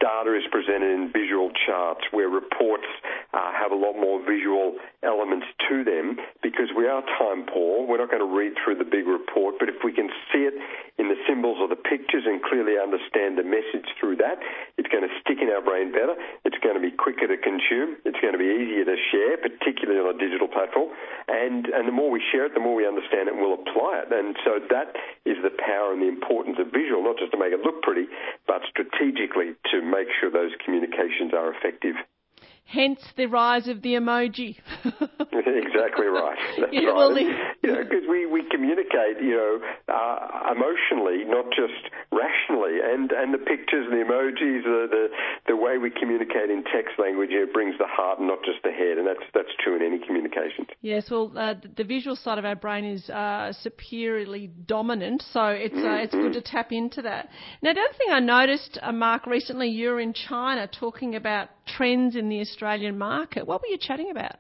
data 0.01 0.37
is 0.37 0.45
presented 0.51 0.91
in 0.93 1.13
visual 1.13 1.51
charts, 1.67 2.05
where 2.11 2.29
reports 2.29 2.89
Uh, 3.35 3.51
have 3.51 3.75
a 3.75 3.75
lot 3.75 3.99
more 3.99 4.23
visual 4.23 4.79
elements 5.03 5.43
to 5.67 5.83
them 5.83 6.15
because 6.39 6.71
we 6.71 6.87
are 6.87 7.03
time 7.19 7.43
poor. 7.51 7.83
We're 7.83 7.99
not 7.99 8.07
going 8.07 8.23
to 8.23 8.31
read 8.31 8.55
through 8.63 8.79
the 8.79 8.87
big 8.87 9.11
report, 9.11 9.59
but 9.59 9.67
if 9.67 9.83
we 9.83 9.91
can 9.91 10.07
see 10.31 10.47
it 10.47 10.55
in 11.03 11.11
the 11.11 11.19
symbols 11.27 11.59
or 11.59 11.67
the 11.67 11.75
pictures 11.75 12.23
and 12.31 12.39
clearly 12.47 12.79
understand 12.79 13.35
the 13.35 13.43
message 13.43 13.91
through 13.99 14.23
that, 14.23 14.39
it's 14.79 14.87
going 14.87 15.03
to 15.03 15.11
stick 15.19 15.43
in 15.43 15.51
our 15.51 15.59
brain 15.59 15.91
better. 15.91 16.15
It's 16.47 16.55
going 16.63 16.79
to 16.79 16.85
be 16.85 16.95
quicker 16.95 17.27
to 17.27 17.35
consume. 17.35 17.99
It's 18.07 18.23
going 18.23 18.39
to 18.39 18.39
be 18.39 18.47
easier 18.47 18.87
to 18.87 18.95
share, 19.11 19.35
particularly 19.43 19.99
on 19.99 20.15
a 20.15 20.19
digital 20.23 20.47
platform. 20.47 20.95
And, 21.27 21.67
and 21.75 21.91
the 21.91 21.97
more 21.97 22.15
we 22.15 22.23
share 22.31 22.47
it, 22.47 22.55
the 22.55 22.63
more 22.63 22.79
we 22.79 22.87
understand 22.87 23.27
it 23.27 23.35
and 23.35 23.43
we'll 23.43 23.59
apply 23.59 24.07
it. 24.07 24.15
And 24.15 24.39
so 24.47 24.63
that 24.71 24.95
is 25.27 25.43
the 25.43 25.51
power 25.59 25.91
and 25.91 25.99
the 25.99 26.07
importance 26.07 26.63
of 26.63 26.71
visual, 26.71 27.03
not 27.03 27.19
just 27.19 27.35
to 27.35 27.39
make 27.43 27.51
it 27.51 27.67
look 27.67 27.83
pretty, 27.83 28.07
but 28.47 28.63
strategically 28.71 29.59
to 29.75 29.83
make 29.83 30.07
sure 30.23 30.31
those 30.31 30.55
communications 30.63 31.35
are 31.35 31.51
effective. 31.51 31.99
Hence 32.65 33.01
the 33.17 33.27
rise 33.27 33.69
of 33.69 33.83
the 33.83 33.95
emoji. 33.95 34.57
exactly 34.85 36.07
right. 36.07 36.39
That's 36.59 36.73
yeah, 36.73 36.89
right. 36.89 36.97
Well, 36.97 37.19
you 37.19 37.73
know, 37.73 37.85
because 37.85 38.09
we, 38.09 38.27
we 38.27 38.43
communicate, 38.51 39.21
you 39.21 39.37
know, 39.37 39.61
uh, 39.93 40.53
emotionally, 40.53 41.25
not 41.25 41.47
just 41.55 41.93
rationally, 42.11 42.81
and, 42.83 43.13
and 43.13 43.35
the 43.35 43.39
pictures 43.39 43.87
and 43.91 43.93
the 43.93 44.05
emojis, 44.05 44.65
the, 44.65 44.89
the 44.91 45.09
the 45.47 45.57
way 45.57 45.79
we 45.79 45.91
communicate 45.91 46.51
in 46.51 46.65
text 46.65 46.99
language, 46.99 47.31
it 47.31 47.53
brings 47.53 47.77
the 47.79 47.87
heart 47.87 48.19
and 48.19 48.29
not 48.29 48.39
just 48.45 48.63
the 48.65 48.71
head, 48.71 48.99
and 48.99 49.07
that's 49.07 49.25
that's 49.35 49.53
true 49.63 49.77
in 49.77 49.83
any 49.83 49.99
communication. 50.05 50.67
Yes, 50.81 51.11
well, 51.11 51.33
uh, 51.37 51.55
the 51.77 51.85
visual 51.85 52.17
side 52.17 52.39
of 52.39 52.45
our 52.45 52.57
brain 52.57 52.85
is 52.85 53.09
uh, 53.11 53.53
superiorly 53.53 54.51
dominant, 54.67 55.23
so 55.33 55.47
it's 55.49 55.75
mm-hmm. 55.75 56.05
it's 56.05 56.15
good 56.15 56.33
to 56.33 56.41
tap 56.41 56.73
into 56.73 57.03
that. 57.03 57.29
Now, 57.63 57.73
the 57.73 57.81
other 57.81 57.99
thing 57.99 58.09
I 58.11 58.21
noticed, 58.21 58.79
uh, 58.83 58.93
Mark, 58.93 59.27
recently 59.27 59.69
you 59.69 59.91
were 59.91 60.01
in 60.01 60.15
China 60.15 60.67
talking 60.67 61.15
about 61.15 61.51
trends 61.67 62.17
in 62.17 62.29
the 62.29 62.41
Australian 62.41 62.99
market. 62.99 63.47
What 63.47 63.63
were 63.63 63.69
you 63.69 63.79
chatting 63.79 64.11
about? 64.11 64.37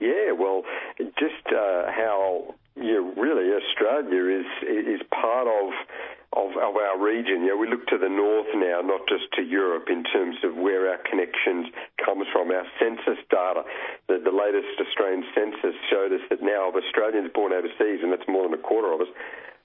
Yeah, 0.00 0.32
well, 0.32 0.62
just 0.98 1.46
uh, 1.46 1.90
how 1.92 2.54
yeah, 2.76 3.04
really 3.16 3.52
Australia 3.52 4.40
is 4.40 4.48
is 4.64 5.00
part 5.12 5.46
of, 5.46 5.68
of 6.32 6.56
of 6.56 6.74
our 6.76 6.96
region. 6.96 7.44
You 7.44 7.52
know, 7.52 7.58
we 7.60 7.68
look 7.68 7.86
to 7.88 7.98
the 7.98 8.08
north 8.08 8.48
now, 8.56 8.80
not 8.80 9.04
just 9.08 9.28
to 9.36 9.42
Europe, 9.42 9.88
in 9.92 10.04
terms 10.04 10.36
of 10.42 10.56
where 10.56 10.88
our 10.88 10.98
connections 11.04 11.68
comes 12.00 12.26
from. 12.32 12.50
Our 12.50 12.64
census 12.80 13.20
data, 13.28 13.62
the, 14.08 14.24
the 14.24 14.32
latest 14.32 14.72
Australian 14.80 15.24
census 15.36 15.76
showed 15.92 16.12
us 16.16 16.24
that 16.30 16.40
now 16.40 16.72
of 16.72 16.74
Australians 16.74 17.30
born 17.34 17.52
overseas, 17.52 18.00
and 18.00 18.10
that's 18.10 18.26
more 18.26 18.48
than 18.48 18.58
a 18.58 18.62
quarter 18.62 18.92
of 18.92 19.02
us, 19.02 19.12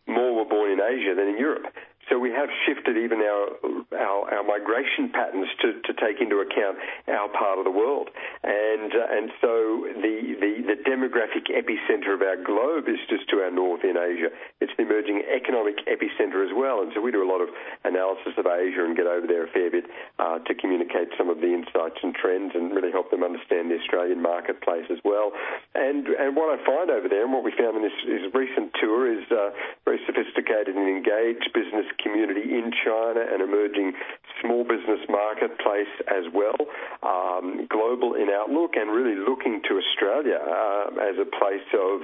more 0.05 0.35
were 0.35 0.49
born 0.49 0.71
in 0.71 0.83
Asia 0.83 1.15
than 1.15 1.31
in 1.31 1.37
Europe. 1.39 1.71
So 2.09 2.17
we 2.19 2.31
have 2.31 2.47
shifted 2.65 2.95
even 2.95 3.19
our 3.19 4.43
migration 4.47 5.11
patterns 5.11 5.47
to, 5.61 5.93
take 5.97 6.21
into 6.21 6.45
account 6.45 6.77
our 7.09 7.27
part 7.33 7.57
of 7.57 7.65
the 7.65 7.73
world, 7.73 8.09
and 8.43 8.93
uh, 8.93 9.17
and 9.17 9.27
so 9.41 9.89
the, 9.97 10.77
demographic 10.85 11.49
epicenter 11.49 12.13
of 12.13 12.21
our 12.21 12.37
globe 12.37 12.87
is 12.87 13.01
just 13.09 13.27
to 13.33 13.41
our 13.41 13.51
north 13.51 13.83
in 13.83 13.97
Asia. 13.97 14.29
It's 14.61 14.71
the 14.77 14.85
emerging 14.85 15.25
economic 15.25 15.81
epicenter 15.89 16.45
as 16.45 16.53
well, 16.55 16.85
and 16.85 16.93
so 16.93 17.01
we 17.01 17.11
do 17.11 17.25
a 17.25 17.29
lot 17.29 17.41
of 17.41 17.49
analysis 17.83 18.37
of 18.37 18.45
Asia 18.45 18.85
and 18.85 18.95
get 18.95 19.07
over 19.09 19.25
there 19.25 19.49
a 19.49 19.51
fair 19.51 19.71
bit 19.71 19.89
uh, 20.19 20.39
to 20.45 20.53
communicate 20.53 21.09
some 21.17 21.29
of 21.33 21.41
the 21.41 21.49
insights 21.49 21.97
and 22.03 22.13
trends 22.13 22.53
and 22.53 22.71
really 22.71 22.91
help 22.91 23.09
them 23.09 23.23
understand 23.23 23.73
the 23.73 23.81
Australian 23.81 24.21
marketplace 24.21 24.85
as 24.93 25.01
well. 25.03 25.33
And 25.73 26.07
and 26.07 26.37
what 26.37 26.53
I 26.53 26.61
find 26.63 26.93
over 26.93 27.09
there 27.09 27.25
and 27.25 27.33
what 27.33 27.43
we 27.43 27.51
found 27.57 27.75
in 27.75 27.83
this, 27.83 27.97
recent 28.33 28.71
tour 28.79 29.09
is 29.09 29.25
uh, 29.33 29.49
very 29.83 29.99
sophisticated 30.05 30.77
and 30.77 30.87
engaged 30.87 31.51
business 31.53 31.89
community 32.01 32.53
in 32.53 32.71
China, 32.83 33.21
an 33.21 33.41
emerging 33.41 33.93
small 34.41 34.63
business 34.63 35.01
marketplace 35.09 35.91
as 36.07 36.25
well, 36.33 36.57
um, 37.03 37.67
global 37.69 38.13
in 38.13 38.29
outlook, 38.29 38.75
and 38.75 38.91
really 38.91 39.15
looking 39.15 39.61
to 39.67 39.79
Australia 39.81 40.37
uh, 40.37 41.09
as 41.09 41.17
a 41.17 41.25
place 41.25 41.67
of 41.73 42.01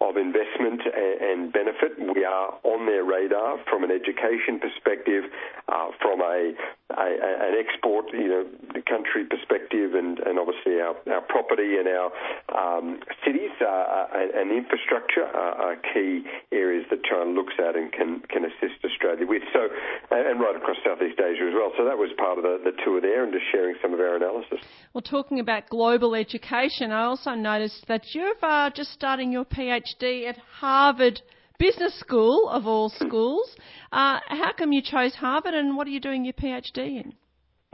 of 0.00 0.16
investment 0.18 0.82
and, 0.84 1.20
and, 1.22 1.52
benefit. 1.52 1.96
We 1.96 2.22
are 2.24 2.52
on 2.64 2.84
their 2.84 3.02
radar 3.02 3.56
from 3.64 3.82
an 3.82 3.90
education 3.90 4.60
perspective, 4.60 5.24
uh, 5.68 5.88
from 6.02 6.20
a, 6.20 6.52
a, 6.92 7.08
an 7.48 7.54
export, 7.56 8.12
you 8.12 8.28
know, 8.28 8.44
country 8.84 9.24
perspective, 9.24 9.94
and, 9.94 10.18
and 10.20 10.38
obviously 10.38 10.80
our, 10.80 10.96
our 11.08 11.22
property 11.22 11.80
and 11.80 11.88
our 11.88 12.12
um, 12.52 13.00
cities 13.24 13.50
uh, 13.60 14.06
and, 14.12 14.30
and, 14.32 14.52
infrastructure 14.52 15.24
are, 15.24 15.72
are, 15.72 15.76
key 15.94 16.24
areas 16.52 16.84
that 16.90 17.02
China 17.04 17.30
looks 17.30 17.54
at 17.58 17.74
and 17.74 17.92
can 17.92 18.20
can 18.28 18.44
assist 18.44 18.84
Australia 18.84 19.26
with. 19.26 19.42
So, 19.52 19.68
and 20.10 20.40
right 20.40 20.55
across 20.66 20.82
Southeast 20.82 21.22
Asia 21.22 21.46
as 21.46 21.54
well. 21.54 21.70
So 21.78 21.86
that 21.86 21.96
was 21.96 22.10
part 22.18 22.38
of 22.38 22.44
the, 22.44 22.58
the 22.58 22.74
tour 22.82 23.00
there, 23.00 23.22
and 23.22 23.32
just 23.32 23.46
sharing 23.54 23.76
some 23.80 23.94
of 23.94 24.00
our 24.00 24.16
analysis. 24.16 24.58
Well, 24.92 25.02
talking 25.02 25.38
about 25.38 25.70
global 25.70 26.14
education, 26.14 26.90
I 26.90 27.04
also 27.04 27.38
noticed 27.38 27.86
that 27.86 28.02
you've 28.12 28.42
uh, 28.42 28.70
just 28.74 28.90
starting 28.90 29.30
your 29.30 29.44
PhD 29.44 29.76
PhD 29.76 30.28
at 30.28 30.38
Harvard 30.60 31.20
Business 31.58 31.98
School, 31.98 32.48
of 32.48 32.66
all 32.66 32.88
schools. 32.88 33.56
Uh, 33.92 34.18
how 34.28 34.52
come 34.56 34.72
you 34.72 34.82
chose 34.82 35.14
Harvard 35.14 35.54
and 35.54 35.76
what 35.76 35.86
are 35.86 35.90
you 35.90 36.00
doing 36.00 36.24
your 36.24 36.34
PhD 36.34 36.78
in? 37.02 37.14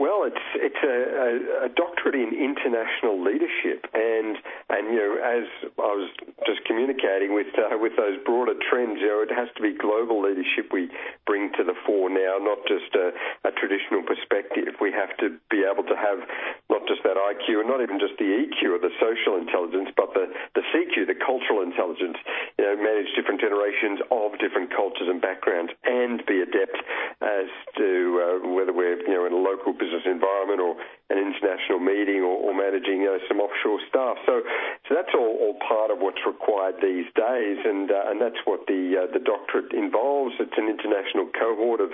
Well, 0.01 0.25
it's 0.25 0.45
it's 0.57 0.81
a, 0.81 0.97
a, 0.97 1.29
a, 1.67 1.69
doctorate 1.69 2.17
in 2.17 2.33
international 2.33 3.21
leadership, 3.21 3.85
and 3.93 4.41
and 4.73 4.89
you 4.89 4.97
know, 4.97 5.13
as 5.21 5.45
I 5.77 5.93
was 5.93 6.09
just 6.49 6.65
communicating 6.65 7.37
with 7.37 7.53
uh, 7.53 7.77
with 7.77 7.93
those 7.93 8.17
broader 8.25 8.57
trends, 8.57 8.97
you 8.97 9.05
know, 9.05 9.21
it 9.21 9.29
has 9.29 9.53
to 9.53 9.61
be 9.61 9.77
global 9.77 10.25
leadership 10.25 10.73
we 10.73 10.89
bring 11.29 11.53
to 11.61 11.63
the 11.63 11.77
fore 11.85 12.09
now, 12.09 12.41
not 12.41 12.65
just 12.65 12.89
a, 12.97 13.13
a 13.45 13.53
traditional 13.53 14.01
perspective. 14.01 14.73
We 14.81 14.89
have 14.97 15.13
to 15.21 15.37
be 15.53 15.61
able 15.61 15.85
to 15.85 15.93
have 15.93 16.25
not 16.73 16.89
just 16.89 17.05
that 17.05 17.13
IQ 17.13 17.61
and 17.61 17.69
not 17.69 17.85
even 17.85 18.01
just 18.01 18.17
the 18.17 18.33
EQ 18.33 18.73
or 18.73 18.81
the 18.81 18.91
social 18.97 19.37
intelligence, 19.37 19.93
but 19.93 20.09
the 20.17 20.25
the 20.57 20.65
CQ, 20.73 21.05
the 21.05 21.21
cultural 21.21 21.61
intelligence. 21.61 22.17
You 22.57 22.65
know, 22.65 22.81
manage 22.81 23.13
different 23.13 23.45
generations 23.45 24.01
of 24.09 24.41
different 24.41 24.73
cultures 24.73 25.05
and 25.05 25.21
backgrounds, 25.21 25.69
and 25.85 26.17
be 26.25 26.41
adept 26.41 26.81
as 27.21 27.45
to 27.77 27.87
uh, 28.17 28.25
whether 28.57 28.73
we're 28.73 28.97
you 29.05 29.13
know 29.13 29.29
in 29.29 29.37
a 29.37 29.43
local 29.43 29.69
business 29.83 29.92
environment 30.05 30.59
or 30.59 30.73
an 31.13 31.21
international 31.21 31.77
meeting 31.77 32.25
or, 32.25 32.53
managing 32.53 33.05
some 33.27 33.41
offshore 33.41 33.81
staff. 33.89 34.17
So, 34.25 34.41
so 34.87 34.95
that's 34.95 35.13
all, 35.13 35.57
part 35.61 35.91
of 35.91 35.97
what's 35.99 36.21
required 36.25 36.77
these 36.81 37.05
days, 37.13 37.57
and 37.65 37.89
uh, 37.89 38.09
and 38.09 38.21
that's 38.21 38.39
what 38.45 38.65
the 38.67 39.05
uh, 39.05 39.11
the 39.11 39.19
doctorate 39.19 39.73
involves. 39.73 40.35
It's 40.39 40.57
an 40.57 40.69
international 40.69 41.29
cohort 41.33 41.81
of, 41.81 41.91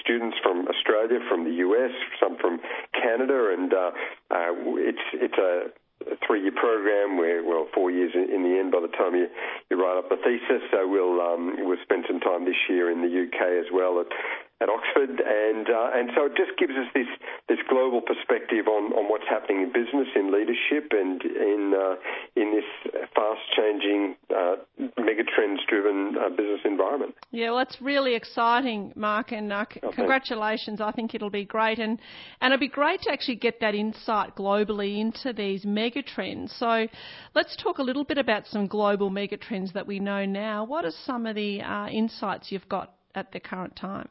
students 0.00 0.36
from 0.42 0.66
Australia, 0.68 1.20
from 1.28 1.44
the 1.44 1.60
US, 1.68 1.92
some 2.18 2.36
from 2.40 2.60
Canada, 2.96 3.52
and 3.52 3.72
uh, 3.72 3.90
it's 4.80 5.06
it's 5.12 5.38
a 5.38 5.70
three-year 6.26 6.52
program 6.56 7.18
where, 7.18 7.44
well, 7.44 7.66
four 7.74 7.90
years 7.90 8.12
in, 8.14 8.42
the 8.42 8.58
end 8.58 8.72
by 8.72 8.80
the 8.80 8.92
time 8.96 9.14
you, 9.14 9.28
write 9.76 9.98
up 9.98 10.08
the 10.08 10.16
thesis. 10.16 10.64
So 10.70 10.88
we'll 10.88 11.20
um, 11.20 11.56
we'll 11.58 11.80
spend 11.82 12.04
some 12.08 12.20
time 12.20 12.44
this 12.44 12.56
year 12.68 12.90
in 12.90 13.02
the 13.02 13.12
UK 13.12 13.64
as 13.64 13.68
well 13.72 14.00
at, 14.60 14.68
Oxford, 14.68 15.20
and 15.24 15.68
uh, 15.68 15.90
and 15.96 16.10
so 16.14 16.26
it 16.26 16.36
just 16.36 16.58
gives 16.58 16.72
us 16.72 16.86
this 16.94 17.08
this 17.48 17.58
global 17.68 18.00
perspective 18.00 18.68
on, 18.68 18.92
on 18.92 19.08
what's 19.08 19.28
happening 19.28 19.62
in 19.62 19.72
business, 19.72 20.08
in 20.14 20.32
leadership, 20.32 20.92
and 20.92 21.22
in 21.24 21.74
uh, 21.74 21.96
in 22.36 22.52
this 22.52 22.68
fast 23.14 23.40
changing, 23.56 24.16
uh, 24.30 24.56
megatrends 24.98 25.64
driven 25.68 26.16
uh, 26.16 26.28
business 26.30 26.60
environment. 26.64 27.14
Yeah, 27.30 27.50
well, 27.50 27.58
that's 27.58 27.80
really 27.80 28.14
exciting, 28.14 28.92
Mark, 28.96 29.32
and 29.32 29.52
uh, 29.52 29.64
congratulations. 29.94 30.80
I 30.80 30.92
think 30.92 31.14
it'll 31.14 31.30
be 31.30 31.44
great, 31.44 31.78
and 31.78 31.98
and 32.40 32.52
It'd 32.52 32.60
be 32.60 32.68
great 32.68 33.00
to 33.02 33.12
actually 33.12 33.36
get 33.36 33.60
that 33.60 33.74
insight 33.74 34.34
globally 34.36 35.00
into 35.00 35.32
these 35.32 35.64
megatrends. 35.64 36.50
So, 36.58 36.86
let's 37.34 37.56
talk 37.56 37.78
a 37.78 37.82
little 37.82 38.04
bit 38.04 38.18
about 38.18 38.46
some 38.46 38.66
global 38.66 39.10
megatrends 39.10 39.72
that 39.72 39.86
we 39.86 39.98
know 39.98 40.26
now. 40.26 40.64
What 40.64 40.84
are 40.84 40.92
some 41.06 41.26
of 41.26 41.36
the 41.36 41.62
uh, 41.62 41.88
insights 41.88 42.52
you've 42.52 42.68
got 42.68 42.92
at 43.14 43.32
the 43.32 43.40
current 43.40 43.76
time? 43.76 44.08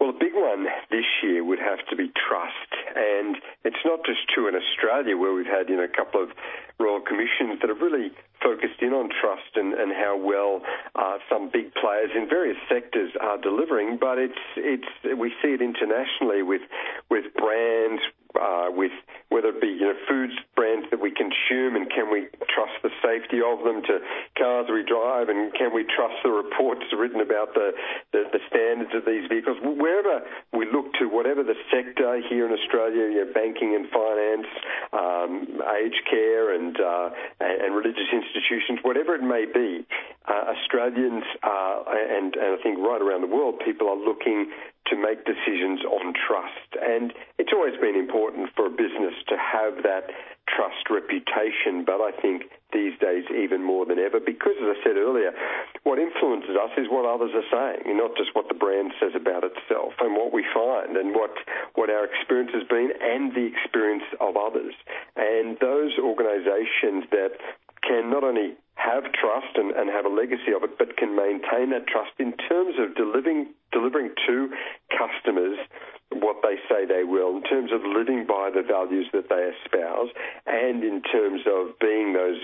Well, 0.00 0.10
a 0.10 0.18
big 0.18 0.34
one 0.34 0.66
this 0.90 1.06
year 1.22 1.44
would 1.44 1.60
have 1.60 1.78
to 1.88 1.96
be 1.96 2.10
trust. 2.12 2.70
And 2.94 3.36
it's 3.64 3.82
not 3.84 4.04
just 4.04 4.28
true 4.28 4.48
in 4.48 4.54
Australia 4.54 5.16
where 5.16 5.32
we've 5.32 5.46
had, 5.46 5.68
you 5.68 5.76
know, 5.76 5.84
a 5.84 5.96
couple 5.96 6.22
of 6.22 6.30
royal 6.78 7.00
commissions 7.00 7.60
that 7.60 7.68
have 7.68 7.80
really 7.80 8.10
focused 8.42 8.82
in 8.82 8.92
on 8.92 9.08
trust 9.08 9.54
and, 9.54 9.72
and 9.72 9.92
how 9.92 10.18
well 10.18 10.60
uh, 10.94 11.18
some 11.30 11.48
big 11.48 11.72
players 11.74 12.10
in 12.14 12.28
various 12.28 12.58
sectors 12.68 13.12
are 13.20 13.38
delivering. 13.38 13.96
But 13.96 14.18
it's, 14.18 14.44
it's, 14.56 15.18
we 15.18 15.32
see 15.40 15.54
it 15.54 15.62
internationally 15.62 16.42
with, 16.42 16.62
with 17.08 17.32
brands, 17.34 18.02
uh, 18.34 18.66
with 18.70 18.92
whether 19.34 19.50
it 19.50 19.58
be 19.58 19.74
you 19.74 19.90
know 19.90 19.98
foods 20.06 20.38
brands 20.54 20.86
that 20.94 21.02
we 21.02 21.10
consume 21.10 21.74
and 21.74 21.90
can 21.90 22.06
we 22.06 22.30
trust 22.46 22.78
the 22.86 22.94
safety 23.02 23.42
of 23.42 23.66
them 23.66 23.82
to 23.82 23.98
cars 24.38 24.70
we 24.70 24.86
drive 24.86 25.26
and 25.26 25.50
can 25.58 25.74
we 25.74 25.82
trust 25.82 26.14
the 26.22 26.30
reports 26.30 26.86
written 26.94 27.18
about 27.18 27.50
the, 27.58 27.74
the, 28.14 28.30
the 28.30 28.38
standards 28.46 28.94
of 28.94 29.02
these 29.02 29.26
vehicles 29.26 29.58
wherever 29.58 30.22
we 30.54 30.70
look 30.70 30.86
to 30.94 31.10
whatever 31.10 31.42
the 31.42 31.58
sector 31.66 32.22
here 32.30 32.46
in 32.46 32.54
Australia 32.54 33.10
you 33.10 33.26
know, 33.26 33.30
banking 33.34 33.74
and 33.74 33.90
finance 33.90 34.46
um, 34.94 35.58
aged 35.82 36.06
care 36.06 36.54
and, 36.54 36.78
uh, 36.78 37.10
and, 37.42 37.74
religious 37.74 38.06
institutions 38.14 38.78
whatever 38.86 39.18
it 39.18 39.26
may 39.26 39.50
be 39.50 39.82
uh, 40.30 40.54
Australians 40.54 41.26
uh, 41.42 41.82
and, 41.90 42.38
and 42.38 42.54
I 42.54 42.62
think 42.62 42.78
right 42.78 43.02
around 43.02 43.26
the 43.26 43.34
world 43.34 43.58
people 43.66 43.90
are 43.90 43.98
looking 43.98 44.54
to 44.88 44.96
make 44.96 45.24
decisions 45.24 45.80
on 45.88 46.12
trust. 46.12 46.76
And 46.76 47.12
it's 47.38 47.52
always 47.52 47.72
been 47.80 47.96
important 47.96 48.50
for 48.54 48.66
a 48.66 48.70
business 48.70 49.16
to 49.28 49.36
have 49.36 49.82
that 49.82 50.10
trust 50.48 50.90
reputation, 50.90 51.84
but 51.84 52.04
I 52.04 52.12
think 52.20 52.52
these 52.72 52.92
days 53.00 53.24
even 53.30 53.64
more 53.64 53.86
than 53.86 53.98
ever 53.98 54.20
because, 54.20 54.58
as 54.60 54.76
I 54.76 54.78
said 54.84 54.96
earlier, 54.96 55.32
what 55.84 55.98
influences 55.98 56.56
us 56.58 56.70
is 56.76 56.86
what 56.90 57.08
others 57.08 57.32
are 57.32 57.48
saying, 57.48 57.96
not 57.96 58.16
just 58.16 58.34
what 58.34 58.48
the 58.48 58.58
brand 58.58 58.92
says 59.00 59.16
about 59.16 59.44
itself 59.44 59.94
and 60.00 60.14
what 60.14 60.32
we 60.32 60.44
find 60.52 60.96
and 60.96 61.14
what, 61.14 61.32
what 61.74 61.88
our 61.88 62.04
experience 62.04 62.50
has 62.52 62.66
been 62.68 62.92
and 63.00 63.32
the 63.32 63.46
experience 63.46 64.04
of 64.20 64.36
others. 64.36 64.74
And 65.16 65.56
those 65.60 65.96
organisations 65.98 67.08
that 67.10 67.38
can 67.86 68.10
not 68.10 68.24
only 68.24 68.56
have 68.74 69.04
trust 69.12 69.54
and, 69.54 69.70
and 69.70 69.88
have 69.88 70.04
a 70.04 70.12
legacy 70.12 70.52
of 70.54 70.64
it, 70.64 70.76
but 70.78 70.96
can 70.96 71.14
maintain 71.14 71.70
that 71.70 71.86
trust 71.86 72.12
in 72.18 72.34
terms 72.48 72.74
of 72.78 72.94
delivering 72.96 73.54
delivering 73.72 74.10
to 74.26 74.50
customers 74.90 75.58
what 76.12 76.36
they 76.42 76.56
say 76.68 76.86
they 76.86 77.04
will, 77.04 77.36
in 77.36 77.42
terms 77.42 77.72
of 77.72 77.82
living 77.82 78.26
by 78.26 78.50
the 78.52 78.62
values 78.62 79.06
that 79.12 79.28
they 79.28 79.50
espouse, 79.50 80.10
and 80.46 80.84
in 80.84 81.02
terms 81.02 81.42
of 81.46 81.78
being 81.80 82.12
those 82.12 82.38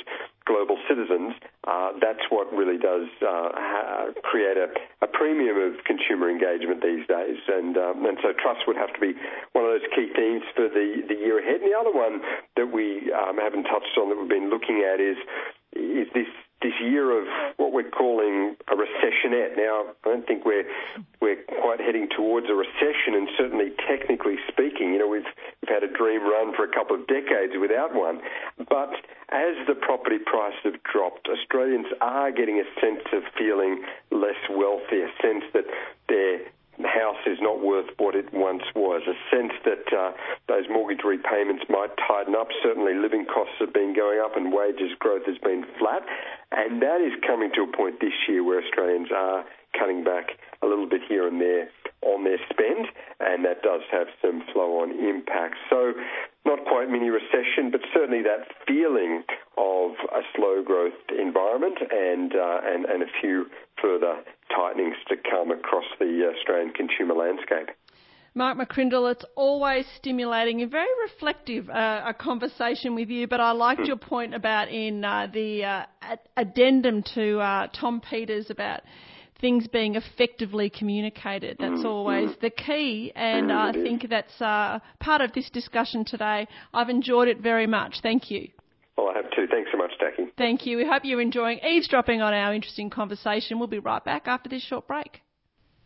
global 0.47 0.79
citizens, 0.89 1.35
uh, 1.69 1.93
that's 2.01 2.25
what 2.31 2.51
really 2.53 2.79
does 2.79 3.07
uh, 3.23 4.11
create 4.25 4.57
a, 4.57 4.67
a, 5.05 5.07
premium 5.07 5.55
of 5.55 5.85
consumer 5.85 6.31
engagement 6.31 6.83
these 6.83 7.07
days. 7.07 7.39
And, 7.47 7.77
um, 7.77 8.05
and 8.07 8.19
so 8.23 8.33
trust 8.35 8.67
would 8.67 8.77
have 8.77 8.93
to 8.95 9.01
be 9.01 9.15
one 9.53 9.65
of 9.65 9.71
those 9.71 9.87
key 9.95 10.11
themes 10.17 10.43
for 10.57 10.67
the, 10.67 11.07
the 11.07 11.15
year 11.15 11.39
ahead. 11.39 11.61
And 11.61 11.71
the 11.71 11.77
other 11.79 11.93
one 11.93 12.23
that 12.57 12.73
we 12.73 13.13
um, 13.13 13.39
haven't 13.39 13.65
touched 13.71 13.95
on 14.01 14.09
that 14.11 14.19
we've 14.19 14.33
been 14.33 14.51
looking 14.51 14.83
at 14.83 14.99
is 14.99 15.19
is 15.73 16.09
this 16.15 16.27
this 16.63 16.75
year 16.81 17.11
of 17.17 17.27
what 17.57 17.73
we're 17.73 17.89
calling 17.89 18.57
a 18.69 18.75
recessionette. 18.77 19.57
Now, 19.57 19.95
I 20.05 20.09
don't 20.09 20.27
think 20.27 20.45
we're 20.45 20.65
we're 21.21 21.43
quite 21.61 21.81
heading 21.81 22.09
towards 22.15 22.49
a 22.49 22.55
recession, 22.55 23.15
and 23.15 23.29
certainly 23.37 23.73
technically 23.89 24.37
speaking, 24.49 24.93
you 24.93 24.99
know, 24.99 25.09
we've 25.09 25.29
we've 25.63 25.69
had 25.69 25.83
a 25.83 25.93
dream 25.93 26.23
run 26.23 26.55
for 26.55 26.65
a 26.65 26.73
couple 26.73 26.97
of 26.97 27.07
decades 27.07 27.53
without 27.59 27.95
one. 27.95 28.21
But 28.69 28.93
as 29.31 29.57
the 29.67 29.75
property 29.75 30.19
prices 30.19 30.61
have 30.65 30.83
dropped, 30.83 31.29
Australians 31.29 31.87
are 32.01 32.31
getting 32.33 32.61
a 32.61 32.81
sense 32.81 33.07
of 33.13 33.23
feeling 33.39 33.85
less 34.11 34.41
wealthy, 34.51 35.03
a 35.03 35.11
sense 35.23 35.45
that 35.55 35.65
their 36.09 36.41
house 36.79 37.21
is 37.27 37.39
not 37.41 37.65
worth 37.65 37.87
what 37.99 38.15
it 38.15 38.33
once 38.33 38.63
was. 38.75 39.03
A 39.07 39.17
sense 39.35 39.53
that 39.65 39.87
uh, 39.93 40.13
those 40.49 40.65
mortgage 40.71 41.05
repayments 41.05 41.65
might 41.69 41.91
tighten 41.97 42.35
up. 42.35 42.49
Certainly, 42.63 42.95
living 42.95 43.27
costs 43.27 43.55
have 43.61 43.73
been 43.73 43.95
going 43.95 44.21
up 44.21 44.37
and 44.37 44.53
wages 44.53 44.93
growth 44.99 45.27
has 45.27 45.39
been 45.39 45.65
flat. 45.79 46.03
And 46.53 46.83
that 46.83 47.01
is 47.01 47.13
coming 47.27 47.51
to 47.55 47.63
a 47.63 47.77
point 47.77 48.01
this 48.01 48.17
year 48.29 48.43
where 48.43 48.63
Australians 48.63 49.09
are 49.15 49.45
cutting 49.79 50.05
back 50.05 50.39
a 50.63 50.67
little 50.67 50.89
bit 50.89 51.03
here 51.09 51.27
and 51.29 51.41
there 51.41 51.71
on 52.03 52.25
their 52.25 52.39
spend, 52.49 52.89
and 53.21 53.45
that 53.45 53.63
does 53.63 53.83
have 53.93 54.07
some 54.23 54.43
flow 54.53 54.81
on 54.81 54.91
impacts. 55.05 55.59
So, 55.69 55.93
not 56.47 56.65
quite 56.65 56.89
mini 56.89 57.11
recession, 57.11 57.71
but 57.71 57.83
certainly 57.93 58.23
that 58.23 58.49
feeling 58.67 59.23
of 59.59 59.93
a 60.09 60.23
slow 60.35 60.63
growth 60.65 60.97
environment 61.13 61.79
and, 61.91 62.33
uh, 62.35 62.61
and, 62.65 62.87
and 62.87 63.03
a 63.03 63.11
few 63.21 63.47
further 63.81 64.25
tightenings 64.61 64.97
to 65.09 65.17
come 65.17 65.51
across 65.51 65.85
the 65.99 66.33
Australian 66.37 66.73
consumer 66.73 67.15
landscape. 67.15 67.75
Mark 68.35 68.59
McCrindle, 68.59 69.11
it's 69.11 69.25
always 69.35 69.85
stimulating 69.97 70.63
and 70.63 70.71
very 70.71 70.89
reflective 71.03 71.69
uh, 71.69 72.03
a 72.07 72.15
conversation 72.15 72.95
with 72.95 73.09
you. 73.09 73.27
But 73.27 73.41
I 73.41 73.51
liked 73.53 73.81
hmm. 73.81 73.87
your 73.87 73.97
point 73.97 74.35
about 74.35 74.69
in 74.69 75.05
uh, 75.05 75.27
the 75.33 75.65
uh, 75.65 76.17
addendum 76.37 77.03
to 77.15 77.41
uh, 77.41 77.67
Tom 77.69 78.01
Peters 78.01 78.49
about 78.51 78.83
things 79.41 79.67
being 79.67 79.97
effectively 79.97 80.71
communicated. 80.71 81.57
That's 81.59 81.81
hmm. 81.81 81.87
always 81.87 82.31
the 82.41 82.51
key, 82.51 83.11
and 83.17 83.51
I 83.51 83.73
think 83.73 84.07
that's 84.09 84.41
uh, 84.41 84.79
part 85.01 85.23
of 85.23 85.33
this 85.33 85.51
discussion 85.51 86.05
today. 86.05 86.47
I've 86.73 86.91
enjoyed 86.91 87.27
it 87.27 87.41
very 87.41 87.67
much. 87.67 87.97
Thank 88.03 88.31
you. 88.31 88.49
Well, 89.01 89.15
I 89.15 89.17
have 89.17 89.31
too. 89.31 89.47
Thanks 89.51 89.71
so 89.73 89.79
much, 89.79 89.93
Jacki. 89.99 90.31
Thank 90.37 90.67
you. 90.67 90.77
We 90.77 90.87
hope 90.87 91.05
you're 91.05 91.23
enjoying 91.23 91.61
eavesdropping 91.61 92.21
on 92.21 92.35
our 92.35 92.53
interesting 92.53 92.91
conversation. 92.91 93.59
We'll 93.59 93.69
be 93.69 93.79
right 93.79 94.05
back 94.05 94.29
after 94.29 94.51
this 94.51 94.63
short 94.63 94.87
break. 94.87 95.23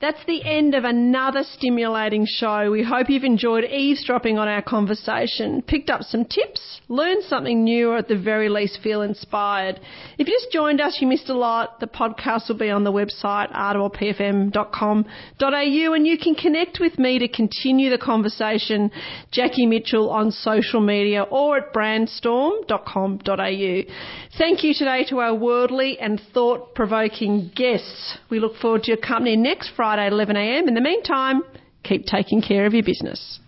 That's 0.05 0.25
the 0.27 0.45
end 0.45 0.75
of 0.75 0.85
another 0.85 1.45
stimulating 1.45 2.27
show. 2.29 2.71
We 2.71 2.85
hope 2.85 3.09
you've 3.09 3.25
enjoyed 3.25 3.65
eavesdropping 3.65 4.37
on 4.37 4.49
our 4.49 4.61
conversation, 4.61 5.63
picked 5.63 5.89
up 5.89 6.03
some 6.03 6.27
tips, 6.27 6.83
learned 6.89 7.25
something 7.25 7.65
new, 7.65 7.89
or 7.89 7.97
at 7.97 8.09
the 8.09 8.19
very 8.19 8.51
least 8.51 8.81
feel 8.83 9.01
inspired. 9.01 9.81
If 10.19 10.29
you 10.29 10.39
just 10.39 10.53
joined 10.53 10.83
us, 10.83 10.99
you 11.01 11.07
missed 11.07 11.31
a 11.31 11.35
lot. 11.35 11.81
The 11.81 11.87
podcast 11.87 12.51
will 12.51 12.59
be 12.59 12.69
on 12.69 12.85
the 12.85 12.93
website, 12.93 13.51
ardmorepfm.com.au, 13.55 15.93
and 15.95 16.07
you 16.07 16.19
can 16.19 16.35
connect 16.35 16.81
with 16.81 16.99
me 16.99 17.19
to 17.21 17.27
continue 17.27 17.89
the 17.89 17.97
conversation, 17.97 18.91
Jacki 19.33 19.67
Mitchell, 19.67 20.11
on 20.11 20.33
social 20.33 20.83
media 20.83 21.23
or 21.23 21.57
at 21.57 21.73
brandstorm.com.au. 21.73 23.83
Thank 24.37 24.65
you 24.65 24.75
today 24.75 25.07
to 25.09 25.21
our 25.21 25.35
worldly 25.35 25.99
and 25.99 26.21
thought 26.35 26.75
provoking 26.75 27.51
guests. 27.57 28.19
We 28.29 28.39
look 28.39 28.57
forward 28.57 28.83
to 28.83 28.91
your 28.91 28.99
company 28.99 29.37
next 29.37 29.71
Friday 29.95 30.07
at 30.07 30.13
11am. 30.13 30.67
In 30.67 30.75
the 30.75 30.81
meantime, 30.81 31.43
keep 31.85 32.05
taking 32.07 32.43
care 32.43 32.67
of 32.67 32.75
your 32.75 32.83
business. 32.83 33.39